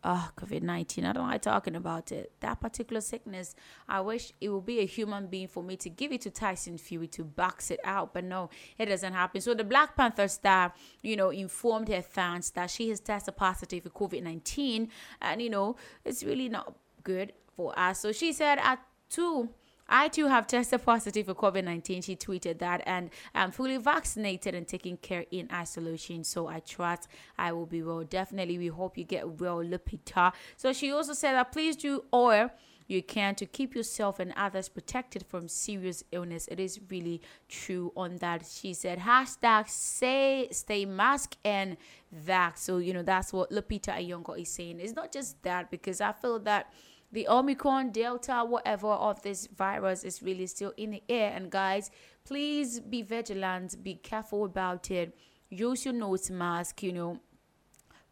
oh, 0.04 0.30
COVID 0.36 0.62
19. 0.62 1.04
I 1.04 1.12
don't 1.12 1.28
like 1.28 1.42
talking 1.42 1.76
about 1.76 2.12
it. 2.12 2.32
That 2.40 2.60
particular 2.60 3.00
sickness, 3.00 3.54
I 3.88 4.00
wish 4.00 4.32
it 4.40 4.48
would 4.48 4.66
be 4.66 4.80
a 4.80 4.86
human 4.86 5.26
being 5.26 5.48
for 5.48 5.62
me 5.62 5.76
to 5.76 5.90
give 5.90 6.12
it 6.12 6.22
to 6.22 6.30
Tyson 6.30 6.78
Fury 6.78 7.06
to 7.08 7.24
box 7.24 7.70
it 7.70 7.80
out, 7.84 8.14
but 8.14 8.24
no, 8.24 8.50
it 8.78 8.86
doesn't 8.86 9.12
happen. 9.12 9.40
So 9.40 9.54
the 9.54 9.64
Black 9.64 9.96
Panther 9.96 10.28
star, 10.28 10.72
you 11.02 11.16
know, 11.16 11.30
informed 11.30 11.88
her 11.88 12.02
fans 12.02 12.50
that 12.52 12.70
she 12.70 12.88
has 12.90 13.00
tested 13.00 13.36
positive 13.36 13.84
for 13.84 13.90
COVID 13.90 14.22
19, 14.22 14.88
and 15.22 15.42
you 15.42 15.50
know, 15.50 15.76
it's 16.04 16.24
really 16.24 16.48
not 16.48 16.74
good 17.02 17.32
for 17.56 17.78
us. 17.78 18.00
So 18.00 18.12
she 18.12 18.32
said, 18.32 18.58
at 18.58 18.80
two, 19.08 19.50
I 19.90 20.08
too 20.08 20.28
have 20.28 20.46
tested 20.46 20.84
positive 20.84 21.26
for 21.26 21.34
COVID 21.34 21.64
19. 21.64 22.02
She 22.02 22.16
tweeted 22.16 22.58
that, 22.60 22.82
and 22.86 23.10
I'm 23.34 23.50
fully 23.50 23.76
vaccinated 23.76 24.54
and 24.54 24.66
taking 24.66 24.96
care 24.96 25.26
in 25.30 25.48
isolation. 25.52 26.24
So 26.24 26.46
I 26.46 26.60
trust 26.60 27.08
I 27.36 27.52
will 27.52 27.66
be 27.66 27.82
well. 27.82 28.04
Definitely, 28.04 28.56
we 28.58 28.68
hope 28.68 28.96
you 28.96 29.04
get 29.04 29.40
well, 29.40 29.58
Lupita. 29.58 30.32
So 30.56 30.72
she 30.72 30.92
also 30.92 31.12
said 31.12 31.32
that 31.32 31.52
please 31.52 31.76
do 31.76 32.04
all 32.12 32.50
you 32.90 33.02
can 33.04 33.36
to 33.36 33.46
keep 33.46 33.76
yourself 33.76 34.18
and 34.18 34.34
others 34.36 34.68
protected 34.68 35.24
from 35.28 35.46
serious 35.46 36.02
illness. 36.10 36.48
It 36.48 36.58
is 36.58 36.80
really 36.90 37.22
true 37.48 37.92
on 37.96 38.16
that. 38.16 38.44
She 38.44 38.74
said, 38.74 38.98
hashtag 38.98 39.68
say 39.68 40.48
stay 40.50 40.84
mask 40.86 41.36
and 41.44 41.76
vax. 42.12 42.58
So, 42.58 42.78
you 42.78 42.92
know, 42.92 43.04
that's 43.04 43.32
what 43.32 43.50
Lupita 43.50 43.94
Nyong'o 43.94 44.40
is 44.40 44.48
saying. 44.48 44.80
It's 44.80 44.96
not 44.96 45.12
just 45.12 45.40
that 45.44 45.70
because 45.70 46.00
I 46.00 46.10
feel 46.10 46.40
that 46.40 46.72
the 47.12 47.26
Omicron, 47.28 47.90
Delta, 47.90 48.44
whatever 48.46 48.88
of 48.88 49.22
this 49.22 49.46
virus 49.48 50.04
is 50.04 50.22
really 50.22 50.46
still 50.46 50.72
in 50.76 50.90
the 50.92 51.02
air. 51.08 51.32
And 51.34 51.50
guys, 51.50 51.90
please 52.24 52.80
be 52.80 53.02
vigilant, 53.02 53.82
be 53.82 53.94
careful 53.94 54.44
about 54.44 54.90
it. 54.90 55.16
Use 55.48 55.84
your 55.84 55.94
nose 55.94 56.30
mask, 56.30 56.82
you 56.82 56.92
know, 56.92 57.20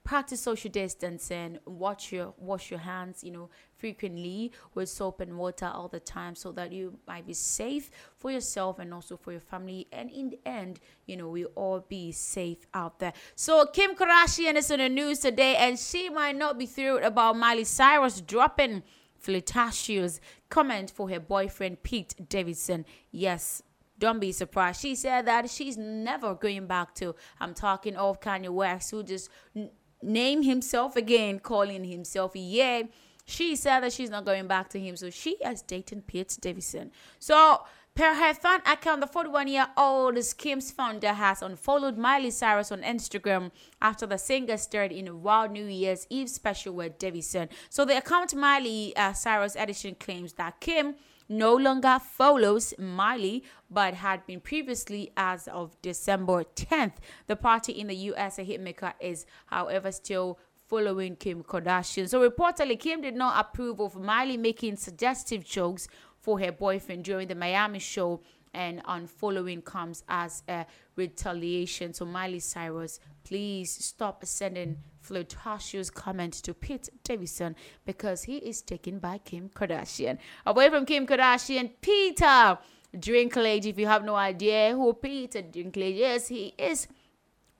practice 0.02 0.40
social 0.40 0.70
distancing, 0.70 1.58
watch 1.64 2.12
your 2.12 2.34
wash 2.38 2.70
your 2.70 2.80
hands, 2.80 3.22
you 3.22 3.30
know, 3.30 3.50
frequently 3.78 4.52
with 4.74 4.88
soap 4.88 5.20
and 5.20 5.38
water 5.38 5.70
all 5.72 5.88
the 5.88 6.00
time 6.00 6.34
so 6.34 6.52
that 6.52 6.72
you 6.72 6.98
might 7.06 7.26
be 7.26 7.34
safe 7.34 7.90
for 8.16 8.30
yourself 8.30 8.78
and 8.78 8.92
also 8.92 9.16
for 9.16 9.32
your 9.32 9.40
family. 9.40 9.86
And 9.92 10.10
in 10.10 10.30
the 10.30 10.40
end, 10.46 10.80
you 11.06 11.16
know, 11.16 11.28
we 11.28 11.44
all 11.44 11.84
be 11.88 12.12
safe 12.12 12.58
out 12.74 12.98
there. 12.98 13.12
So 13.34 13.66
Kim 13.66 13.94
Kardashian 13.94 14.54
is 14.56 14.70
in 14.70 14.80
the 14.80 14.88
news 14.88 15.20
today 15.20 15.56
and 15.56 15.78
she 15.78 16.08
might 16.08 16.36
not 16.36 16.58
be 16.58 16.66
thrilled 16.66 17.02
about 17.02 17.36
Miley 17.36 17.64
Cyrus 17.64 18.20
dropping 18.20 18.82
flirtatious 19.18 20.20
comment 20.48 20.90
for 20.90 21.08
her 21.10 21.20
boyfriend 21.20 21.82
Pete 21.82 22.14
Davidson. 22.28 22.84
Yes, 23.10 23.62
don't 23.98 24.20
be 24.20 24.32
surprised. 24.32 24.80
She 24.80 24.94
said 24.94 25.26
that 25.26 25.50
she's 25.50 25.76
never 25.76 26.34
going 26.34 26.66
back 26.66 26.94
to. 26.96 27.14
I'm 27.40 27.54
talking 27.54 27.96
of 27.96 28.20
Kanye 28.20 28.48
West, 28.48 28.90
who 28.90 29.02
just 29.02 29.28
n- 29.56 29.70
named 30.02 30.44
himself 30.44 30.96
again, 30.96 31.40
calling 31.40 31.84
himself 31.84 32.32
yeah. 32.34 32.82
She 33.28 33.56
said 33.56 33.80
that 33.80 33.92
she's 33.92 34.08
not 34.08 34.24
going 34.24 34.46
back 34.46 34.70
to 34.70 34.80
him, 34.80 34.96
so 34.96 35.10
she 35.10 35.32
is 35.44 35.60
dating 35.60 36.02
Pete 36.02 36.38
Davidson. 36.40 36.90
So 37.18 37.60
Per 37.94 38.14
her 38.14 38.32
fan 38.32 38.60
account, 38.64 39.00
the 39.00 39.08
41 39.08 39.48
year 39.48 39.66
old 39.76 40.22
Skims 40.22 40.70
founder 40.70 41.12
has 41.12 41.42
unfollowed 41.42 41.98
Miley 41.98 42.30
Cyrus 42.30 42.70
on 42.70 42.82
Instagram 42.82 43.50
after 43.82 44.06
the 44.06 44.18
singer 44.18 44.56
starred 44.56 44.92
in 44.92 45.08
a 45.08 45.16
Wild 45.16 45.50
New 45.50 45.64
Year's 45.64 46.06
Eve 46.08 46.30
special 46.30 46.74
with 46.74 46.96
Davidson. 46.98 47.48
So 47.68 47.84
the 47.84 47.98
account 47.98 48.36
Miley 48.36 48.94
uh, 48.94 49.14
Cyrus 49.14 49.56
edition 49.56 49.96
claims 49.98 50.34
that 50.34 50.60
Kim 50.60 50.94
no 51.28 51.54
longer 51.54 51.98
follows 51.98 52.72
Miley, 52.78 53.42
but 53.68 53.94
had 53.94 54.24
been 54.26 54.40
previously 54.40 55.12
as 55.16 55.48
of 55.48 55.76
December 55.82 56.44
10th. 56.54 56.94
The 57.26 57.34
party 57.36 57.72
in 57.72 57.88
the 57.88 57.96
US, 57.96 58.38
a 58.38 58.44
hitmaker, 58.44 58.94
is, 59.00 59.26
however, 59.46 59.90
still 59.90 60.38
following 60.68 61.16
Kim 61.16 61.42
Kardashian. 61.42 62.08
So 62.08 62.28
reportedly, 62.28 62.78
Kim 62.78 63.00
did 63.00 63.16
not 63.16 63.40
approve 63.40 63.80
of 63.80 63.96
Miley 63.96 64.36
making 64.36 64.76
suggestive 64.76 65.44
jokes 65.44 65.88
for 66.20 66.38
her 66.40 66.52
boyfriend 66.52 67.04
during 67.04 67.28
the 67.28 67.34
Miami 67.34 67.78
show, 67.78 68.20
and 68.54 68.82
unfollowing 68.84 69.64
comes 69.64 70.04
as 70.08 70.42
a 70.48 70.66
retaliation. 70.96 71.94
So 71.94 72.04
Miley 72.04 72.40
Cyrus, 72.40 72.98
please 73.24 73.70
stop 73.70 74.24
sending 74.24 74.78
flirtatious 75.00 75.90
comments 75.90 76.40
to 76.42 76.54
Pete 76.54 76.88
Davidson 77.04 77.56
because 77.84 78.24
he 78.24 78.36
is 78.38 78.62
taken 78.62 78.98
by 78.98 79.18
Kim 79.18 79.48
Kardashian. 79.48 80.18
Away 80.44 80.68
from 80.70 80.86
Kim 80.86 81.06
Kardashian, 81.06 81.70
Peter 81.80 82.58
Dinklage. 82.96 83.66
If 83.66 83.78
you 83.78 83.86
have 83.86 84.04
no 84.04 84.16
idea 84.16 84.72
who 84.72 84.92
Peter 84.94 85.42
Dinklage 85.42 86.16
is, 86.16 86.28
he 86.28 86.54
is 86.58 86.88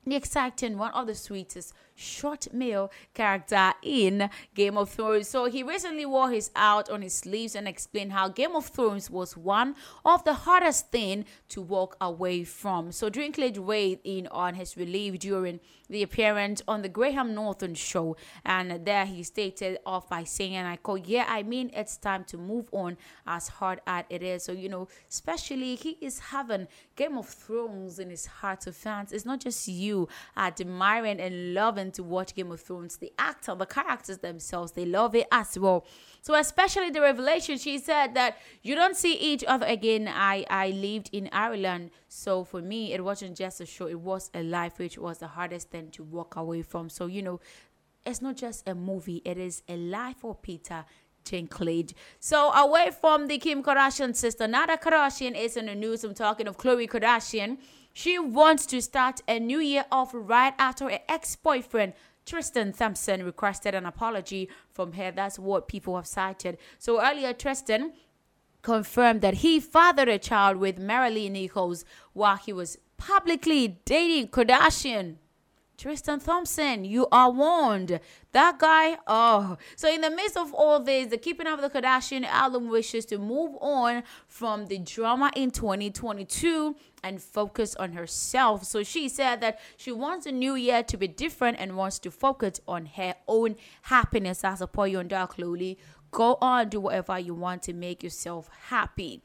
the 0.05 0.15
exciting 0.15 0.77
one 0.77 0.91
of 0.91 1.07
the 1.07 1.15
sweetest 1.15 1.73
short 1.99 2.51
male 2.53 2.91
character 3.13 3.73
in 3.83 4.29
Game 4.55 4.77
of 4.77 4.89
Thrones. 4.89 5.27
So 5.27 5.45
he 5.45 5.63
recently 5.63 6.05
wore 6.05 6.31
his 6.31 6.51
out 6.55 6.89
on 6.89 7.01
his 7.01 7.13
sleeves 7.13 7.55
and 7.55 7.67
explained 7.67 8.13
how 8.13 8.29
Game 8.29 8.55
of 8.55 8.67
Thrones 8.67 9.09
was 9.09 9.35
one 9.35 9.75
of 10.05 10.23
the 10.23 10.33
hardest 10.33 10.91
thing 10.91 11.25
to 11.49 11.61
walk 11.61 11.97
away 12.01 12.43
from. 12.43 12.91
So 12.91 13.09
Dinklage 13.09 13.57
weighed 13.57 13.99
in 14.03 14.27
on 14.27 14.55
his 14.55 14.77
relief 14.77 15.19
during 15.19 15.59
the 15.89 16.03
appearance 16.03 16.61
on 16.67 16.83
the 16.83 16.89
Graham 16.89 17.33
Norton 17.33 17.73
show, 17.73 18.15
and 18.45 18.85
there 18.85 19.05
he 19.05 19.23
stated 19.23 19.79
off 19.85 20.07
by 20.07 20.23
saying, 20.23 20.55
and 20.55 20.67
I 20.67 20.75
quote, 20.75 21.05
"Yeah, 21.05 21.25
I 21.27 21.41
mean 21.43 21.71
it's 21.73 21.97
time 21.97 22.23
to 22.25 22.37
move 22.37 22.69
on 22.71 22.97
as 23.25 23.47
hard 23.47 23.81
as 23.87 24.05
it 24.09 24.21
is." 24.21 24.43
So 24.43 24.51
you 24.51 24.69
know, 24.69 24.87
especially 25.09 25.75
he 25.75 25.97
is 25.99 26.19
having 26.19 26.67
Game 26.95 27.17
of 27.17 27.27
Thrones 27.27 27.97
in 27.97 28.11
his 28.11 28.27
heart 28.27 28.67
of 28.67 28.75
fans. 28.75 29.11
It's 29.11 29.25
not 29.25 29.41
just 29.41 29.67
you 29.67 30.07
admiring 30.37 31.19
and 31.19 31.53
loving 31.53 31.88
to 31.93 32.03
watch 32.03 32.35
Game 32.35 32.51
of 32.51 32.61
Thrones. 32.61 32.97
The 32.97 33.11
actor, 33.17 33.55
the 33.55 33.65
characters 33.65 34.19
themselves, 34.19 34.73
they 34.73 34.85
love 34.85 35.15
it 35.15 35.27
as 35.31 35.57
well. 35.57 35.85
So 36.21 36.35
especially 36.35 36.89
the 36.89 37.01
revelation, 37.01 37.57
she 37.57 37.77
said 37.77 38.13
that 38.15 38.37
you 38.61 38.75
don't 38.75 38.95
see 38.95 39.13
each 39.13 39.43
other 39.47 39.65
again. 39.65 40.07
I 40.07 40.45
I 40.49 40.69
lived 40.69 41.09
in 41.11 41.29
Ireland, 41.31 41.91
so 42.07 42.43
for 42.43 42.61
me 42.61 42.93
it 42.93 43.03
wasn't 43.03 43.37
just 43.37 43.61
a 43.61 43.65
show; 43.65 43.87
it 43.87 43.99
was 43.99 44.29
a 44.33 44.43
life, 44.43 44.79
which 44.79 44.97
was 44.97 45.19
the 45.19 45.27
hardest 45.27 45.69
thing 45.69 45.89
to 45.91 46.03
walk 46.03 46.35
away 46.35 46.61
from. 46.61 46.89
So 46.89 47.05
you 47.05 47.21
know, 47.21 47.39
it's 48.05 48.21
not 48.21 48.35
just 48.35 48.67
a 48.67 48.75
movie; 48.75 49.21
it 49.25 49.37
is 49.37 49.63
a 49.67 49.77
life 49.77 50.17
for 50.17 50.35
Peter. 50.35 50.85
Dinklage. 51.25 51.93
So 52.19 52.51
away 52.53 52.91
from 52.99 53.27
the 53.27 53.37
Kim 53.37 53.61
Kardashian 53.61 54.15
sister, 54.15 54.47
Nada 54.47 54.77
Kardashian 54.77 55.37
is 55.37 55.57
in 55.57 55.67
the 55.67 55.75
news. 55.75 56.03
I'm 56.03 56.13
talking 56.13 56.47
of 56.47 56.57
Khloe 56.57 56.89
Kardashian. 56.89 57.57
She 58.01 58.17
wants 58.17 58.65
to 58.67 58.81
start 58.81 59.19
a 59.27 59.41
new 59.41 59.59
year 59.59 59.83
off 59.91 60.11
right 60.13 60.53
after 60.57 60.89
her 60.89 60.99
ex-boyfriend 61.09 61.91
Tristan 62.25 62.71
Thompson 62.71 63.25
requested 63.25 63.75
an 63.75 63.85
apology 63.85 64.47
from 64.71 64.93
her. 64.93 65.11
That's 65.11 65.37
what 65.37 65.67
people 65.67 65.97
have 65.97 66.07
cited. 66.07 66.57
So 66.77 67.05
earlier, 67.05 67.33
Tristan 67.33 67.91
confirmed 68.61 69.19
that 69.19 69.43
he 69.43 69.59
fathered 69.59 70.07
a 70.07 70.17
child 70.17 70.55
with 70.55 70.79
Maralee 70.79 71.29
Nichols 71.29 71.83
while 72.13 72.37
he 72.37 72.53
was 72.53 72.77
publicly 72.95 73.81
dating 73.83 74.29
Kardashian. 74.29 75.15
Tristan 75.79 76.19
Thompson, 76.19 76.83
you 76.83 77.07
are 77.09 77.31
warned. 77.31 78.01
That 78.33 78.59
guy, 78.59 78.97
oh. 79.07 79.57
So, 79.77 79.89
in 79.89 80.01
the 80.01 80.09
midst 80.09 80.35
of 80.35 80.53
all 80.53 80.81
this, 80.81 81.07
the 81.07 81.17
Keeping 81.17 81.47
Up 81.47 81.61
the 81.61 81.69
Kardashian 81.69 82.25
album 82.25 82.67
wishes 82.67 83.05
to 83.05 83.17
move 83.17 83.55
on 83.61 84.03
from 84.27 84.65
the 84.65 84.79
drama 84.79 85.31
in 85.37 85.51
2022 85.51 86.75
and 87.01 87.21
focus 87.21 87.75
on 87.75 87.93
herself. 87.93 88.65
So, 88.65 88.83
she 88.83 89.07
said 89.07 89.39
that 89.39 89.61
she 89.77 89.93
wants 89.93 90.25
the 90.25 90.33
new 90.33 90.55
year 90.55 90.83
to 90.83 90.97
be 90.97 91.07
different 91.07 91.61
and 91.61 91.77
wants 91.77 91.97
to 91.99 92.11
focus 92.11 92.59
on 92.67 92.85
her 92.97 93.15
own 93.25 93.55
happiness. 93.83 94.43
I 94.43 94.55
support 94.55 94.89
you 94.89 94.99
on 94.99 95.07
Dark 95.07 95.37
Lowly, 95.37 95.77
go 96.11 96.37
on, 96.41 96.67
do 96.67 96.81
whatever 96.81 97.17
you 97.17 97.33
want 97.33 97.63
to 97.63 97.73
make 97.73 98.03
yourself 98.03 98.49
happy. 98.67 99.23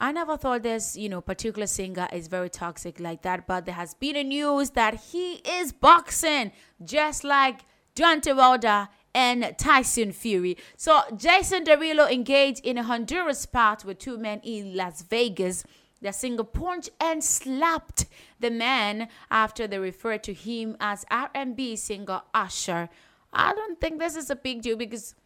I 0.00 0.12
never 0.12 0.36
thought 0.36 0.62
this, 0.62 0.96
you 0.96 1.08
know, 1.08 1.20
particular 1.20 1.66
singer 1.66 2.08
is 2.12 2.28
very 2.28 2.48
toxic 2.48 3.00
like 3.00 3.22
that, 3.22 3.48
but 3.48 3.66
there 3.66 3.74
has 3.74 3.94
been 3.94 4.14
a 4.14 4.22
news 4.22 4.70
that 4.70 4.94
he 4.94 5.34
is 5.44 5.72
boxing 5.72 6.52
just 6.84 7.24
like 7.24 7.62
Deontay 7.96 8.36
Wilder 8.36 8.88
and 9.12 9.56
Tyson 9.58 10.12
Fury. 10.12 10.56
So 10.76 11.00
Jason 11.16 11.64
Derulo 11.64 12.08
engaged 12.10 12.64
in 12.64 12.78
a 12.78 12.84
Honduras 12.84 13.44
bout 13.46 13.84
with 13.84 13.98
two 13.98 14.18
men 14.18 14.40
in 14.44 14.76
Las 14.76 15.02
Vegas. 15.02 15.64
The 16.00 16.12
singer 16.12 16.44
punched 16.44 16.90
and 17.00 17.24
slapped 17.24 18.06
the 18.38 18.52
man 18.52 19.08
after 19.32 19.66
they 19.66 19.80
referred 19.80 20.22
to 20.24 20.32
him 20.32 20.76
as 20.78 21.04
R&B 21.10 21.74
singer 21.74 22.22
Usher. 22.32 22.88
I 23.32 23.52
don't 23.52 23.80
think 23.80 23.98
this 23.98 24.14
is 24.14 24.30
a 24.30 24.36
big 24.36 24.62
deal 24.62 24.76
because 24.76 25.16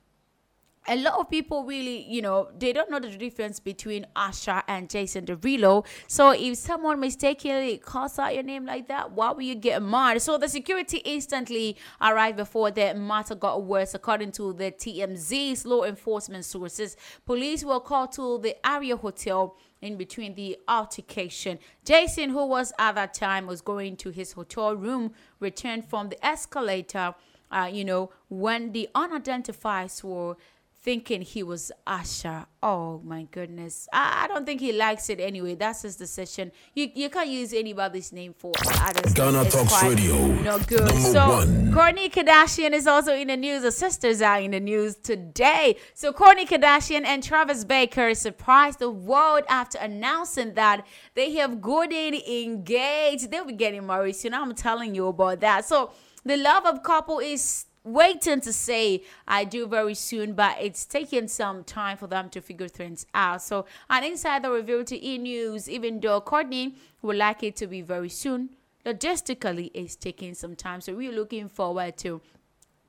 a 0.88 0.96
lot 0.96 1.18
of 1.20 1.30
people 1.30 1.64
really, 1.64 2.02
you 2.08 2.20
know, 2.20 2.48
they 2.58 2.72
don't 2.72 2.90
know 2.90 2.98
the 2.98 3.10
difference 3.10 3.60
between 3.60 4.06
Usher 4.16 4.62
and 4.66 4.90
Jason 4.90 5.26
Derulo. 5.26 5.86
So 6.08 6.30
if 6.30 6.56
someone 6.56 6.98
mistakenly 6.98 7.78
calls 7.78 8.18
out 8.18 8.34
your 8.34 8.42
name 8.42 8.66
like 8.66 8.88
that, 8.88 9.12
why 9.12 9.30
will 9.30 9.42
you 9.42 9.54
get 9.54 9.82
mad? 9.82 10.20
So 10.22 10.38
the 10.38 10.48
security 10.48 10.98
instantly 10.98 11.76
arrived 12.00 12.36
before 12.36 12.70
the 12.72 12.94
matter 12.94 13.34
got 13.34 13.62
worse, 13.62 13.94
according 13.94 14.32
to 14.32 14.52
the 14.52 14.72
TMZ's 14.72 15.64
law 15.64 15.84
enforcement 15.84 16.44
sources. 16.44 16.96
Police 17.26 17.64
were 17.64 17.80
called 17.80 18.12
to 18.12 18.38
the 18.38 18.56
Aria 18.64 18.96
Hotel 18.96 19.56
in 19.80 19.96
between 19.96 20.34
the 20.34 20.56
altercation. 20.68 21.58
Jason, 21.84 22.30
who 22.30 22.46
was 22.46 22.72
at 22.78 22.94
that 22.94 23.14
time 23.14 23.46
was 23.46 23.60
going 23.60 23.96
to 23.96 24.10
his 24.10 24.32
hotel 24.32 24.74
room, 24.74 25.12
returned 25.38 25.84
from 25.84 26.08
the 26.08 26.26
escalator. 26.26 27.14
Uh, 27.50 27.68
you 27.70 27.84
know, 27.84 28.10
when 28.30 28.72
the 28.72 28.88
unidentified 28.94 29.90
were 30.02 30.36
thinking 30.82 31.22
he 31.22 31.42
was 31.42 31.70
Usher. 31.86 32.46
Oh 32.62 33.00
my 33.04 33.22
goodness. 33.30 33.88
I, 33.92 34.24
I 34.24 34.28
don't 34.28 34.44
think 34.44 34.60
he 34.60 34.72
likes 34.72 35.08
it 35.10 35.20
anyway. 35.20 35.54
That's 35.54 35.82
his 35.82 35.96
decision. 35.96 36.50
You 36.74 36.90
you 36.94 37.08
can't 37.08 37.28
use 37.28 37.52
anybody's 37.52 38.12
name 38.12 38.34
for 38.36 38.52
others. 38.80 39.12
Ghana 39.14 39.42
It's 39.42 39.54
Talks 39.54 39.82
Radio, 39.82 40.26
No 40.42 40.58
good. 40.58 40.80
number 40.80 40.92
so 41.00 41.28
one. 41.28 41.72
Kourtney 41.72 42.10
Kardashian 42.12 42.72
is 42.72 42.86
also 42.86 43.14
in 43.14 43.28
the 43.28 43.36
news. 43.36 43.62
The 43.62 43.72
sisters 43.72 44.20
are 44.20 44.40
in 44.40 44.50
the 44.50 44.60
news 44.60 44.96
today. 44.96 45.76
So 45.94 46.12
Kourtney 46.12 46.46
Kardashian 46.48 47.04
and 47.04 47.22
Travis 47.22 47.64
Barker 47.64 48.14
surprised 48.14 48.80
the 48.80 48.90
world 48.90 49.44
after 49.48 49.78
announcing 49.78 50.54
that 50.54 50.84
they 51.14 51.32
have 51.34 51.60
gotten 51.60 52.14
engaged. 52.14 53.30
They'll 53.30 53.44
be 53.44 53.52
getting 53.52 53.86
married 53.86 54.16
soon. 54.16 54.34
I'm 54.34 54.54
telling 54.54 54.94
you 54.94 55.06
about 55.06 55.40
that. 55.40 55.64
So 55.64 55.92
the 56.24 56.36
love 56.36 56.66
of 56.66 56.82
couple 56.82 57.18
is 57.20 57.66
waiting 57.84 58.40
to 58.40 58.52
say 58.52 59.02
I 59.26 59.44
do 59.44 59.66
very 59.66 59.94
soon, 59.94 60.34
but 60.34 60.56
it's 60.60 60.84
taking 60.84 61.28
some 61.28 61.64
time 61.64 61.96
for 61.96 62.06
them 62.06 62.30
to 62.30 62.40
figure 62.40 62.68
things 62.68 63.06
out. 63.14 63.42
So 63.42 63.66
an 63.90 64.04
insider 64.04 64.50
revealed 64.50 64.86
to 64.88 65.04
E 65.04 65.18
News, 65.18 65.68
even 65.68 66.00
though 66.00 66.20
Kourtney 66.20 66.76
would 67.02 67.16
like 67.16 67.42
it 67.42 67.56
to 67.56 67.66
be 67.66 67.82
very 67.82 68.08
soon, 68.08 68.50
logistically 68.86 69.70
it's 69.74 69.96
taking 69.96 70.34
some 70.34 70.56
time. 70.56 70.80
So 70.80 70.94
we're 70.94 71.12
looking 71.12 71.48
forward 71.48 71.96
to 71.98 72.20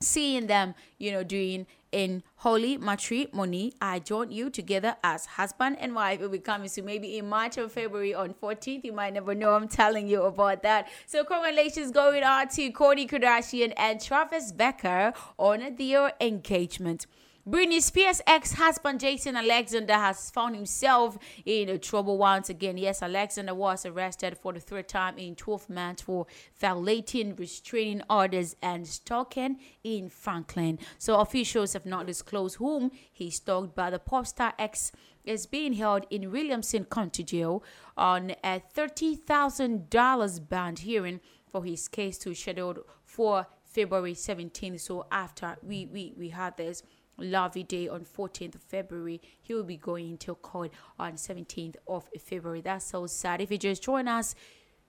seeing 0.03 0.47
them, 0.47 0.75
you 0.97 1.11
know, 1.11 1.23
doing 1.23 1.65
in 1.91 2.23
holy 2.37 2.77
matrimony. 2.77 3.73
I 3.79 3.99
join 3.99 4.31
you 4.31 4.49
together 4.49 4.97
as 5.03 5.25
husband 5.25 5.77
and 5.79 5.95
wife. 5.95 6.19
It 6.19 6.23
will 6.23 6.29
be 6.29 6.39
coming 6.39 6.67
soon, 6.67 6.85
maybe 6.85 7.17
in 7.17 7.29
March 7.29 7.57
or 7.57 7.69
February 7.69 8.13
on 8.13 8.33
14th. 8.33 8.83
You 8.83 8.93
might 8.93 9.13
never 9.13 9.35
know. 9.35 9.53
I'm 9.53 9.67
telling 9.67 10.07
you 10.07 10.23
about 10.23 10.63
that. 10.63 10.89
So 11.05 11.23
congratulations 11.23 11.91
going 11.91 12.23
on 12.23 12.49
to 12.49 12.71
Kourtney 12.71 13.09
Kardashian 13.09 13.73
and 13.77 14.01
Travis 14.01 14.51
Barker 14.51 15.13
on 15.37 15.75
their 15.77 16.13
engagement. 16.19 17.05
Britney 17.45 17.81
Spears' 17.81 18.21
ex-husband 18.25 19.01
Jason 19.01 19.35
Alexander 19.35 19.95
has 19.95 20.31
found 20.31 20.55
himself 20.55 21.17
in 21.45 21.77
trouble 21.81 22.17
once 22.17 22.47
again. 22.47 22.77
Yes, 22.77 23.03
Alexander 23.03 23.53
was 23.53 23.85
arrested 23.85 24.37
for 24.37 24.53
the 24.53 24.61
third 24.61 24.87
time 24.87 25.17
in 25.17 25.35
12 25.35 25.69
months 25.69 26.03
for 26.03 26.25
violating 26.57 27.35
restraining 27.35 28.01
orders 28.09 28.55
and 28.61 28.87
stalking 28.87 29.59
in 29.83 30.07
Franklin. 30.07 30.79
So 30.97 31.19
officials 31.19 31.73
have 31.73 31.85
not 31.85 32.05
disclosed 32.07 32.55
whom 32.55 32.91
he 33.11 33.29
stalked, 33.29 33.75
but 33.75 33.89
the 33.89 33.99
pop 33.99 34.25
star 34.25 34.53
ex 34.57 34.93
is 35.25 35.45
being 35.45 35.73
held 35.73 36.05
in 36.09 36.31
Williamson 36.31 36.85
County 36.85 37.25
Jail 37.25 37.61
on 37.97 38.35
a 38.41 38.61
$30,000 38.73 40.49
bond 40.49 40.79
hearing 40.79 41.19
for 41.51 41.65
his 41.65 41.89
case 41.89 42.17
to 42.19 42.29
be 42.29 42.35
scheduled 42.35 42.79
for 43.03 43.47
February 43.65 44.13
17th. 44.13 44.79
So 44.79 45.05
after 45.11 45.57
we 45.61 45.87
we 45.87 46.13
we 46.17 46.29
had 46.29 46.55
this 46.55 46.83
lovely 47.17 47.63
day 47.63 47.87
on 47.87 48.05
14th 48.05 48.55
of 48.55 48.61
February, 48.61 49.21
he 49.41 49.53
will 49.53 49.63
be 49.63 49.77
going 49.77 50.17
to 50.19 50.35
court 50.35 50.71
on 50.99 51.13
17th 51.13 51.75
of 51.87 52.09
February. 52.19 52.61
That's 52.61 52.85
so 52.85 53.07
sad. 53.07 53.41
If 53.41 53.51
you 53.51 53.57
just 53.57 53.83
join 53.83 54.07
us, 54.07 54.35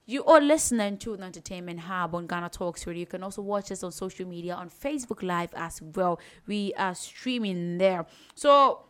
you 0.07 0.23
are 0.25 0.39
listening 0.39 0.97
to 0.99 1.17
the 1.17 1.23
Entertainment 1.23 1.79
Hub 1.79 2.13
on 2.13 2.27
Ghana 2.27 2.49
Talks 2.49 2.85
Radio. 2.85 2.99
You 2.99 3.05
can 3.07 3.23
also 3.23 3.41
watch 3.41 3.71
us 3.71 3.83
on 3.83 3.91
social 3.91 4.27
media 4.27 4.53
on 4.53 4.69
Facebook 4.69 5.23
Live 5.23 5.51
as 5.55 5.81
well. 5.81 6.19
We 6.45 6.73
are 6.77 6.93
streaming 6.93 7.79
there. 7.79 8.05
So 8.35 8.85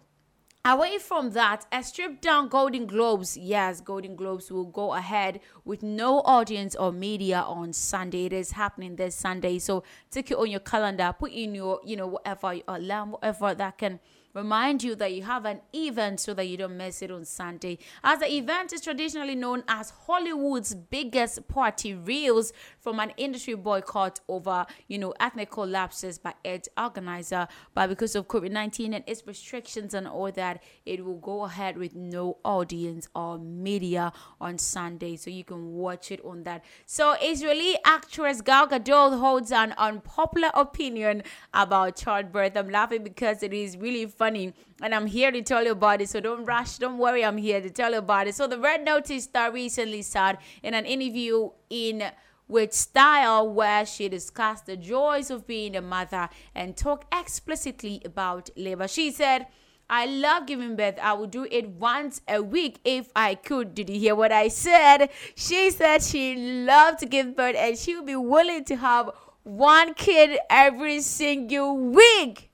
Away 0.68 0.98
from 0.98 1.30
that, 1.34 1.68
a 1.72 1.84
stripped 1.84 2.24
down 2.24 2.48
Golden 2.48 2.88
Globes. 2.88 3.38
Yes, 3.38 3.82
Golden 3.82 4.16
Globes 4.16 4.50
will 4.52 4.66
go 4.66 4.96
ahead 4.96 5.40
with 5.64 5.84
no 5.84 6.22
audience 6.22 6.76
or 6.76 6.92
media 6.92 7.42
on 7.42 7.72
Sunday. 7.72 8.26
It 8.26 8.34
is 8.34 8.50
happening 8.50 8.96
this 8.96 9.16
Sunday. 9.16 9.60
So 9.60 9.84
take 10.10 10.32
it 10.32 10.38
on 10.38 10.50
your 10.50 10.62
calendar, 10.62 11.14
put 11.20 11.32
in 11.34 11.54
your, 11.54 11.82
you 11.86 11.96
know, 11.96 12.08
whatever 12.08 12.56
alarm, 12.68 13.12
whatever 13.12 13.54
that 13.54 13.78
can 13.78 14.00
remind 14.36 14.84
you 14.84 14.96
that 14.96 15.14
you 15.14 15.24
have 15.24 15.46
an 15.46 15.62
event 15.74 16.20
so 16.20 16.34
that 16.34 16.46
you 16.46 16.58
don't 16.58 16.76
miss 16.78 17.02
it 17.02 17.10
on 17.10 17.24
Sunday. 17.24 17.80
As 18.04 18.20
the 18.20 18.32
event 18.32 18.74
is 18.74 18.82
traditionally 18.82 19.34
known 19.34 19.64
as 19.68 19.92
Hollywood's 20.06 20.76
biggest 20.76 21.48
party 21.48 21.96
reels 21.96 22.52
from 22.78 23.00
an 23.00 23.12
industry 23.16 23.56
boycott 23.56 24.20
over, 24.28 24.66
you 24.88 24.98
know, 24.98 25.14
ethnic 25.20 25.56
lapses 25.56 26.20
by 26.20 26.34
its 26.44 26.68
organizer. 26.78 27.48
But 27.74 27.88
because 27.88 28.14
of 28.16 28.28
COVID 28.28 28.52
19 28.52 28.94
and 28.94 29.04
its 29.08 29.24
restrictions 29.26 29.94
and 29.94 30.08
all 30.08 30.32
that, 30.34 30.62
it 30.86 31.06
will 31.06 31.18
go 31.18 31.46
ahead 31.46 31.78
with 31.78 31.96
no 31.96 32.38
audience 32.44 33.08
or 33.16 33.38
media 33.38 34.12
on 34.42 34.58
Sunday. 34.58 35.16
So 35.16 35.30
you 35.30 35.46
can 35.46 35.74
watch 35.74 36.12
it 36.12 36.20
on 36.26 36.44
that. 36.44 36.66
So 36.86 37.16
Israeli 37.22 37.78
actress 37.86 38.42
Gal 38.42 38.68
Gadot 38.68 39.18
holds 39.18 39.52
an 39.54 39.74
unpopular 39.78 40.52
opinion 40.54 41.24
about 41.54 41.96
childbirth. 41.96 42.58
I'm 42.58 42.70
laughing 42.70 43.04
because 43.04 43.42
it 43.42 43.54
is 43.54 43.78
really 43.78 44.06
funny 44.06 44.25
and 44.34 44.96
I'm 44.96 45.06
here 45.06 45.32
to 45.32 45.42
tell 45.42 45.64
you 45.64 45.72
about 45.72 46.02
it. 46.02 46.10
So 46.10 46.20
don't 46.20 46.46
rush, 46.46 46.78
don't 46.78 46.98
worry, 46.98 47.24
I'm 47.24 47.38
here 47.38 47.62
to 47.62 47.70
tell 47.70 47.92
you 47.92 48.00
about 48.00 48.28
it. 48.28 48.36
So 48.36 48.48
the 48.48 48.58
Red 48.58 48.84
Notice 48.84 49.26
star 49.26 49.52
recently 49.52 50.02
said 50.02 50.38
in 50.64 50.74
an 50.74 50.86
interview 50.86 51.50
in 51.70 52.04
with 52.48 52.74
Style 52.74 53.50
where 53.50 53.86
she 53.86 54.08
discussed 54.08 54.66
the 54.66 54.78
joys 54.78 55.32
of 55.32 55.48
being 55.48 55.76
a 55.76 55.82
mother 55.82 56.30
and 56.54 56.78
talked 56.78 57.14
explicitly 57.14 58.02
about 58.06 58.50
labor. 58.56 58.88
She 58.88 59.12
said, 59.12 59.48
I 59.90 60.06
love 60.06 60.48
giving 60.48 60.76
birth. 60.76 60.98
I 61.02 61.14
would 61.14 61.32
do 61.32 61.48
it 61.50 61.70
once 61.70 62.22
a 62.28 62.42
week 62.42 62.80
if 62.84 63.10
I 63.16 63.36
could. 63.36 63.76
Did 63.76 63.90
you 63.90 64.00
hear 64.00 64.16
what 64.16 64.32
I 64.32 64.48
said? 64.48 65.10
She 65.36 65.70
said 65.70 66.02
she 66.02 66.36
loved 66.36 67.00
to 67.00 67.06
give 67.06 67.36
birth 67.36 67.56
and 67.56 67.78
she 67.78 67.96
would 67.96 68.06
be 68.06 68.16
willing 68.16 68.64
to 68.66 68.76
have 68.78 69.12
one 69.44 69.94
kid 69.94 70.40
every 70.50 71.02
single 71.02 71.78
week. 71.78 72.50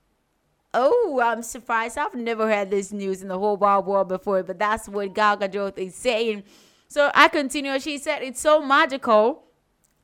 Oh, 0.74 1.20
I'm 1.22 1.42
surprised. 1.42 1.98
I've 1.98 2.14
never 2.14 2.48
heard 2.50 2.70
this 2.70 2.92
news 2.92 3.22
in 3.22 3.28
the 3.28 3.38
whole 3.38 3.56
wide 3.56 3.84
world 3.84 4.08
before, 4.08 4.42
but 4.42 4.58
that's 4.58 4.88
what 4.88 5.14
Gal 5.14 5.36
Gadot 5.36 5.76
is 5.76 5.94
saying. 5.94 6.44
So 6.88 7.10
I 7.14 7.28
continue. 7.28 7.78
She 7.78 7.98
said 7.98 8.22
it's 8.22 8.40
so 8.40 8.62
magical. 8.62 9.44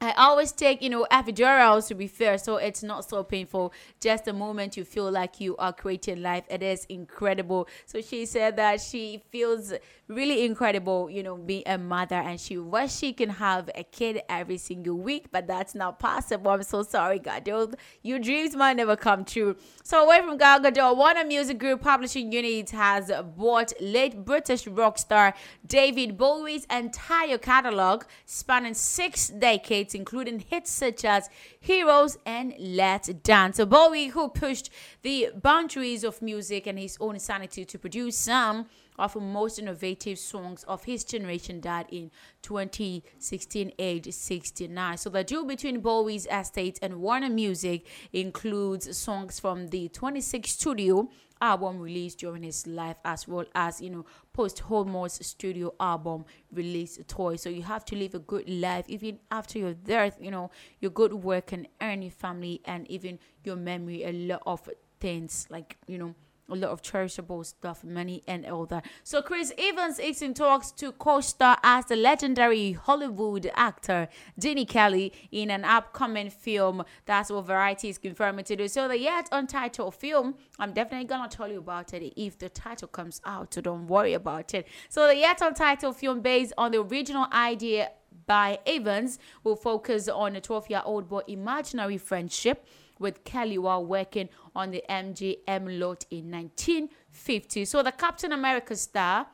I 0.00 0.12
always 0.12 0.52
take, 0.52 0.80
you 0.80 0.90
know, 0.90 1.06
epidurals 1.10 1.88
to 1.88 1.94
be 1.94 2.06
fair, 2.06 2.38
so 2.38 2.56
it's 2.56 2.84
not 2.84 3.08
so 3.08 3.24
painful. 3.24 3.72
Just 4.00 4.26
the 4.26 4.32
moment 4.32 4.76
you 4.76 4.84
feel 4.84 5.10
like 5.10 5.40
you 5.40 5.56
are 5.56 5.72
creating 5.72 6.22
life, 6.22 6.44
it 6.48 6.62
is 6.62 6.84
incredible. 6.84 7.66
So 7.84 8.00
she 8.00 8.24
said 8.26 8.56
that 8.56 8.80
she 8.80 9.24
feels 9.30 9.72
really 10.08 10.44
incredible, 10.46 11.10
you 11.10 11.22
know, 11.22 11.36
being 11.36 11.62
a 11.66 11.76
mother, 11.76 12.16
and 12.16 12.40
she 12.40 12.56
wish 12.56 12.94
she 12.94 13.12
can 13.12 13.28
have 13.28 13.68
a 13.74 13.84
kid 13.84 14.22
every 14.28 14.56
single 14.56 14.96
week, 14.96 15.26
but 15.30 15.46
that's 15.46 15.74
not 15.74 15.98
possible. 15.98 16.50
I'm 16.50 16.62
so 16.62 16.82
sorry, 16.82 17.18
Gadot. 17.20 17.74
Your 18.02 18.18
dreams 18.18 18.56
might 18.56 18.76
never 18.76 18.96
come 18.96 19.24
true. 19.24 19.56
So 19.84 20.04
away 20.04 20.20
from 20.22 20.38
Gal 20.38 20.60
Gadot, 20.60 20.96
Warner 20.96 21.24
Music 21.24 21.58
Group 21.58 21.82
Publishing 21.82 22.32
Unit 22.32 22.70
has 22.70 23.12
bought 23.36 23.72
late 23.80 24.24
British 24.24 24.66
rock 24.66 24.98
star 24.98 25.34
David 25.66 26.16
Bowie's 26.16 26.64
entire 26.70 27.38
catalog, 27.38 28.04
spanning 28.24 28.74
six 28.74 29.28
decades, 29.28 29.94
including 29.94 30.40
hits 30.40 30.70
such 30.70 31.04
as 31.04 31.28
Heroes 31.60 32.16
and 32.24 32.54
Let's 32.58 33.08
Dance. 33.08 33.58
So 33.58 33.66
Bowie, 33.66 34.08
who 34.08 34.28
pushed 34.30 34.70
the 35.02 35.28
boundaries 35.34 36.02
of 36.02 36.22
music 36.22 36.66
and 36.66 36.78
his 36.78 36.96
own 36.98 37.18
sanity 37.18 37.66
to 37.66 37.78
produce 37.78 38.16
some 38.16 38.66
of 38.98 39.14
most 39.16 39.58
innovative 39.58 40.18
songs 40.18 40.64
of 40.64 40.84
his 40.84 41.04
generation, 41.04 41.60
died 41.60 41.86
in 41.90 42.10
2016, 42.42 43.72
aged 43.78 44.12
69. 44.12 44.96
So 44.96 45.10
the 45.10 45.24
deal 45.24 45.44
between 45.44 45.80
Bowie's 45.80 46.26
estate 46.30 46.78
and 46.82 47.00
Warner 47.00 47.30
Music 47.30 47.86
includes 48.12 48.96
songs 48.96 49.38
from 49.40 49.68
the 49.68 49.88
26 49.88 50.50
studio 50.50 51.08
album 51.40 51.80
released 51.80 52.18
during 52.18 52.42
his 52.42 52.66
life 52.66 52.96
as 53.04 53.28
well 53.28 53.44
as 53.54 53.80
you 53.80 53.90
know 53.90 54.04
posthumous 54.32 55.18
studio 55.22 55.72
album 55.78 56.24
release 56.52 56.98
toy 57.06 57.36
so 57.36 57.48
you 57.48 57.62
have 57.62 57.84
to 57.84 57.96
live 57.96 58.14
a 58.14 58.18
good 58.18 58.48
life 58.48 58.84
even 58.88 59.18
after 59.30 59.58
your 59.58 59.74
death 59.74 60.16
you 60.20 60.30
know 60.30 60.50
your 60.80 60.90
good 60.90 61.12
work 61.12 61.46
can 61.48 61.66
earn 61.80 62.02
your 62.02 62.10
family 62.10 62.60
and 62.64 62.90
even 62.90 63.18
your 63.44 63.56
memory 63.56 64.04
a 64.04 64.12
lot 64.12 64.42
of 64.46 64.68
things 65.00 65.46
like 65.50 65.76
you 65.86 65.98
know 65.98 66.14
a 66.50 66.56
lot 66.56 66.70
of 66.70 66.82
cherishable 66.82 67.44
stuff, 67.44 67.84
money, 67.84 68.22
and 68.26 68.46
all 68.46 68.66
that. 68.66 68.84
So, 69.04 69.20
Chris 69.22 69.52
Evans 69.58 69.98
is 69.98 70.22
in 70.22 70.34
talks 70.34 70.70
to 70.72 70.92
co 70.92 71.20
star 71.20 71.58
as 71.62 71.86
the 71.86 71.96
legendary 71.96 72.72
Hollywood 72.72 73.50
actor 73.54 74.08
Gene 74.38 74.66
Kelly 74.66 75.12
in 75.30 75.50
an 75.50 75.64
upcoming 75.64 76.30
film. 76.30 76.84
That's 77.06 77.30
what 77.30 77.46
Variety 77.46 77.90
is 77.90 77.98
confirming 77.98 78.44
to 78.46 78.56
do. 78.56 78.68
So, 78.68 78.88
the 78.88 78.98
yet 78.98 79.28
untitled 79.32 79.94
film, 79.94 80.34
I'm 80.58 80.72
definitely 80.72 81.06
gonna 81.06 81.28
tell 81.28 81.48
you 81.48 81.58
about 81.58 81.92
it 81.92 82.12
if 82.16 82.38
the 82.38 82.48
title 82.48 82.88
comes 82.88 83.20
out, 83.24 83.54
so 83.54 83.60
don't 83.60 83.86
worry 83.86 84.14
about 84.14 84.54
it. 84.54 84.66
So, 84.88 85.06
the 85.06 85.16
yet 85.16 85.40
untitled 85.40 85.96
film, 85.96 86.20
based 86.20 86.52
on 86.56 86.72
the 86.72 86.80
original 86.80 87.26
idea 87.32 87.90
by 88.26 88.58
Evans, 88.66 89.18
will 89.44 89.56
focus 89.56 90.08
on 90.08 90.36
a 90.36 90.40
12 90.40 90.70
year 90.70 90.82
old 90.84 91.08
boy 91.08 91.22
imaginary 91.26 91.98
friendship 91.98 92.66
with 92.98 93.24
Kelly 93.24 93.58
while 93.58 93.84
working 93.84 94.28
on 94.54 94.70
the 94.70 94.82
MGM 94.88 95.78
lot 95.78 96.04
in 96.10 96.30
1950. 96.30 97.64
So 97.64 97.82
the 97.82 97.92
Captain 97.92 98.32
America 98.32 98.76
star 98.76 99.26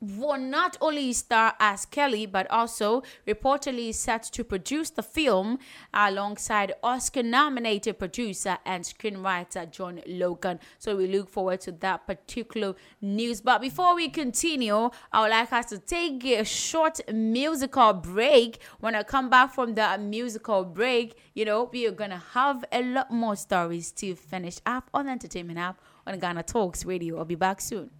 will 0.00 0.38
not 0.38 0.76
only 0.80 1.12
star 1.12 1.54
as 1.60 1.84
Kelly, 1.84 2.26
but 2.26 2.50
also 2.50 3.02
reportedly 3.26 3.94
set 3.94 4.22
to 4.22 4.42
produce 4.44 4.90
the 4.90 5.02
film 5.02 5.58
alongside 5.92 6.72
Oscar 6.82 7.22
nominated 7.22 7.98
producer 7.98 8.58
and 8.64 8.84
screenwriter 8.84 9.70
John 9.70 10.00
Logan. 10.06 10.58
So 10.78 10.96
we 10.96 11.06
look 11.06 11.28
forward 11.28 11.60
to 11.62 11.72
that 11.72 12.06
particular 12.06 12.74
news. 13.00 13.40
But 13.40 13.60
before 13.60 13.94
we 13.94 14.08
continue, 14.08 14.90
I 15.12 15.22
would 15.22 15.30
like 15.30 15.52
us 15.52 15.66
to 15.66 15.78
take 15.78 16.24
a 16.24 16.44
short 16.44 17.00
musical 17.12 17.92
break. 17.92 18.60
When 18.80 18.94
I 18.94 19.02
come 19.02 19.28
back 19.28 19.54
from 19.54 19.74
the 19.74 19.98
musical 19.98 20.64
break, 20.64 21.16
you 21.34 21.44
know, 21.44 21.68
we 21.72 21.86
are 21.86 21.92
gonna 21.92 22.22
have 22.32 22.64
a 22.72 22.82
lot 22.82 23.10
more 23.10 23.36
stories 23.36 23.92
to 23.92 24.14
finish 24.14 24.58
up 24.64 24.88
on 24.94 25.08
entertainment 25.08 25.58
app 25.58 25.80
on 26.06 26.18
Ghana 26.18 26.44
Talks 26.44 26.84
Radio. 26.84 27.18
I'll 27.18 27.24
be 27.24 27.34
back 27.34 27.60
soon. 27.60 27.99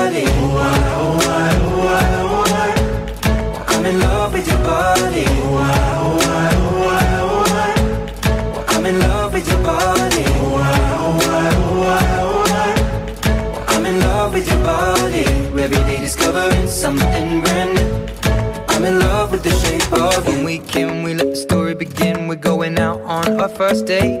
First 23.71 23.85
date. 23.85 24.19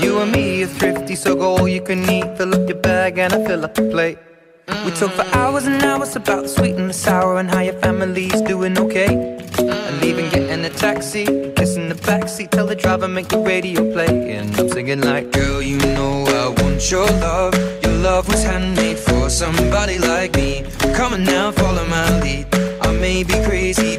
You 0.00 0.20
and 0.20 0.32
me 0.32 0.62
are 0.62 0.66
thrifty, 0.66 1.14
so 1.14 1.34
go 1.34 1.56
all 1.56 1.68
you 1.68 1.80
can 1.80 2.00
eat. 2.08 2.36
Fill 2.36 2.54
up 2.54 2.68
your 2.68 2.78
bag 2.78 3.18
and 3.18 3.32
I 3.32 3.44
fill 3.46 3.64
up 3.64 3.74
the 3.74 3.82
plate. 3.90 4.18
We 4.84 4.90
talk 4.92 5.12
for 5.12 5.26
hours 5.36 5.66
and 5.66 5.82
hours 5.82 6.16
about 6.16 6.42
the 6.44 6.48
sweet 6.48 6.76
and 6.76 6.88
the 6.88 6.94
sour 6.94 7.38
and 7.38 7.50
how 7.50 7.60
your 7.60 7.78
family's 7.80 8.40
doing 8.42 8.78
okay. 8.78 9.12
And 9.58 10.00
leaving, 10.00 10.28
getting 10.30 10.64
a 10.64 10.70
taxi, 10.70 11.24
kissing 11.56 11.88
the 11.88 11.94
backseat, 11.94 12.50
tell 12.50 12.66
the 12.66 12.76
driver 12.76 13.08
make 13.08 13.28
the 13.28 13.38
radio 13.38 13.80
play. 13.92 14.36
And 14.36 14.54
I'm 14.58 14.68
singing 14.68 15.00
like, 15.00 15.32
girl, 15.32 15.60
you 15.60 15.78
know 15.96 16.24
I 16.26 16.62
want 16.62 16.90
your 16.90 17.06
love. 17.06 17.54
Your 17.82 17.96
love 18.08 18.28
was 18.28 18.44
handmade 18.44 18.98
for 18.98 19.28
somebody 19.28 19.98
like 19.98 20.34
me. 20.36 20.64
Come 20.94 21.14
on 21.14 21.24
now, 21.24 21.52
follow 21.52 21.86
my 21.86 22.20
lead. 22.20 22.46
I 22.82 22.92
may 22.92 23.24
be 23.24 23.34
crazy, 23.44 23.98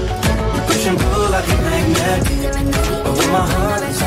Like 1.31 1.47
a 1.47 1.61
magnet. 1.61 3.03
But 3.03 3.17
when 3.17 3.31
my 3.31 3.47
heart 3.47 3.83
is 3.83 4.00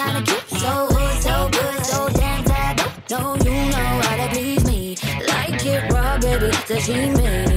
kinda 0.00 0.22
cute. 0.22 0.60
So 0.60 0.88
good, 0.88 1.22
so 1.22 1.48
good, 1.50 1.84
so 1.84 2.08
damn 2.08 2.44
bad. 2.44 2.80
No, 3.10 3.36
you 3.44 3.50
know 3.70 3.92
how 4.06 4.16
to 4.16 4.28
please 4.32 4.64
me. 4.64 4.96
Like 5.28 5.64
it 5.66 5.92
raw, 5.92 6.18
baby, 6.18 6.50
sashimi 6.68 7.49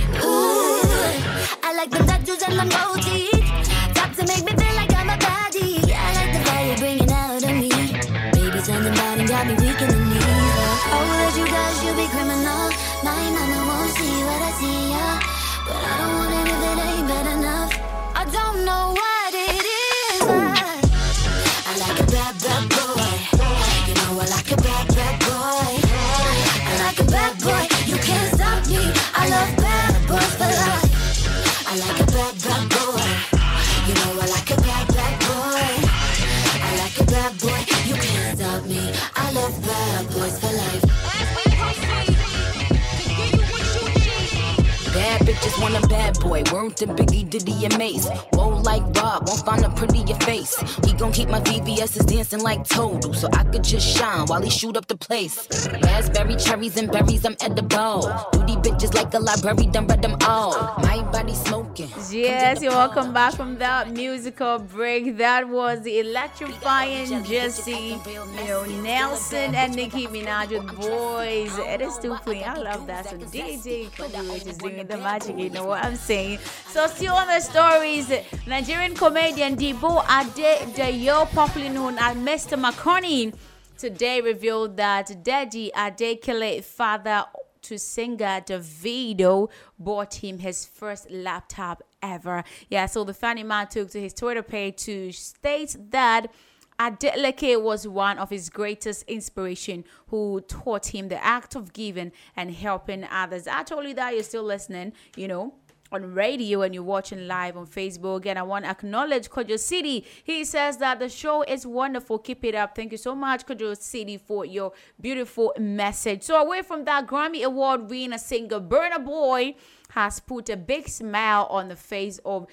to 46.78 46.88
Biggie, 46.88 47.30
Diddy, 47.30 47.66
and 47.66 47.78
Mace. 47.78 48.08
Whoa, 48.34 48.50
like 48.62 48.82
Rob, 48.96 49.28
won't 49.28 49.46
find 49.46 49.64
a 49.64 49.70
prettier 49.70 50.16
face. 50.16 50.56
He 50.86 50.94
gon' 50.94 51.12
keep 51.12 51.30
my 51.30 51.40
VVS's 51.42 52.06
dancing 52.06 52.42
like 52.42 52.68
Total, 52.68 53.14
so 53.14 53.28
I 53.34 53.44
could 53.46 53.64
just 53.64 53.88
shine 53.88 54.26
while 54.28 54.42
he 54.42 54.50
shoot 54.50 54.78
up 54.78 54.88
the 54.88 54.93
place. 55.08 55.68
Raspberry, 55.84 56.36
cherries, 56.36 56.78
and 56.78 56.91
berries, 56.91 57.26
I'm 57.26 57.36
edible. 57.41 58.01
Duty 58.34 58.56
bitches 58.64 58.93
like 58.93 59.14
a 59.14 59.20
library, 59.20 59.68
done 59.68 59.88
read 59.88 60.01
them 60.01 60.18
all. 60.26 60.54
My 60.80 61.01
body 61.12 61.34
smoking. 61.34 61.89
Yes, 62.10 62.62
you're 62.62 62.72
welcome 62.72 63.14
back 63.14 63.34
from 63.36 63.58
that 63.58 63.91
musical 63.91 64.60
break. 64.60 65.18
That 65.18 65.47
was 65.49 65.82
the 65.82 65.99
electrifying 65.99 67.24
Jesy, 67.24 67.97
you 68.08 68.47
know, 68.47 68.66
Nelson 68.82 69.54
and 69.56 69.76
Nicki 69.76 70.08
Minaj 70.08 70.49
with 70.49 70.76
Boys. 70.76 71.58
It 71.58 71.82
is 71.82 71.97
too 71.97 72.16
playing. 72.24 72.45
I 72.45 72.56
love 72.56 72.88
that. 72.88 73.10
So 73.10 73.18
DJ 73.18 73.89
Kodu 73.91 74.47
is 74.47 74.58
doing 74.58 74.88
the 74.88 74.97
magic. 74.97 75.38
You 75.38 75.49
know 75.49 75.66
what 75.66 75.84
I'm 75.84 75.95
saying? 75.95 76.39
So 76.68 76.88
still 76.88 77.14
on 77.16 77.28
the 77.28 77.39
stories, 77.39 78.12
Nigerian 78.47 78.95
comedian 78.95 79.56
Debo 79.56 80.04
Adedayo, 80.06 81.30
popularly 81.32 81.74
known 81.74 81.97
as 81.97 82.16
Mr. 82.16 82.60
Macaroni, 82.60 83.34
today 83.78 84.22
revealed 84.22 84.78
that 84.78 85.24
Daddy 85.24 85.72
Adeleke, 85.76 86.64
father 86.64 87.26
to 87.64 87.80
singer 87.80 88.42
Davido 88.46 89.50
bought 89.80 90.16
him 90.16 90.40
his 90.40 90.66
first 90.66 91.10
laptop 91.10 91.82
ever. 92.02 92.44
Yeah, 92.70 92.86
so 92.86 93.04
the 93.04 93.14
funny 93.14 93.44
man 93.44 93.68
took 93.68 93.90
to 93.92 94.02
his 94.02 94.14
Twitter 94.14 94.44
page 94.44 94.84
to 94.84 95.12
state 95.12 95.76
that 95.92 96.32
Adeleke 96.80 97.62
was 97.62 97.88
one 97.88 98.18
of 98.18 98.30
his 98.30 98.50
greatest 98.50 99.04
inspiration 99.04 99.86
who 100.08 100.42
taught 100.42 100.88
him 100.88 101.08
the 101.08 101.24
act 101.24 101.56
of 101.56 101.72
giving 101.72 102.12
and 102.36 102.52
helping 102.52 103.06
others. 103.06 103.48
I 103.48 103.64
told 103.64 103.86
you 103.86 103.94
that 103.94 104.14
you're 104.14 104.24
still 104.24 104.44
listening, 104.44 104.94
you 105.16 105.28
know 105.28 105.54
on 105.94 106.14
radio 106.14 106.64
and 106.64 106.74
you're 106.74 106.84
watching 106.84 107.28
live 107.28 107.56
on 107.56 107.68
Facebook. 107.68 108.26
And 108.26 108.38
I 108.39 108.44
want 108.44 108.66
to 108.66 108.72
acknowledge 108.72 109.30
Kojo 109.30 109.60
City. 109.60 110.06
He 110.24 110.44
says 110.44 110.78
that 110.78 111.00
the 111.00 111.10
show 111.10 111.44
is 111.44 111.66
wonderful. 111.66 112.20
Keep 112.20 112.46
it 112.46 112.56
up. 112.56 112.76
Thank 112.76 112.91
you 112.91 112.98
so 112.98 113.16
much, 113.16 113.46
Kojo 113.46 113.78
City, 113.80 114.18
for 114.18 114.46
your 114.46 114.74
beautiful 115.00 115.54
message. 115.60 116.24
So, 116.24 116.36
away 116.41 116.62
from 116.64 116.86
that, 116.86 117.08
Grammy 117.08 117.44
Award 117.44 117.89
winner 117.89 118.18
singer 118.18 118.60
Burna 118.60 119.04
Boy 119.04 119.56
has 119.91 120.20
put 120.20 120.50
a 120.50 120.58
big 120.58 120.89
smile 120.89 121.46
on 121.52 121.68
the 121.68 121.76
face 121.76 122.20
of 122.26 122.48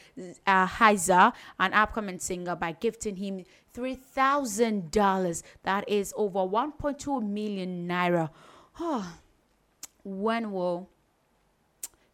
uh, 0.46 0.66
Hiza, 0.66 1.32
an 1.58 1.72
upcoming 1.72 2.18
singer, 2.18 2.54
by 2.54 2.72
gifting 2.72 3.16
him 3.16 3.44
$3,000. 3.74 5.42
That 5.62 5.88
is 5.88 6.12
over 6.16 6.40
1.2 6.40 7.22
million 7.22 7.88
naira. 7.88 8.28
Oh, 8.78 9.16
when 10.04 10.52
will 10.52 10.90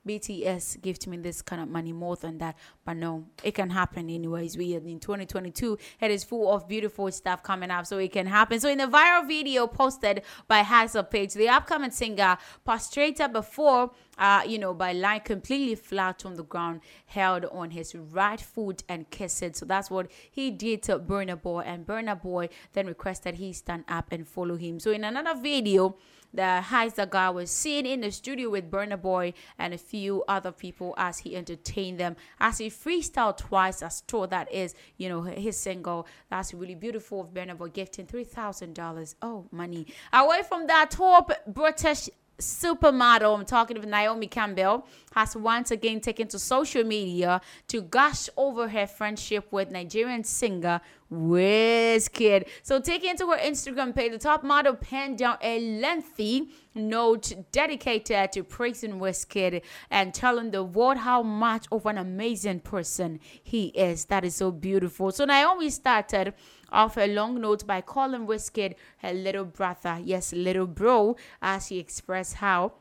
BTS 0.06 0.80
gift 0.80 1.06
me 1.06 1.16
this 1.16 1.42
kind 1.42 1.60
of 1.60 1.68
money 1.68 1.92
more 1.92 2.16
than 2.16 2.38
that. 2.38 2.56
But 2.84 2.96
no, 2.96 3.26
it 3.42 3.52
can 3.52 3.70
happen 3.70 4.08
anyways. 4.08 4.56
We 4.56 4.74
are 4.76 4.80
in 4.80 5.00
2022. 5.00 5.78
It 6.00 6.10
is 6.10 6.24
full 6.24 6.52
of 6.52 6.68
beautiful 6.68 7.10
stuff 7.10 7.42
coming 7.42 7.70
up, 7.70 7.86
so 7.86 7.98
it 7.98 8.12
can 8.12 8.26
happen. 8.26 8.60
So 8.60 8.68
in 8.68 8.78
the 8.78 8.86
viral 8.86 9.26
video 9.26 9.66
posted 9.66 10.22
by 10.48 10.62
Hazel 10.62 11.02
Page, 11.02 11.34
the 11.34 11.48
upcoming 11.48 11.90
singer 11.90 12.38
prostrated 12.64 13.32
before 13.32 13.90
uh, 14.18 14.42
you 14.46 14.58
know, 14.58 14.72
by 14.72 14.92
lying 14.92 15.20
completely 15.20 15.74
flat 15.74 16.24
on 16.24 16.34
the 16.34 16.44
ground, 16.44 16.80
held 17.06 17.44
on 17.46 17.70
his 17.70 17.94
right 17.94 18.40
foot 18.40 18.82
and 18.88 19.10
kissed 19.10 19.42
it. 19.42 19.56
So 19.56 19.66
that's 19.66 19.90
what 19.90 20.10
he 20.30 20.50
did 20.50 20.82
to 20.84 20.98
Burna 20.98 21.40
Boy, 21.40 21.60
and 21.60 21.86
Burna 21.86 22.20
Boy 22.20 22.48
then 22.72 22.86
requested 22.86 23.36
he 23.36 23.52
stand 23.52 23.84
up 23.88 24.06
and 24.10 24.26
follow 24.26 24.56
him. 24.56 24.80
So 24.80 24.90
in 24.90 25.04
another 25.04 25.38
video, 25.38 25.96
the 26.36 26.62
Heiser 26.62 27.08
guy 27.08 27.30
was 27.30 27.50
seen 27.50 27.86
in 27.86 28.02
the 28.02 28.10
studio 28.10 28.50
with 28.50 28.70
Burna 28.70 29.00
Boy 29.00 29.32
and 29.58 29.74
a 29.74 29.78
few 29.78 30.22
other 30.28 30.52
people 30.52 30.94
as 30.96 31.18
he 31.18 31.34
entertained 31.34 31.98
them. 31.98 32.16
As 32.38 32.58
he 32.58 32.68
freestyled 32.68 33.38
twice, 33.38 33.82
as 33.82 34.02
told 34.02 34.30
that 34.30 34.52
is, 34.52 34.74
you 34.96 35.08
know, 35.08 35.22
his 35.22 35.58
single. 35.58 36.06
That's 36.30 36.54
really 36.54 36.74
beautiful 36.74 37.22
of 37.22 37.28
Burna 37.28 37.56
Boy 37.56 37.68
gifting 37.68 38.06
three 38.06 38.24
thousand 38.24 38.74
dollars. 38.74 39.16
Oh, 39.22 39.46
money. 39.50 39.86
Away 40.12 40.42
from 40.46 40.66
that 40.66 40.90
top 40.90 41.32
British 41.46 42.08
supermodel, 42.38 43.38
I'm 43.38 43.44
talking 43.44 43.76
of 43.76 43.84
Naomi 43.86 44.26
Campbell, 44.26 44.86
has 45.14 45.34
once 45.34 45.70
again 45.70 46.00
taken 46.00 46.28
to 46.28 46.38
social 46.38 46.84
media 46.84 47.40
to 47.68 47.80
gush 47.80 48.28
over 48.36 48.68
her 48.68 48.86
friendship 48.86 49.50
with 49.50 49.70
Nigerian 49.70 50.24
singer 50.24 50.80
Wizkid. 51.10 52.48
So, 52.62 52.80
taking 52.80 53.16
to 53.18 53.28
her 53.30 53.38
Instagram 53.38 53.94
page, 53.94 54.12
the 54.12 54.18
top 54.18 54.42
model 54.42 54.74
penned 54.74 55.18
down 55.18 55.38
a 55.40 55.60
lengthy 55.80 56.50
note 56.74 57.32
dedicated 57.52 58.32
to 58.32 58.42
praising 58.42 58.98
Wizkid 58.98 59.62
and 59.90 60.12
telling 60.12 60.50
the 60.50 60.64
world 60.64 60.98
how 60.98 61.22
much 61.22 61.66
of 61.70 61.86
an 61.86 61.96
amazing 61.96 62.60
person 62.60 63.20
he 63.42 63.66
is. 63.68 64.06
That 64.06 64.24
is 64.24 64.34
so 64.34 64.50
beautiful. 64.50 65.12
So, 65.12 65.24
Naomi 65.24 65.70
started 65.70 66.34
off 66.70 66.96
a 66.96 67.06
long 67.06 67.40
note 67.40 67.66
by 67.66 67.80
calling 67.80 68.26
Wizkid 68.26 68.74
her 68.98 69.12
little 69.12 69.44
brother, 69.44 69.98
yes, 70.02 70.32
little 70.32 70.66
bro, 70.66 71.16
as 71.40 71.66
she 71.66 71.78
expressed 71.78 72.34
how 72.34 72.72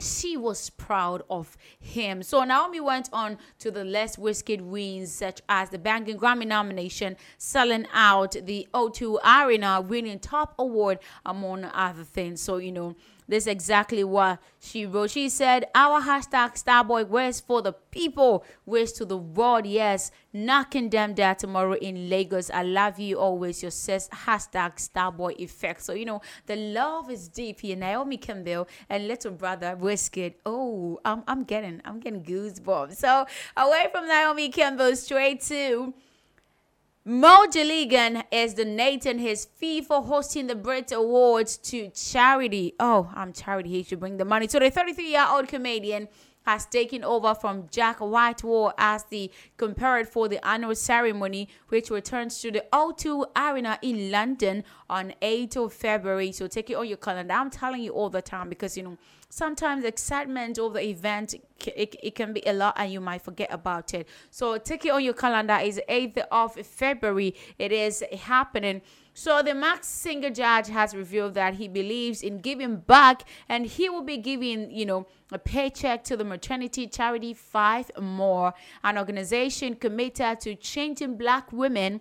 she 0.00 0.36
was 0.36 0.70
proud 0.70 1.22
of 1.28 1.56
him. 1.80 2.22
So 2.22 2.44
Naomi 2.44 2.80
went 2.80 3.08
on 3.12 3.38
to 3.58 3.70
the 3.70 3.84
less 3.84 4.16
whisked 4.16 4.60
wins, 4.60 5.12
such 5.12 5.40
as 5.48 5.70
the 5.70 5.78
Banging 5.78 6.18
Grammy 6.18 6.46
nomination, 6.46 7.16
selling 7.36 7.86
out 7.92 8.36
the 8.40 8.68
O2 8.72 9.18
Arena, 9.24 9.80
winning 9.80 10.20
top 10.20 10.54
award, 10.58 11.00
among 11.26 11.64
other 11.64 12.04
things. 12.04 12.40
So, 12.40 12.58
you 12.58 12.70
know, 12.70 12.94
this 13.28 13.44
is 13.44 13.48
exactly 13.48 14.02
what 14.02 14.40
she 14.58 14.86
wrote. 14.86 15.10
She 15.10 15.28
said, 15.28 15.66
Our 15.74 16.00
hashtag 16.00 16.54
Starboy 16.54 17.06
West 17.08 17.46
for 17.46 17.60
the 17.60 17.72
people, 17.72 18.44
wish 18.64 18.92
to 18.92 19.04
the 19.04 19.18
world, 19.18 19.66
yes, 19.66 20.10
knocking 20.32 20.88
them 20.88 21.12
down 21.12 21.36
tomorrow 21.36 21.74
in 21.74 22.08
Lagos. 22.08 22.50
I 22.50 22.62
love 22.62 22.98
you 22.98 23.18
always. 23.18 23.62
Your 23.62 23.70
says 23.70 24.08
hashtag 24.08 24.76
Starboy 24.76 25.36
Effect. 25.38 25.82
So, 25.82 25.92
you 25.92 26.06
know, 26.06 26.22
the 26.46 26.56
love 26.56 27.10
is 27.10 27.28
deep 27.28 27.60
here. 27.60 27.76
Naomi 27.76 28.16
Campbell 28.16 28.66
and 28.88 29.06
little 29.06 29.32
brother 29.32 29.76
Wizkid. 29.78 30.34
Oh, 30.46 30.98
I'm, 31.04 31.22
I'm 31.28 31.44
getting, 31.44 31.82
I'm 31.84 32.00
getting 32.00 32.24
goosebumps. 32.24 32.96
So, 32.96 33.26
away 33.56 33.88
from 33.92 34.08
Naomi 34.08 34.48
Campbell, 34.48 34.96
straight 34.96 35.42
to 35.42 35.92
Mo 37.10 37.46
Gilligan 37.46 38.22
is 38.30 38.52
donating 38.52 39.18
his 39.18 39.46
fee 39.46 39.80
for 39.80 40.02
hosting 40.02 40.46
the 40.46 40.54
Brit 40.54 40.92
Awards 40.92 41.56
to 41.56 41.88
charity. 41.88 42.74
Oh, 42.78 43.10
I'm 43.14 43.32
charity. 43.32 43.70
He 43.70 43.82
should 43.82 44.00
bring 44.00 44.18
the 44.18 44.26
money. 44.26 44.46
So 44.46 44.58
the 44.58 44.68
33 44.68 45.12
year 45.12 45.26
old 45.26 45.48
comedian 45.48 46.08
has 46.44 46.66
taken 46.66 47.02
over 47.04 47.34
from 47.34 47.66
Jack 47.70 48.00
Whitehall 48.00 48.74
as 48.76 49.04
the 49.04 49.30
compared 49.56 50.06
for 50.06 50.28
the 50.28 50.46
annual 50.46 50.74
ceremony, 50.74 51.48
which 51.68 51.88
returns 51.88 52.42
to 52.42 52.50
the 52.50 52.66
O2 52.74 53.24
Arena 53.34 53.78
in 53.80 54.10
London 54.10 54.62
on 54.90 55.14
8th 55.22 55.56
of 55.64 55.72
February. 55.72 56.30
So 56.32 56.46
take 56.46 56.68
it 56.68 56.74
on 56.74 56.88
your 56.88 56.98
calendar. 56.98 57.32
I'm 57.32 57.48
telling 57.48 57.80
you 57.80 57.92
all 57.92 58.10
the 58.10 58.20
time 58.20 58.50
because 58.50 58.76
you 58.76 58.82
know 58.82 58.98
sometimes 59.28 59.84
excitement 59.84 60.58
of 60.58 60.72
the 60.72 60.82
event 60.82 61.34
it, 61.66 61.96
it 62.02 62.14
can 62.14 62.32
be 62.32 62.42
a 62.46 62.52
lot 62.52 62.74
and 62.76 62.92
you 62.92 63.00
might 63.00 63.22
forget 63.22 63.48
about 63.52 63.92
it. 63.94 64.08
So 64.30 64.58
take 64.58 64.86
it 64.86 64.90
on 64.90 65.02
your 65.02 65.14
calendar. 65.14 65.58
Is 65.62 65.80
8th 65.88 66.24
of 66.30 66.54
February. 66.54 67.34
It 67.58 67.72
is 67.72 68.04
happening. 68.20 68.82
So 69.12 69.42
the 69.42 69.54
Masked 69.54 69.84
Singer 69.84 70.30
judge 70.30 70.68
has 70.68 70.94
revealed 70.94 71.34
that 71.34 71.54
he 71.54 71.66
believes 71.66 72.22
in 72.22 72.38
giving 72.38 72.76
back 72.76 73.24
and 73.48 73.66
he 73.66 73.88
will 73.88 74.04
be 74.04 74.16
giving, 74.16 74.70
you 74.70 74.86
know, 74.86 75.06
a 75.32 75.38
paycheck 75.38 76.04
to 76.04 76.16
the 76.16 76.24
maternity 76.24 76.86
charity 76.86 77.34
Five 77.34 77.90
More, 78.00 78.54
an 78.84 78.96
organization 78.96 79.74
committed 79.74 80.40
to 80.40 80.54
changing 80.54 81.16
black 81.18 81.52
women 81.52 82.00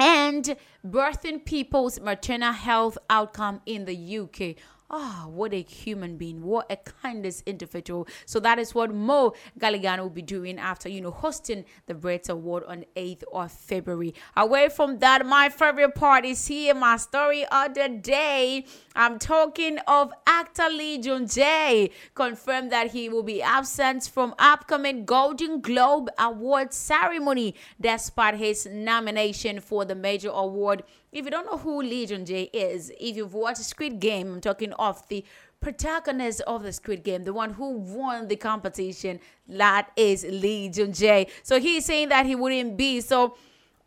and 0.00 0.56
birthing 0.84 1.44
people's 1.44 2.00
maternal 2.00 2.54
health 2.54 2.96
outcome 3.10 3.60
in 3.66 3.84
the 3.84 4.18
UK. 4.18 4.56
Ah, 4.92 5.26
what 5.28 5.54
a 5.54 5.62
human 5.62 6.16
being. 6.16 6.42
What 6.42 6.66
a 6.68 6.76
kindest 6.76 7.44
individual. 7.46 8.08
So 8.26 8.40
that 8.40 8.58
is 8.58 8.74
what 8.74 8.92
Mo 8.92 9.34
Gilligan 9.56 10.00
will 10.00 10.10
be 10.10 10.20
doing 10.20 10.58
after, 10.58 10.88
you 10.88 11.00
know, 11.00 11.12
hosting 11.12 11.64
the 11.86 11.94
Brit 11.94 12.28
Award 12.28 12.64
on 12.66 12.84
8th 12.96 13.22
of 13.32 13.52
February. 13.52 14.14
Away 14.36 14.68
from 14.68 14.98
that, 14.98 15.24
my 15.24 15.48
favorite 15.48 15.94
part 15.94 16.24
is 16.24 16.44
here, 16.44 16.74
my 16.74 16.96
story 16.96 17.46
of 17.46 17.74
the 17.74 17.88
day. 17.88 18.66
I'm 18.96 19.20
talking 19.20 19.78
of 19.86 20.12
actor 20.26 20.68
Lee 20.68 20.98
Jung-jae. 20.98 21.92
Confirmed 22.16 22.72
that 22.72 22.90
he 22.90 23.08
will 23.08 23.22
be 23.22 23.40
absent 23.40 24.10
from 24.12 24.34
upcoming 24.40 25.04
Golden 25.04 25.60
Globe 25.60 26.10
Award 26.18 26.74
ceremony 26.74 27.54
despite 27.80 28.34
his 28.34 28.66
nomination 28.66 29.60
for 29.60 29.84
the 29.84 29.94
major 29.94 30.30
award 30.30 30.82
if 31.12 31.24
you 31.24 31.30
don't 31.30 31.46
know 31.46 31.58
who 31.58 31.82
Lee 31.82 32.06
Jung-jae 32.06 32.50
is, 32.52 32.92
if 33.00 33.16
you've 33.16 33.34
watched 33.34 33.58
Squid 33.58 33.98
Game, 34.00 34.34
I'm 34.34 34.40
talking 34.40 34.72
of 34.74 35.06
the 35.08 35.24
protagonist 35.60 36.40
of 36.42 36.62
the 36.62 36.72
Squid 36.72 37.02
Game, 37.02 37.24
the 37.24 37.32
one 37.32 37.54
who 37.54 37.78
won 37.78 38.28
the 38.28 38.36
competition, 38.36 39.20
that 39.48 39.90
is 39.96 40.24
Lee 40.24 40.70
Jung-jae. 40.72 41.28
So 41.42 41.60
he's 41.60 41.84
saying 41.84 42.10
that 42.10 42.26
he 42.26 42.34
wouldn't 42.34 42.76
be. 42.76 43.00
So 43.00 43.36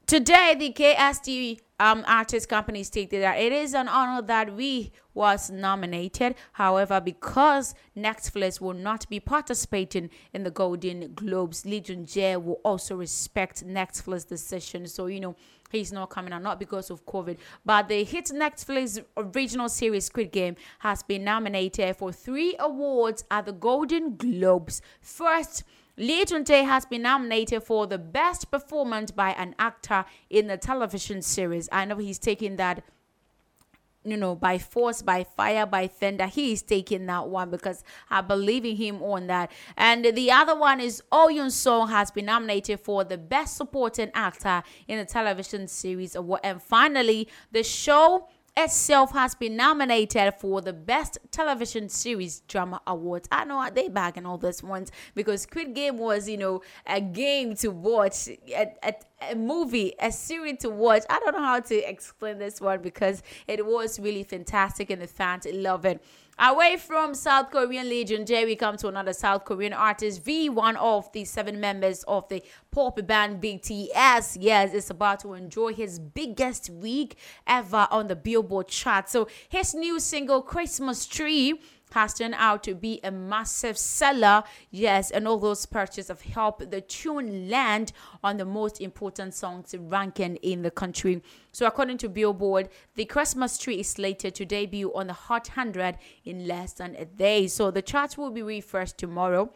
today, 0.06 0.56
the 0.58 0.72
KST 0.74 1.60
um, 1.80 2.04
artist 2.08 2.48
company 2.50 2.84
stated 2.84 3.24
that 3.24 3.40
it 3.40 3.52
is 3.52 3.74
an 3.74 3.88
honor 3.88 4.22
that 4.22 4.54
we 4.54 4.92
was 5.14 5.50
nominated. 5.50 6.36
However, 6.54 7.02
because 7.02 7.74
Netflix 7.98 8.62
will 8.62 8.74
not 8.74 9.08
be 9.10 9.20
participating 9.20 10.10
in 10.34 10.44
the 10.44 10.52
Golden 10.52 11.14
Globes, 11.14 11.66
Lee 11.66 11.84
Jung-jae 11.86 12.42
will 12.44 12.60
also 12.64 12.96
respect 12.96 13.66
Netflix 13.66 14.28
decision. 14.28 14.88
So 14.88 15.08
you 15.08 15.20
know 15.20 15.36
he's 15.80 15.92
not 15.92 16.10
coming 16.10 16.34
out, 16.34 16.42
not 16.42 16.60
because 16.60 16.90
of 16.90 17.06
COVID. 17.06 17.38
But 17.66 17.88
the 17.88 18.04
hit 18.04 18.26
Netflix 18.26 19.04
original 19.18 19.70
series 19.70 20.06
Squid 20.06 20.32
Game 20.32 20.56
has 20.80 21.04
been 21.04 21.24
nominated 21.24 21.96
for 21.98 22.12
three 22.12 22.56
awards 22.60 23.26
at 23.30 23.46
the 23.46 23.54
Golden 23.54 24.16
Globes. 24.16 24.82
First, 25.02 25.64
Lee 25.96 26.26
Jung-jae 26.28 26.66
has 26.66 26.88
been 26.88 27.04
nominated 27.04 27.62
for 27.62 27.86
the 27.86 28.00
best 28.00 28.50
performance 28.50 29.12
by 29.12 29.32
an 29.34 29.54
actor 29.60 30.06
in 30.30 30.48
the 30.48 30.58
television 30.58 31.22
series. 31.22 31.70
I 31.72 31.86
know 31.86 31.98
he's 31.98 32.18
taking 32.18 32.56
that 32.56 32.84
you 34.06 34.18
know, 34.18 34.36
by 34.36 34.58
force, 34.58 35.02
by 35.02 35.24
fire, 35.24 35.66
by 35.66 35.88
thunder. 35.88 36.28
He 36.28 36.52
is 36.54 36.62
taking 36.62 37.06
that 37.08 37.28
one 37.28 37.50
because 37.50 37.84
I 38.10 38.22
believe 38.22 38.66
in 38.66 38.76
him 38.76 39.02
on 39.02 39.28
that. 39.28 39.52
And 39.78 40.06
the 40.06 40.32
other 40.32 40.56
one 40.56 40.80
is 40.80 41.02
Oh 41.12 41.30
Yun 41.30 41.52
Song 41.52 41.90
has 41.90 42.12
been 42.12 42.26
nominated 42.26 42.80
for 42.80 43.04
the 43.04 43.18
best 43.18 43.58
supporting 43.58 44.12
actor 44.14 44.64
in 44.88 45.00
a 45.00 45.06
television 45.06 45.68
series 45.68 46.16
award. 46.16 46.42
And 46.44 46.62
finally, 46.62 47.28
the 47.52 47.64
show 47.64 48.28
itself 48.56 49.12
has 49.14 49.34
been 49.36 49.56
nominated 49.56 50.36
for 50.36 50.62
the 50.62 50.74
best 50.74 51.18
television 51.32 51.90
series 51.90 52.42
drama 52.42 52.82
awards. 52.86 53.28
I 53.32 53.46
know 53.46 53.68
they 53.74 53.90
bagging 53.90 54.26
all 54.26 54.38
these 54.38 54.62
ones 54.62 54.92
because 55.16 55.42
Squid 55.42 55.74
Game 55.74 55.98
was, 55.98 56.30
you 56.30 56.38
know, 56.38 56.62
a 56.86 57.02
game 57.02 57.56
to 57.58 57.70
watch, 57.70 58.28
a, 58.28 58.74
a, 58.84 58.94
a 59.32 59.36
movie, 59.36 59.94
a 60.00 60.12
series 60.12 60.60
to 60.60 60.70
watch. 60.70 61.04
I 61.10 61.20
don't 61.20 61.34
know 61.34 61.44
how 61.44 61.60
to 61.62 61.90
explain 61.90 62.38
this 62.38 62.62
one 62.62 62.82
because 62.82 63.24
it 63.48 63.66
was 63.66 64.00
really 64.00 64.24
fantastic 64.24 64.90
and 64.90 65.02
the 65.02 65.08
fans 65.08 65.48
love 65.52 65.86
it. 65.86 66.04
Away 66.40 66.78
from 66.78 67.14
South 67.14 67.52
Korean 67.52 67.88
Jun 68.08 68.26
we 68.28 68.56
come 68.56 68.76
to 68.78 68.88
another 68.88 69.14
South 69.14 69.46
Korean 69.46 69.72
artist, 69.72 70.26
V, 70.26 70.50
one 70.50 70.76
of 70.78 71.12
the 71.12 71.26
seven 71.26 71.60
members 71.60 72.04
of 72.08 72.28
the 72.28 72.42
pop 72.72 73.06
band 73.06 73.40
BTS. 73.40 74.38
Yes, 74.40 74.74
is 74.74 74.90
about 74.90 75.20
to 75.20 75.36
enjoy 75.36 75.76
his 75.76 76.00
biggest 76.00 76.72
week 76.72 77.18
ever 77.46 77.88
on 77.92 78.08
the 78.08 78.16
Billboard 78.16 78.68
chart. 78.68 79.10
So 79.10 79.28
his 79.48 79.76
new 79.76 80.00
single, 80.00 80.42
Christmas 80.42 81.06
Tree, 81.06 81.62
has 81.94 82.16
turned 82.16 82.36
out 82.38 82.64
to 82.64 82.76
be 82.76 83.00
a 83.04 83.12
massive 83.12 83.78
seller. 83.78 84.44
Yes, 84.70 85.12
and 85.12 85.28
all 85.28 85.38
those 85.38 85.66
purchases 85.66 86.10
have 86.10 86.22
helped 86.22 86.70
the 86.72 86.82
tune 86.82 87.50
land 87.50 87.94
on 88.24 88.38
the 88.38 88.46
most 88.46 88.82
important 88.82 89.34
songs 89.34 89.76
ranking 89.78 90.36
in 90.38 90.62
the 90.62 90.72
country. 90.72 91.22
So, 91.52 91.66
according 91.66 91.98
to 92.00 92.10
Billboard, 92.10 92.70
the 92.96 93.06
Christmas 93.06 93.58
tree 93.58 93.80
is 93.80 93.90
slated 93.90 94.36
to 94.36 94.46
debut 94.46 94.94
on 94.94 95.08
the 95.08 95.14
Hot 95.14 95.48
100 95.50 95.98
in 96.26 96.48
less 96.48 96.74
than 96.74 96.96
a 96.96 97.06
day. 97.06 97.48
So, 97.48 97.72
the 97.72 97.82
charts 97.82 98.18
will 98.18 98.32
be 98.32 98.42
refreshed 98.42 98.98
tomorrow 98.98 99.54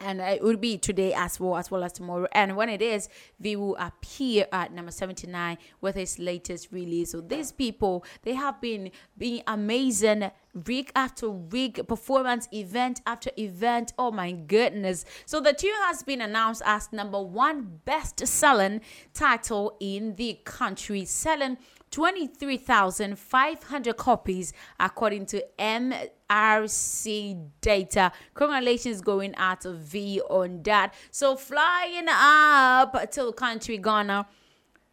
and 0.00 0.20
it 0.20 0.42
will 0.42 0.56
be 0.56 0.76
today 0.78 1.14
as 1.14 1.40
well 1.40 1.56
as 1.56 1.70
well 1.70 1.84
as 1.84 1.92
tomorrow. 1.92 2.26
And 2.32 2.56
when 2.56 2.68
it 2.68 2.82
is 2.82 3.08
they 3.40 3.56
will 3.56 3.76
appear 3.76 4.46
at 4.52 4.72
number 4.72 4.92
79 4.92 5.58
with 5.80 5.94
his 5.94 6.18
latest 6.18 6.68
release. 6.70 7.12
So 7.12 7.20
these 7.20 7.52
people 7.52 8.04
they 8.22 8.34
have 8.34 8.60
been 8.60 8.90
being 9.16 9.42
amazing 9.46 10.30
week 10.66 10.90
after 10.96 11.28
week 11.28 11.86
performance 11.86 12.48
event 12.52 13.00
after 13.06 13.30
event. 13.38 13.92
Oh 13.98 14.10
my 14.10 14.32
goodness. 14.32 15.04
So 15.26 15.40
the 15.40 15.52
tune 15.52 15.72
has 15.84 16.02
been 16.02 16.20
announced 16.20 16.62
as 16.64 16.92
number 16.92 17.22
one 17.22 17.80
best 17.84 18.26
selling 18.26 18.80
title 19.12 19.76
in 19.80 20.14
the 20.16 20.40
country 20.44 21.04
selling 21.04 21.58
23,500 21.96 23.96
copies 23.96 24.52
according 24.78 25.24
to 25.24 25.42
MRC 25.58 27.48
data. 27.62 28.12
Congratulations 28.34 29.00
going 29.00 29.34
out 29.36 29.64
of 29.64 29.78
V 29.78 30.20
on 30.28 30.62
that. 30.64 30.92
So 31.10 31.36
flying 31.36 32.04
up 32.06 33.10
to 33.12 33.24
the 33.24 33.32
country 33.32 33.78
Ghana. 33.78 34.26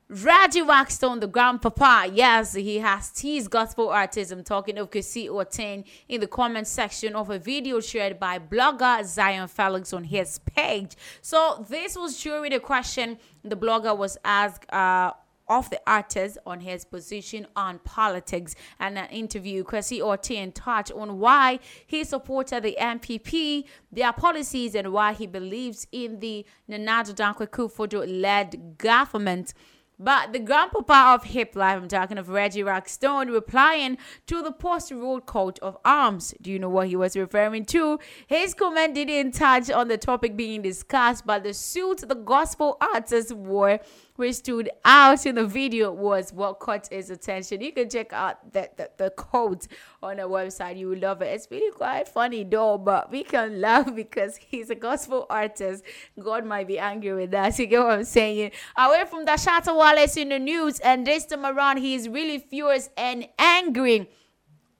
Reggie 0.10 0.62
Rockstone, 0.62 1.20
the 1.20 1.28
grandpapa, 1.28 2.10
yes, 2.14 2.54
he 2.54 2.78
has 2.78 3.10
teased 3.10 3.50
gospel 3.50 3.90
artists. 3.90 4.32
I'm 4.32 4.44
talking 4.44 4.78
of 4.78 4.92
Kesi 4.92 5.28
Ortain 5.28 5.84
in 6.08 6.22
the 6.22 6.28
comment 6.28 6.68
section 6.68 7.16
of 7.16 7.30
a 7.30 7.40
video 7.40 7.82
shared 7.82 8.18
by 8.20 8.38
blogger 8.38 9.04
Zion 9.04 9.48
Felix 9.50 9.92
on 9.92 10.06
his 10.06 10.40
page. 10.40 10.96
So 11.22 11.66
this 11.68 11.98
was 11.98 12.22
during 12.22 12.54
a 12.54 12.60
question 12.60 13.18
the 13.44 13.58
blogger 13.58 13.98
was 13.98 14.18
asked 14.24 14.72
uh, 14.72 15.14
of 15.48 15.70
the 15.70 15.82
artist 15.86 16.38
on 16.46 16.62
his 16.62 16.86
position 16.86 17.48
on 17.56 17.80
politics 17.80 18.56
and 18.80 18.98
an 18.98 19.10
interview 19.10 19.64
Kwesi 19.64 20.00
Ortin 20.00 20.54
touched 20.54 20.92
on 20.92 21.20
why 21.20 21.60
he 21.86 22.04
supported 22.04 22.64
the 22.64 22.78
NPP, 22.80 23.66
their 23.92 24.14
policies, 24.14 24.76
and 24.76 24.92
why 24.94 25.14
he 25.14 25.28
believes 25.28 25.88
in 25.92 26.20
the 26.20 26.46
Nana 26.68 26.86
Dankwa 27.04 27.48
Kufuor 27.48 28.06
led 28.08 28.78
government. 28.78 29.54
But 30.00 30.34
the 30.34 30.40
grandpapa 30.40 31.14
of 31.14 31.24
hip 31.24 31.56
life, 31.56 31.78
I'm 31.78 31.88
talking 31.88 32.18
of 32.18 32.28
Reggie 32.30 32.64
Rockstone, 32.64 33.32
replying 33.32 33.98
to 34.26 34.42
the 34.42 34.52
post 34.52 34.92
ruled 34.92 35.28
coat 35.28 35.60
of 35.60 35.78
arms. 35.86 36.34
Do 36.42 36.52
you 36.52 36.58
know 36.58 36.70
what 36.70 36.88
he 36.88 36.96
was 36.96 37.16
referring 37.16 37.66
to? 37.68 38.00
His 38.28 38.54
comment 38.54 38.96
didn't 38.96 39.34
touch 39.34 39.70
on 39.70 39.88
the 39.88 39.98
topic 39.98 40.36
being 40.36 40.64
discussed, 40.64 41.26
but 41.26 41.44
the 41.44 41.54
suit 41.54 42.04
the 42.08 42.16
gospel 42.16 42.78
artist 42.82 43.32
wore, 43.34 43.80
which 44.16 44.36
stood 44.36 44.70
out 44.86 45.26
in 45.26 45.36
the 45.36 45.46
video, 45.46 45.92
was 45.92 46.32
what 46.32 46.60
caught 46.60 46.88
his 46.88 47.10
attention. 47.10 47.62
You 47.62 47.72
can 47.72 47.90
check 47.90 48.14
out 48.14 48.54
the, 48.54 48.70
the, 48.78 48.90
the 48.98 49.10
coat 49.12 49.68
on 50.02 50.18
the 50.18 50.24
website. 50.24 50.78
You 50.78 50.90
will 50.90 51.00
love 51.00 51.22
it. 51.22 51.28
It's 51.28 51.48
really 51.50 51.72
quite 51.72 52.08
funny, 52.08 52.44
though, 52.44 52.78
but 52.78 53.12
we 53.12 53.24
can 53.24 53.62
laugh 53.68 53.94
because 53.96 54.38
he's 54.38 54.70
a 54.70 54.76
gospel 54.76 55.26
artist. 55.30 55.84
God 56.20 56.46
might 56.46 56.68
be 56.68 56.80
angry 56.80 57.14
with 57.14 57.34
us. 57.34 57.60
You 57.60 57.68
get 57.68 57.80
what 57.80 57.92
I'm 57.92 58.04
saying? 58.04 58.52
Away 58.78 59.04
from 59.10 59.26
the 59.26 59.32
Shatta 59.32 59.76
Wallace 59.76 60.18
in 60.18 60.30
the 60.30 60.40
news, 60.40 60.80
and 60.80 61.08
this 61.08 61.26
time 61.26 61.46
around, 61.46 61.78
he 61.78 61.96
is 61.96 62.08
really 62.08 62.40
furious 62.40 62.90
and 62.98 63.28
angry. 63.40 64.10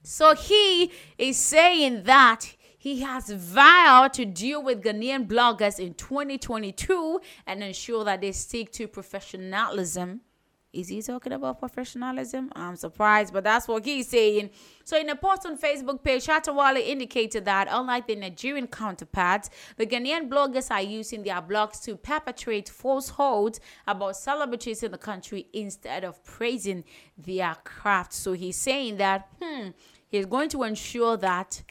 So 0.02 0.34
he 0.34 0.92
is 1.16 1.38
saying 1.38 2.04
that 2.04 2.54
he 2.84 3.00
has 3.00 3.30
vowed 3.30 4.12
to 4.12 4.26
deal 4.26 4.62
with 4.62 4.82
Ghanaian 4.82 5.26
bloggers 5.26 5.78
in 5.78 5.94
2022 5.94 7.18
and 7.46 7.62
ensure 7.62 8.04
that 8.04 8.20
they 8.20 8.30
stick 8.30 8.70
to 8.72 8.86
professionalism. 8.86 10.20
Is 10.70 10.88
he 10.88 11.00
talking 11.00 11.32
about 11.32 11.60
professionalism? 11.60 12.52
I'm 12.54 12.76
surprised, 12.76 13.32
but 13.32 13.42
that's 13.42 13.66
what 13.68 13.86
he's 13.86 14.08
saying. 14.08 14.50
So, 14.84 14.98
in 14.98 15.08
a 15.08 15.16
post 15.16 15.46
on 15.46 15.56
Facebook 15.56 16.04
page, 16.04 16.26
Shatta 16.26 16.54
Wale 16.54 16.76
indicated 16.76 17.46
that, 17.46 17.68
unlike 17.70 18.06
the 18.06 18.16
Nigerian 18.16 18.66
counterparts, 18.66 19.48
the 19.78 19.86
Ghanaian 19.86 20.28
bloggers 20.28 20.70
are 20.70 20.82
using 20.82 21.22
their 21.22 21.40
blogs 21.40 21.82
to 21.84 21.96
perpetrate 21.96 22.68
falsehoods 22.68 23.60
about 23.86 24.14
celebrities 24.18 24.82
in 24.82 24.90
the 24.92 24.98
country 24.98 25.46
instead 25.54 26.04
of 26.04 26.22
praising 26.22 26.84
their 27.16 27.56
craft. 27.64 28.12
So, 28.12 28.34
he's 28.34 28.58
saying 28.58 28.98
that, 28.98 29.26
hmm, 29.40 29.68
he's 30.10 30.26
going 30.26 30.50
to 30.50 30.64
ensure 30.64 31.16
that 31.16 31.62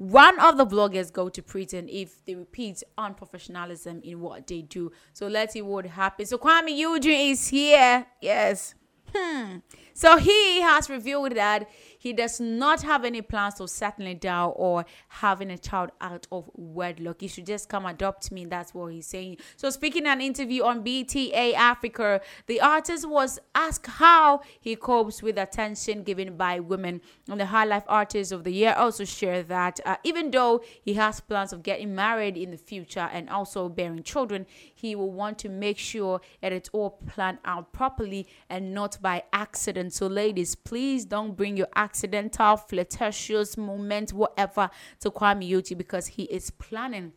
one 0.00 0.40
of 0.40 0.56
the 0.56 0.64
bloggers 0.64 1.12
go 1.12 1.28
to 1.28 1.42
prison 1.42 1.86
if 1.90 2.24
they 2.24 2.34
repeat 2.34 2.82
unprofessionalism 2.96 4.02
in 4.02 4.18
what 4.22 4.46
they 4.46 4.62
do. 4.62 4.90
So 5.12 5.26
let's 5.26 5.52
see 5.52 5.60
what 5.60 5.84
happens. 5.84 6.30
So 6.30 6.38
Kuami 6.38 6.74
Eugene 6.74 7.32
is 7.32 7.48
here. 7.48 8.06
Yes. 8.22 8.74
Hmm. 9.14 9.56
So 9.92 10.16
he 10.16 10.62
has 10.62 10.88
revealed 10.88 11.32
that 11.36 11.68
he 12.00 12.14
does 12.14 12.40
not 12.40 12.80
have 12.80 13.04
any 13.04 13.20
plans 13.20 13.60
of 13.60 13.68
settling 13.68 14.16
down 14.16 14.54
or 14.56 14.86
having 15.08 15.50
a 15.50 15.58
child 15.58 15.90
out 16.00 16.26
of 16.32 16.50
wedlock. 16.54 17.20
He 17.20 17.28
should 17.28 17.44
just 17.44 17.68
come 17.68 17.84
adopt 17.84 18.32
me. 18.32 18.46
That's 18.46 18.72
what 18.72 18.86
he's 18.86 19.06
saying. 19.06 19.36
So 19.56 19.68
speaking 19.68 20.06
in 20.06 20.06
an 20.06 20.22
interview 20.22 20.64
on 20.64 20.82
BTA 20.82 21.52
Africa, 21.52 22.22
the 22.46 22.62
artist 22.62 23.06
was 23.06 23.38
asked 23.54 23.86
how 23.86 24.40
he 24.58 24.76
copes 24.76 25.22
with 25.22 25.36
attention 25.36 26.02
given 26.02 26.38
by 26.38 26.58
women. 26.58 27.02
And 27.28 27.38
the 27.38 27.44
High 27.44 27.66
Life 27.66 27.84
Artist 27.86 28.32
of 28.32 28.44
the 28.44 28.52
Year 28.52 28.72
also 28.78 29.04
shared 29.04 29.48
that 29.48 29.78
uh, 29.84 29.96
even 30.02 30.30
though 30.30 30.62
he 30.80 30.94
has 30.94 31.20
plans 31.20 31.52
of 31.52 31.62
getting 31.62 31.94
married 31.94 32.38
in 32.38 32.50
the 32.50 32.56
future 32.56 33.10
and 33.12 33.28
also 33.28 33.68
bearing 33.68 34.02
children, 34.02 34.46
he 34.74 34.94
will 34.94 35.12
want 35.12 35.38
to 35.40 35.50
make 35.50 35.76
sure 35.76 36.22
that 36.40 36.50
it's 36.50 36.70
all 36.72 36.98
planned 37.06 37.38
out 37.44 37.74
properly 37.74 38.26
and 38.48 38.72
not 38.72 38.96
by 39.02 39.22
accident. 39.34 39.92
So, 39.92 40.06
ladies, 40.06 40.54
please 40.54 41.04
don't 41.04 41.36
bring 41.36 41.58
your 41.58 41.68
accidental, 41.90 42.56
flirtatious 42.56 43.56
moment, 43.56 44.12
whatever, 44.12 44.70
to 45.00 45.10
Kwame 45.10 45.48
Yuti 45.50 45.76
because 45.76 46.06
he 46.06 46.22
is 46.24 46.48
planning 46.50 47.12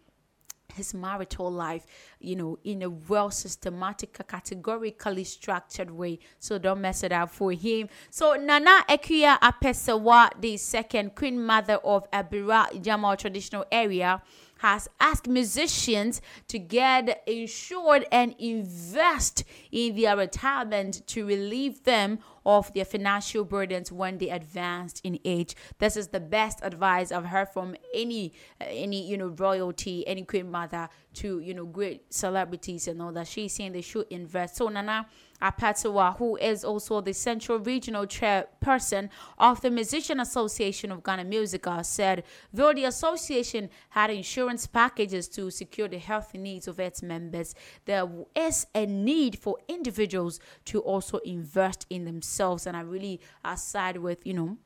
his 0.74 0.96
marital 0.96 1.52
life, 1.52 1.86
you 2.20 2.36
know, 2.36 2.58
in 2.64 2.82
a 2.82 2.90
well 2.90 3.30
systematic, 3.30 4.18
categorically 4.28 5.24
structured 5.24 5.92
way. 5.92 6.18
So 6.40 6.58
don't 6.58 6.82
mess 6.82 7.04
it 7.04 7.12
up 7.12 7.30
for 7.30 7.52
him. 7.52 7.90
So 8.10 8.34
Nana 8.34 8.84
Ekuya 8.90 9.40
Apesawa, 9.40 10.32
the 10.42 10.58
second 10.58 11.14
queen 11.14 11.46
mother 11.46 11.76
of 11.76 12.10
Abira 12.10 12.82
Jamal 12.82 13.16
traditional 13.16 13.66
area, 13.72 14.24
has 14.64 14.88
asked 15.02 15.28
musicians 15.28 16.22
to 16.48 16.58
get 16.58 17.22
insured 17.28 18.06
and 18.14 18.34
invest 18.40 19.44
in 19.74 19.94
their 19.98 20.16
retirement 20.16 21.06
to 21.06 21.26
relieve 21.26 21.84
them 21.84 22.18
of 22.46 22.74
their 22.74 22.86
financial 22.86 23.44
burdens 23.44 23.92
when 23.92 24.18
they 24.20 24.30
advanced 24.30 25.02
in 25.04 25.20
age. 25.26 25.54
This 25.80 25.98
is 25.98 26.08
the 26.08 26.22
best 26.22 26.60
advice 26.64 27.12
I've 27.12 27.26
heard 27.26 27.50
from 27.50 27.76
any 27.94 28.32
uh, 28.62 28.66
any 28.70 29.06
you 29.06 29.18
know 29.18 29.28
royalty, 29.28 30.08
any 30.08 30.24
queen 30.24 30.50
mother 30.50 30.88
to 31.16 31.40
you 31.40 31.54
know 31.54 31.66
great 31.66 32.14
celebrities 32.14 32.88
and 32.88 33.02
all 33.02 33.12
that. 33.12 33.28
She's 33.28 33.54
saying 33.54 33.74
they 33.74 33.82
should 33.82 34.08
invest. 34.10 34.56
So 34.56 34.70
Nana 34.70 35.08
Apatawa, 35.44 36.18
who 36.18 36.38
is 36.38 36.64
also 36.64 37.02
the 37.02 37.14
Central 37.14 37.60
Regional 37.60 38.06
Chairperson 38.06 39.10
of 39.38 39.60
the 39.62 39.70
Musician 39.70 40.22
Association 40.22 40.92
of 40.92 41.04
Ghana 41.04 41.26
MUSIGA, 41.26 41.86
said 41.86 42.24
though 42.54 42.74
the 42.74 42.86
association 42.86 43.70
had 43.90 44.10
insurance 44.10 44.66
packages 44.68 45.28
to 45.28 45.52
secure 45.52 45.90
the 45.90 45.98
health 45.98 46.34
needs 46.34 46.68
of 46.68 46.80
its 46.80 47.04
members, 47.04 47.54
there 47.86 48.08
is 48.36 48.66
a 48.74 48.86
need 48.86 49.38
for 49.38 49.58
individuals 49.68 50.40
to 50.66 50.80
also 50.80 51.18
invest 51.20 51.86
in 51.90 52.06
themselves. 52.06 52.66
And 52.66 52.78
I 52.78 52.82
really 52.82 53.20
uh, 53.44 53.56
side 53.56 53.98
with, 53.98 54.26
you 54.26 54.34
know, 54.34 54.58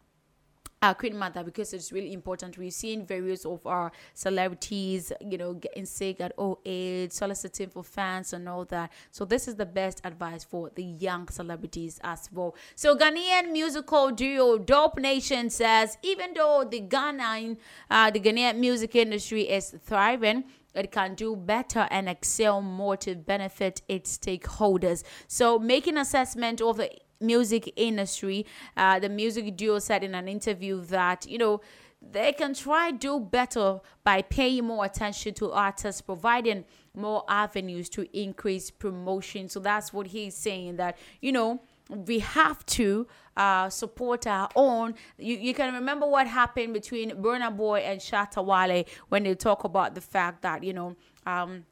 our 0.81 0.93
queen 0.93 1.17
mother 1.17 1.43
because 1.43 1.73
it's 1.73 1.91
really 1.91 2.13
important. 2.13 2.57
We've 2.57 2.73
seen 2.73 3.05
various 3.05 3.45
of 3.45 3.65
our 3.65 3.91
celebrities, 4.13 5.11
you 5.21 5.37
know, 5.37 5.53
getting 5.53 5.85
sick 5.85 6.21
at 6.21 6.33
old 6.37 6.59
age, 6.65 7.11
soliciting 7.11 7.69
for 7.69 7.83
fans 7.83 8.33
and 8.33 8.47
all 8.47 8.65
that. 8.65 8.91
So 9.11 9.25
this 9.25 9.47
is 9.47 9.55
the 9.55 9.65
best 9.65 10.01
advice 10.03 10.43
for 10.43 10.69
the 10.75 10.83
young 10.83 11.27
celebrities 11.29 11.99
as 12.03 12.29
well. 12.31 12.55
So 12.75 12.95
Ghanaian 12.95 13.51
musical 13.51 14.11
duo 14.11 14.57
Dope 14.59 14.99
Nation 14.99 15.49
says 15.49 15.97
even 16.03 16.33
though 16.33 16.67
the 16.69 16.81
Ghanaian, 16.81 17.57
uh, 17.89 18.11
the 18.11 18.19
Ghanaian 18.19 18.57
music 18.57 18.95
industry 18.95 19.49
is 19.49 19.75
thriving, 19.83 20.43
it 20.75 20.91
can 20.91 21.15
do 21.15 21.35
better 21.35 21.87
and 21.89 22.07
excel 22.07 22.61
more 22.61 22.95
to 22.97 23.15
benefit 23.15 23.81
its 23.87 24.15
stakeholders. 24.15 25.03
So, 25.27 25.57
making 25.57 25.97
assessment 25.97 26.61
of 26.61 26.77
the 26.77 26.91
music 27.19 27.73
industry, 27.75 28.45
uh, 28.75 28.99
the 28.99 29.09
music 29.09 29.55
duo 29.55 29.79
said 29.79 30.03
in 30.03 30.15
an 30.15 30.27
interview 30.27 30.81
that 30.85 31.25
you 31.27 31.37
know 31.37 31.61
they 32.01 32.31
can 32.31 32.53
try 32.53 32.91
do 32.91 33.19
better 33.19 33.79
by 34.03 34.21
paying 34.21 34.65
more 34.65 34.85
attention 34.85 35.33
to 35.35 35.51
artists, 35.51 36.01
providing 36.01 36.63
more 36.95 37.23
avenues 37.27 37.89
to 37.89 38.07
increase 38.17 38.69
promotion. 38.69 39.49
So 39.49 39.59
that's 39.59 39.91
what 39.91 40.07
he's 40.07 40.35
saying 40.35 40.77
that 40.77 40.97
you 41.21 41.31
know 41.31 41.61
we 41.89 42.19
have 42.19 42.65
to 42.65 43.07
uh, 43.35 43.69
support 43.69 44.27
our 44.27 44.49
own. 44.55 44.95
You, 45.17 45.37
you 45.37 45.53
can 45.53 45.73
remember 45.73 46.07
what 46.07 46.27
happened 46.27 46.73
between 46.73 47.11
Burna 47.11 47.55
Boy 47.55 47.79
and 47.79 47.99
Shatta 47.99 48.43
Wale 48.43 48.83
when 49.09 49.23
they 49.23 49.35
talk 49.35 49.63
about 49.63 49.95
the 49.95 50.01
fact 50.01 50.41
that, 50.41 50.63
you 50.63 50.73
know, 50.73 50.95
um, 51.25 51.65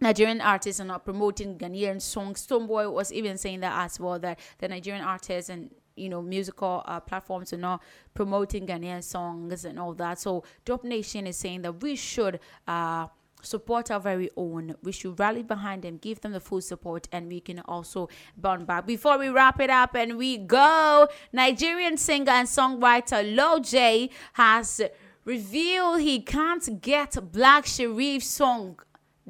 Nigerian 0.00 0.40
artists 0.40 0.80
are 0.80 0.84
not 0.84 1.04
promoting 1.04 1.58
Ghanaian 1.58 2.00
songs. 2.00 2.46
Stonebwoy 2.46 2.92
was 2.92 3.12
even 3.12 3.36
saying 3.36 3.60
that 3.60 3.84
as 3.84 4.00
well, 4.00 4.18
that 4.18 4.38
the 4.58 4.68
Nigerian 4.68 5.04
artists 5.04 5.50
and 5.50 5.70
you 5.96 6.08
know 6.08 6.22
musical 6.22 6.82
uh, 6.86 7.00
platforms 7.00 7.52
are 7.52 7.58
not 7.58 7.82
promoting 8.14 8.66
Ghanaian 8.66 9.02
songs 9.02 9.64
and 9.64 9.78
all 9.78 9.94
that. 9.94 10.18
So 10.18 10.44
Dope 10.64 10.84
Nation 10.84 11.26
is 11.26 11.36
saying 11.36 11.62
that 11.62 11.82
we 11.82 11.96
should 11.96 12.40
uh, 12.66 13.08
support 13.42 13.90
our 13.90 14.00
very 14.00 14.30
own. 14.36 14.74
We 14.82 14.92
should 14.92 15.18
rally 15.18 15.42
behind 15.42 15.82
them, 15.82 15.98
give 15.98 16.20
them 16.20 16.32
the 16.32 16.40
full 16.40 16.60
support, 16.60 17.08
and 17.12 17.28
we 17.28 17.40
can 17.40 17.60
also 17.60 18.08
bounce 18.36 18.64
back. 18.64 18.86
Before 18.86 19.18
we 19.18 19.28
wrap 19.28 19.60
it 19.60 19.70
up 19.70 19.94
and 19.94 20.16
we 20.16 20.38
go, 20.38 21.08
Nigerian 21.32 21.96
singer 21.96 22.32
and 22.32 22.48
songwriter 22.48 23.36
Lojay 23.36 24.10
has 24.34 24.80
revealed 25.24 26.00
he 26.00 26.20
can't 26.20 26.80
get 26.80 27.16
Black 27.32 27.64
Sherif 27.64 28.22
song. 28.22 28.78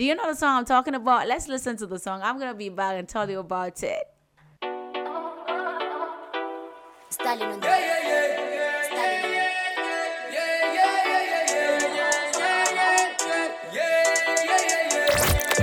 Do 0.01 0.07
you 0.07 0.15
know 0.15 0.29
the 0.29 0.35
song 0.35 0.61
I'm 0.61 0.65
talking 0.65 0.95
about? 0.95 1.29
Let's 1.29 1.47
listen 1.47 1.77
to 1.77 1.87
the 1.87 1.99
song. 1.99 2.23
I'm 2.23 2.39
gonna 2.39 2.55
be 2.55 2.71
back 2.71 2.97
and 2.97 3.07
tell 3.07 3.29
you 3.29 3.41
about 3.41 3.83
it. 3.83 4.09
Stallion 7.11 7.51
on 7.51 7.61
the 7.61 7.67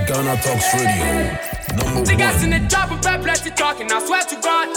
Ghana 0.06 0.36
Talks 0.38 0.72
Radio. 0.72 1.58
Number 1.74 2.06
Niggas 2.06 2.44
in 2.44 2.50
one. 2.50 2.62
the 2.62 2.68
job 2.68 2.90
with 2.92 3.02
plenty 3.02 3.50
talking, 3.50 3.90
I 3.90 3.98
swear 4.06 4.22
to 4.22 4.36
God. 4.40 4.68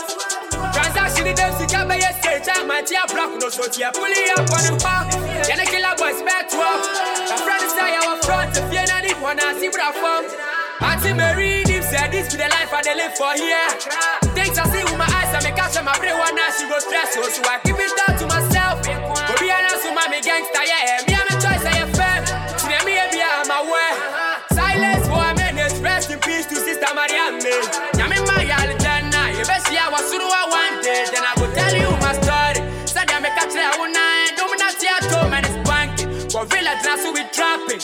Transaction 0.73 1.27
in 1.27 1.35
them 1.35 1.53
sick 1.59 1.69
by 1.88 2.01
your 2.01 2.13
stage, 2.17 2.49
I 2.49 2.63
might 2.65 2.88
tear 2.88 3.05
block, 3.13 3.39
no 3.39 3.49
so 3.49 3.69
tear 3.69 3.91
pulling 3.93 4.25
up 4.33 4.49
on 4.57 4.63
the 4.65 4.79
park. 4.81 5.11
Then 5.45 5.57
the 5.61 5.65
killer 5.69 5.93
boys 6.01 6.21
back 6.23 6.49
to 6.49 6.57
up. 6.57 6.81
My 7.29 7.38
friend 7.45 7.61
is 7.63 7.71
say 7.71 7.95
our 7.95 8.17
front, 8.23 8.57
if 8.57 8.73
you 8.73 8.90
one, 9.22 9.39
I 9.39 9.53
see 9.53 9.69
what 9.69 9.80
I 9.80 9.93
found. 9.93 10.27
Auntie 10.81 11.14
Mary 11.14 11.61
Deep 11.64 11.85
said 11.85 12.10
this 12.10 12.34
be 12.34 12.41
the 12.41 12.49
life 12.49 12.73
I 12.73 12.81
they 12.81 12.98
live 12.98 13.14
for 13.14 13.30
here. 13.38 13.69
Things 14.34 14.57
I 14.57 14.65
see 14.73 14.81
with 14.81 14.98
my 14.98 15.06
eyes, 15.06 15.30
I 15.30 15.39
make 15.45 15.53
catch 15.53 15.77
my 15.77 15.93
brain 16.02 16.18
one 16.18 16.34
now 16.34 16.49
she 16.57 16.65
go 16.65 16.81
stress, 16.81 17.14
so, 17.14 17.22
so 17.30 17.41
I 17.45 17.61
keep 17.61 17.77
it 17.77 17.93
down 18.02 18.18
to 18.18 18.26
myself. 18.26 18.81
Go 18.81 19.34
be 19.38 19.53
an 19.53 19.61
answer, 19.69 19.93
mommy 19.93 20.26
gangster, 20.26 20.65
yeah. 20.65 21.06
Me, 21.06 21.14
I'm 21.14 21.30
a 21.30 21.35
choice, 21.38 21.61
I 21.61 21.85
am 21.85 21.89
fair. 21.93 22.26
To 22.26 22.65
them, 22.65 22.81
me, 22.81 22.98
be 23.14 23.22
I'm 23.22 23.45
aware. 23.45 23.95
Silence 24.57 25.06
for 25.06 25.22
a 25.22 25.31
minute, 25.38 25.77
rest 25.85 26.10
in 26.10 26.19
peace 26.26 26.49
to 26.49 26.57
Sister 26.57 26.89
Marianne. 26.98 27.45
Yami 27.93 28.18
Maya 28.26 28.57
Alejandra, 28.65 29.38
you 29.38 29.45
best 29.45 29.69
see 29.69 29.77
I 29.77 29.85
was 29.93 30.02
sure 30.10 30.26
I 30.26 30.43
wanted. 30.49 31.14
Then 31.14 31.22
I 31.22 31.34
go 31.38 31.45
tell 31.53 31.73
you 31.77 31.93
my 32.02 32.18
story. 32.18 32.65
Said 32.89 33.06
I 33.14 33.22
make 33.22 33.38
a 33.38 33.45
try 33.45 33.69
one 33.77 33.93
night, 33.93 34.34
don't 34.34 34.57
not 34.57 34.73
see 34.73 34.89
at 34.89 35.06
home 35.14 35.31
and 35.31 35.45
it's 35.45 35.57
banking. 35.69 36.10
For 36.34 36.45
village, 36.49 36.81
that's 36.81 37.06
who 37.06 37.14
we 37.14 37.23
trapping. 37.30 37.80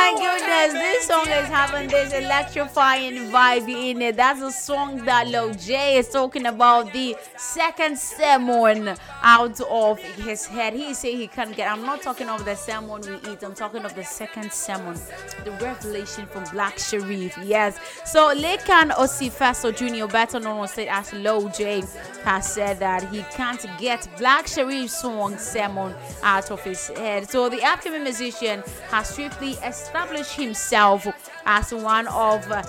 My 0.00 0.14
goodness, 0.14 0.72
this 0.72 1.06
song 1.08 1.28
is 1.28 1.48
having 1.48 1.86
this 1.86 2.14
electrifying 2.14 3.30
vibe 3.30 3.68
in 3.68 4.00
it. 4.00 4.16
That's 4.16 4.40
a 4.40 4.50
song 4.50 5.04
that 5.04 5.26
Lojay 5.26 5.98
is 5.98 6.08
talking 6.08 6.46
about 6.46 6.90
the 6.94 7.16
second 7.36 7.98
sermon 7.98 8.96
out 9.22 9.60
of 9.60 9.98
his 9.98 10.46
head. 10.46 10.72
He 10.72 10.94
say 10.94 11.16
he 11.16 11.26
can't 11.26 11.54
get. 11.54 11.70
I'm 11.70 11.84
not 11.84 12.00
talking 12.00 12.30
of 12.30 12.46
the 12.46 12.54
sermon 12.54 13.02
we 13.02 13.30
eat. 13.30 13.42
I'm 13.42 13.54
talking 13.54 13.84
of 13.84 13.94
the 13.94 14.02
second 14.02 14.50
sermon, 14.50 14.98
the 15.44 15.50
revelation 15.62 16.24
from 16.26 16.44
Black 16.44 16.76
Sherif. 16.76 17.36
Yes. 17.44 17.78
So 18.06 18.34
Lekan 18.34 18.92
Osifeso 18.92 19.70
Jr., 19.70 20.10
better 20.10 20.40
known 20.40 20.64
as 20.64 20.78
as 20.78 21.12
Lil 21.12 21.50
J, 21.50 21.82
has 22.24 22.54
said 22.54 22.78
that 22.78 23.06
he 23.10 23.22
can't 23.34 23.66
get 23.78 24.08
Black 24.16 24.46
Sherif's 24.46 24.98
song 24.98 25.36
sermon 25.36 25.94
out 26.22 26.50
of 26.50 26.64
his 26.64 26.88
head. 26.88 27.28
So 27.28 27.50
the 27.50 27.62
upcoming 27.62 28.04
musician 28.04 28.62
has 28.90 29.10
swiftly 29.10 29.50
established 29.62 29.89
himself 30.36 31.06
as 31.46 31.72
one 31.72 32.06
of, 32.08 32.50
uh, 32.50 32.62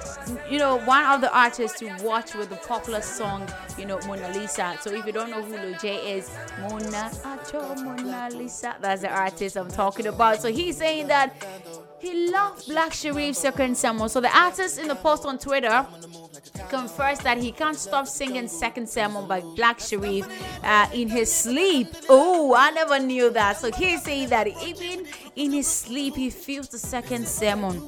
you 0.49 0.57
know, 0.57 0.77
one 0.79 1.03
of 1.05 1.21
the 1.21 1.33
artists 1.35 1.79
to 1.79 1.87
watch 2.03 2.33
with 2.33 2.49
the 2.49 2.55
popular 2.55 3.01
song, 3.01 3.47
you 3.77 3.85
know, 3.85 3.99
Mona 4.07 4.29
Lisa. 4.33 4.77
So 4.81 4.91
if 4.91 5.05
you 5.05 5.11
don't 5.11 5.29
know 5.29 5.41
who 5.41 5.53
Lil 5.53 5.77
J 5.79 6.17
is, 6.17 6.29
Mona 6.61 7.09
Acho 7.23 7.83
Mona 7.83 8.29
Lisa, 8.33 8.75
that's 8.81 9.01
the 9.01 9.09
artist 9.09 9.55
I'm 9.55 9.69
talking 9.69 10.07
about. 10.07 10.41
So 10.41 10.51
he's 10.51 10.77
saying 10.77 11.07
that 11.07 11.33
he 11.99 12.31
loved 12.31 12.67
Black 12.67 12.91
Sherif's 12.91 13.37
second 13.37 13.77
sermon. 13.77 14.09
So 14.09 14.21
the 14.21 14.35
artist 14.35 14.79
in 14.79 14.87
the 14.87 14.95
post 14.95 15.25
on 15.25 15.37
Twitter 15.37 15.85
confessed 16.69 17.23
that 17.23 17.37
he 17.37 17.51
can't 17.51 17.77
stop 17.77 18.07
singing 18.07 18.47
second 18.47 18.87
sermon 18.89 19.27
by 19.27 19.41
Black 19.55 19.79
Sherif 19.79 20.29
uh, 20.63 20.87
in 20.93 21.09
his 21.09 21.31
sleep. 21.31 21.87
Oh, 22.09 22.55
I 22.55 22.71
never 22.71 22.99
knew 22.99 23.29
that. 23.31 23.57
So 23.57 23.71
he's 23.71 24.03
saying 24.03 24.29
that 24.29 24.47
even 24.47 25.05
in 25.35 25.51
his 25.51 25.67
sleep, 25.67 26.15
he 26.15 26.29
feels 26.29 26.69
the 26.69 26.79
second 26.79 27.27
sermon. 27.27 27.81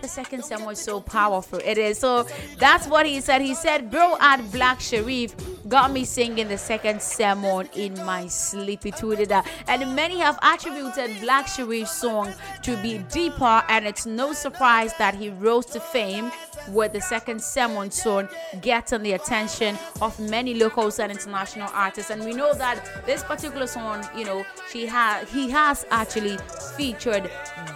The 0.00 0.08
second 0.08 0.44
sermon 0.44 0.70
is 0.70 0.80
so 0.80 1.00
powerful. 1.00 1.60
It 1.64 1.78
is. 1.78 1.98
So 1.98 2.26
that's 2.58 2.86
what 2.86 3.06
he 3.06 3.20
said. 3.20 3.42
He 3.42 3.54
said, 3.54 3.90
Bro 3.90 4.16
at 4.20 4.40
Black 4.50 4.78
Sherif 4.78 5.34
got 5.68 5.92
me 5.92 6.04
singing 6.04 6.48
the 6.48 6.58
second 6.58 7.02
sermon 7.02 7.68
in 7.74 7.94
my 8.04 8.26
sleep. 8.26 8.84
He 8.84 8.92
tweeted 8.92 9.28
that. 9.28 9.46
And 9.68 9.94
many 9.94 10.18
have 10.18 10.38
attributed 10.42 11.20
Black 11.20 11.46
Sherif's 11.46 11.90
song 11.92 12.32
to 12.62 12.76
be 12.82 12.98
deeper, 13.12 13.62
and 13.68 13.86
it's 13.86 14.06
no 14.06 14.32
surprise 14.32 14.92
that 14.98 15.14
he 15.14 15.28
rose 15.30 15.66
to 15.66 15.80
fame 15.80 16.30
with 16.68 16.92
the 16.92 17.00
second 17.00 17.42
sermon 17.42 17.90
song 17.90 18.28
getting 18.60 19.02
the 19.02 19.12
attention 19.12 19.78
of 20.00 20.18
many 20.18 20.54
locals 20.54 20.98
and 20.98 21.12
international 21.12 21.68
artists. 21.72 22.10
And 22.10 22.24
we 22.24 22.32
know 22.32 22.54
that 22.54 23.04
this 23.06 23.22
particular 23.22 23.66
song, 23.66 24.06
you 24.16 24.24
know, 24.24 24.44
she 24.70 24.80
he 24.80 25.50
has 25.50 25.86
actually 25.90 26.38
featured 26.76 27.30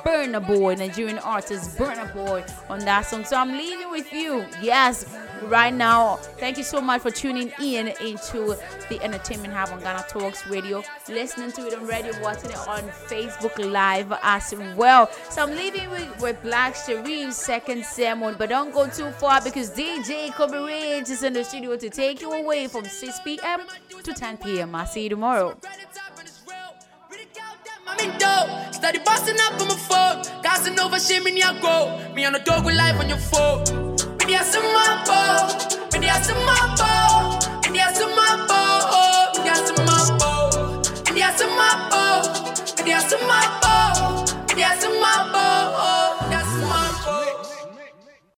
Burna 0.04 0.44
Boy, 0.44 0.74
Nigerian 0.74 1.18
artist 1.18 1.76
Burna 1.78 2.12
Boy, 2.14 2.44
on 2.68 2.78
that 2.80 3.06
song. 3.06 3.24
So 3.24 3.36
I'm 3.36 3.52
leaving 3.52 3.90
with 3.90 4.12
you. 4.12 4.46
Yes, 4.62 5.04
right 5.42 5.74
now. 5.74 6.16
Thank 6.38 6.58
you 6.58 6.64
so 6.64 6.80
much 6.80 7.02
for 7.02 7.10
tuning 7.10 7.52
in 7.60 7.88
into 8.00 8.56
the 8.88 9.02
Entertainment 9.02 9.52
Hub 9.52 9.70
on 9.70 9.80
Ghana 9.80 10.04
Talks 10.08 10.46
Radio, 10.46 10.82
listening 11.08 11.52
to 11.52 11.66
it 11.66 11.74
on 11.74 11.86
radio, 11.86 12.12
watching 12.22 12.50
it 12.50 12.68
on 12.68 12.82
Facebook 13.08 13.58
Live 13.58 14.12
as 14.22 14.54
well. 14.76 15.10
So 15.30 15.42
I'm 15.42 15.50
leaving 15.56 15.90
with, 15.90 16.20
with 16.20 16.42
Black 16.42 16.74
Sherif's 16.74 17.36
second 17.36 17.84
sermon, 17.84 18.36
but 18.38 18.48
don't 18.48 18.72
go 18.72 18.86
too 18.86 19.10
far 19.12 19.40
because 19.42 19.70
DJ 19.70 20.32
Kobe 20.32 20.58
Rich 20.58 21.10
is 21.10 21.22
in 21.22 21.32
the 21.32 21.44
studio 21.44 21.76
to 21.76 21.90
take 21.90 22.20
you 22.20 22.32
away 22.32 22.68
from 22.68 22.84
6 22.84 23.20
p.m. 23.20 23.60
to 24.02 24.12
10 24.12 24.38
p.m. 24.38 24.74
I'll 24.74 24.86
see 24.86 25.04
you 25.04 25.08
tomorrow 25.10 25.56
me 27.98 28.06
dope, 28.18 28.74
Study 28.74 28.98
busting 29.04 29.36
up 29.40 29.60
on 29.60 29.68
my 29.68 29.76
phone. 29.76 30.16
Gossing 30.42 30.78
over 30.78 30.98
shit, 30.98 31.22
me 31.22 31.30
need 31.32 31.44
go. 31.60 31.98
Me 32.14 32.24
on 32.24 32.34
a 32.34 32.42
dog 32.44 32.64
with 32.64 32.76
life 32.76 32.98
on 33.00 33.08
your 33.08 33.18
phone. 33.18 33.64
Me 34.18 34.24
need 34.26 34.44
some 34.44 34.64
mambo. 34.76 35.18
Me 35.92 35.98
need 36.00 36.24
some 36.24 36.38
mambo. 36.44 37.38
Me 37.62 37.70
need 37.70 37.94
some 37.94 38.14
mambo. 38.14 38.60
Me 39.36 39.44
need 39.44 39.62
some 39.66 39.82
mambo. 39.86 40.30
Me 41.06 41.20
need 41.20 41.32
some 41.38 41.56
mambo. 41.56 42.54
Me 42.76 42.92
need 42.92 43.00
some. 43.08 43.24
Me 44.56 44.62
some 44.80 45.00
mambo. 45.00 46.33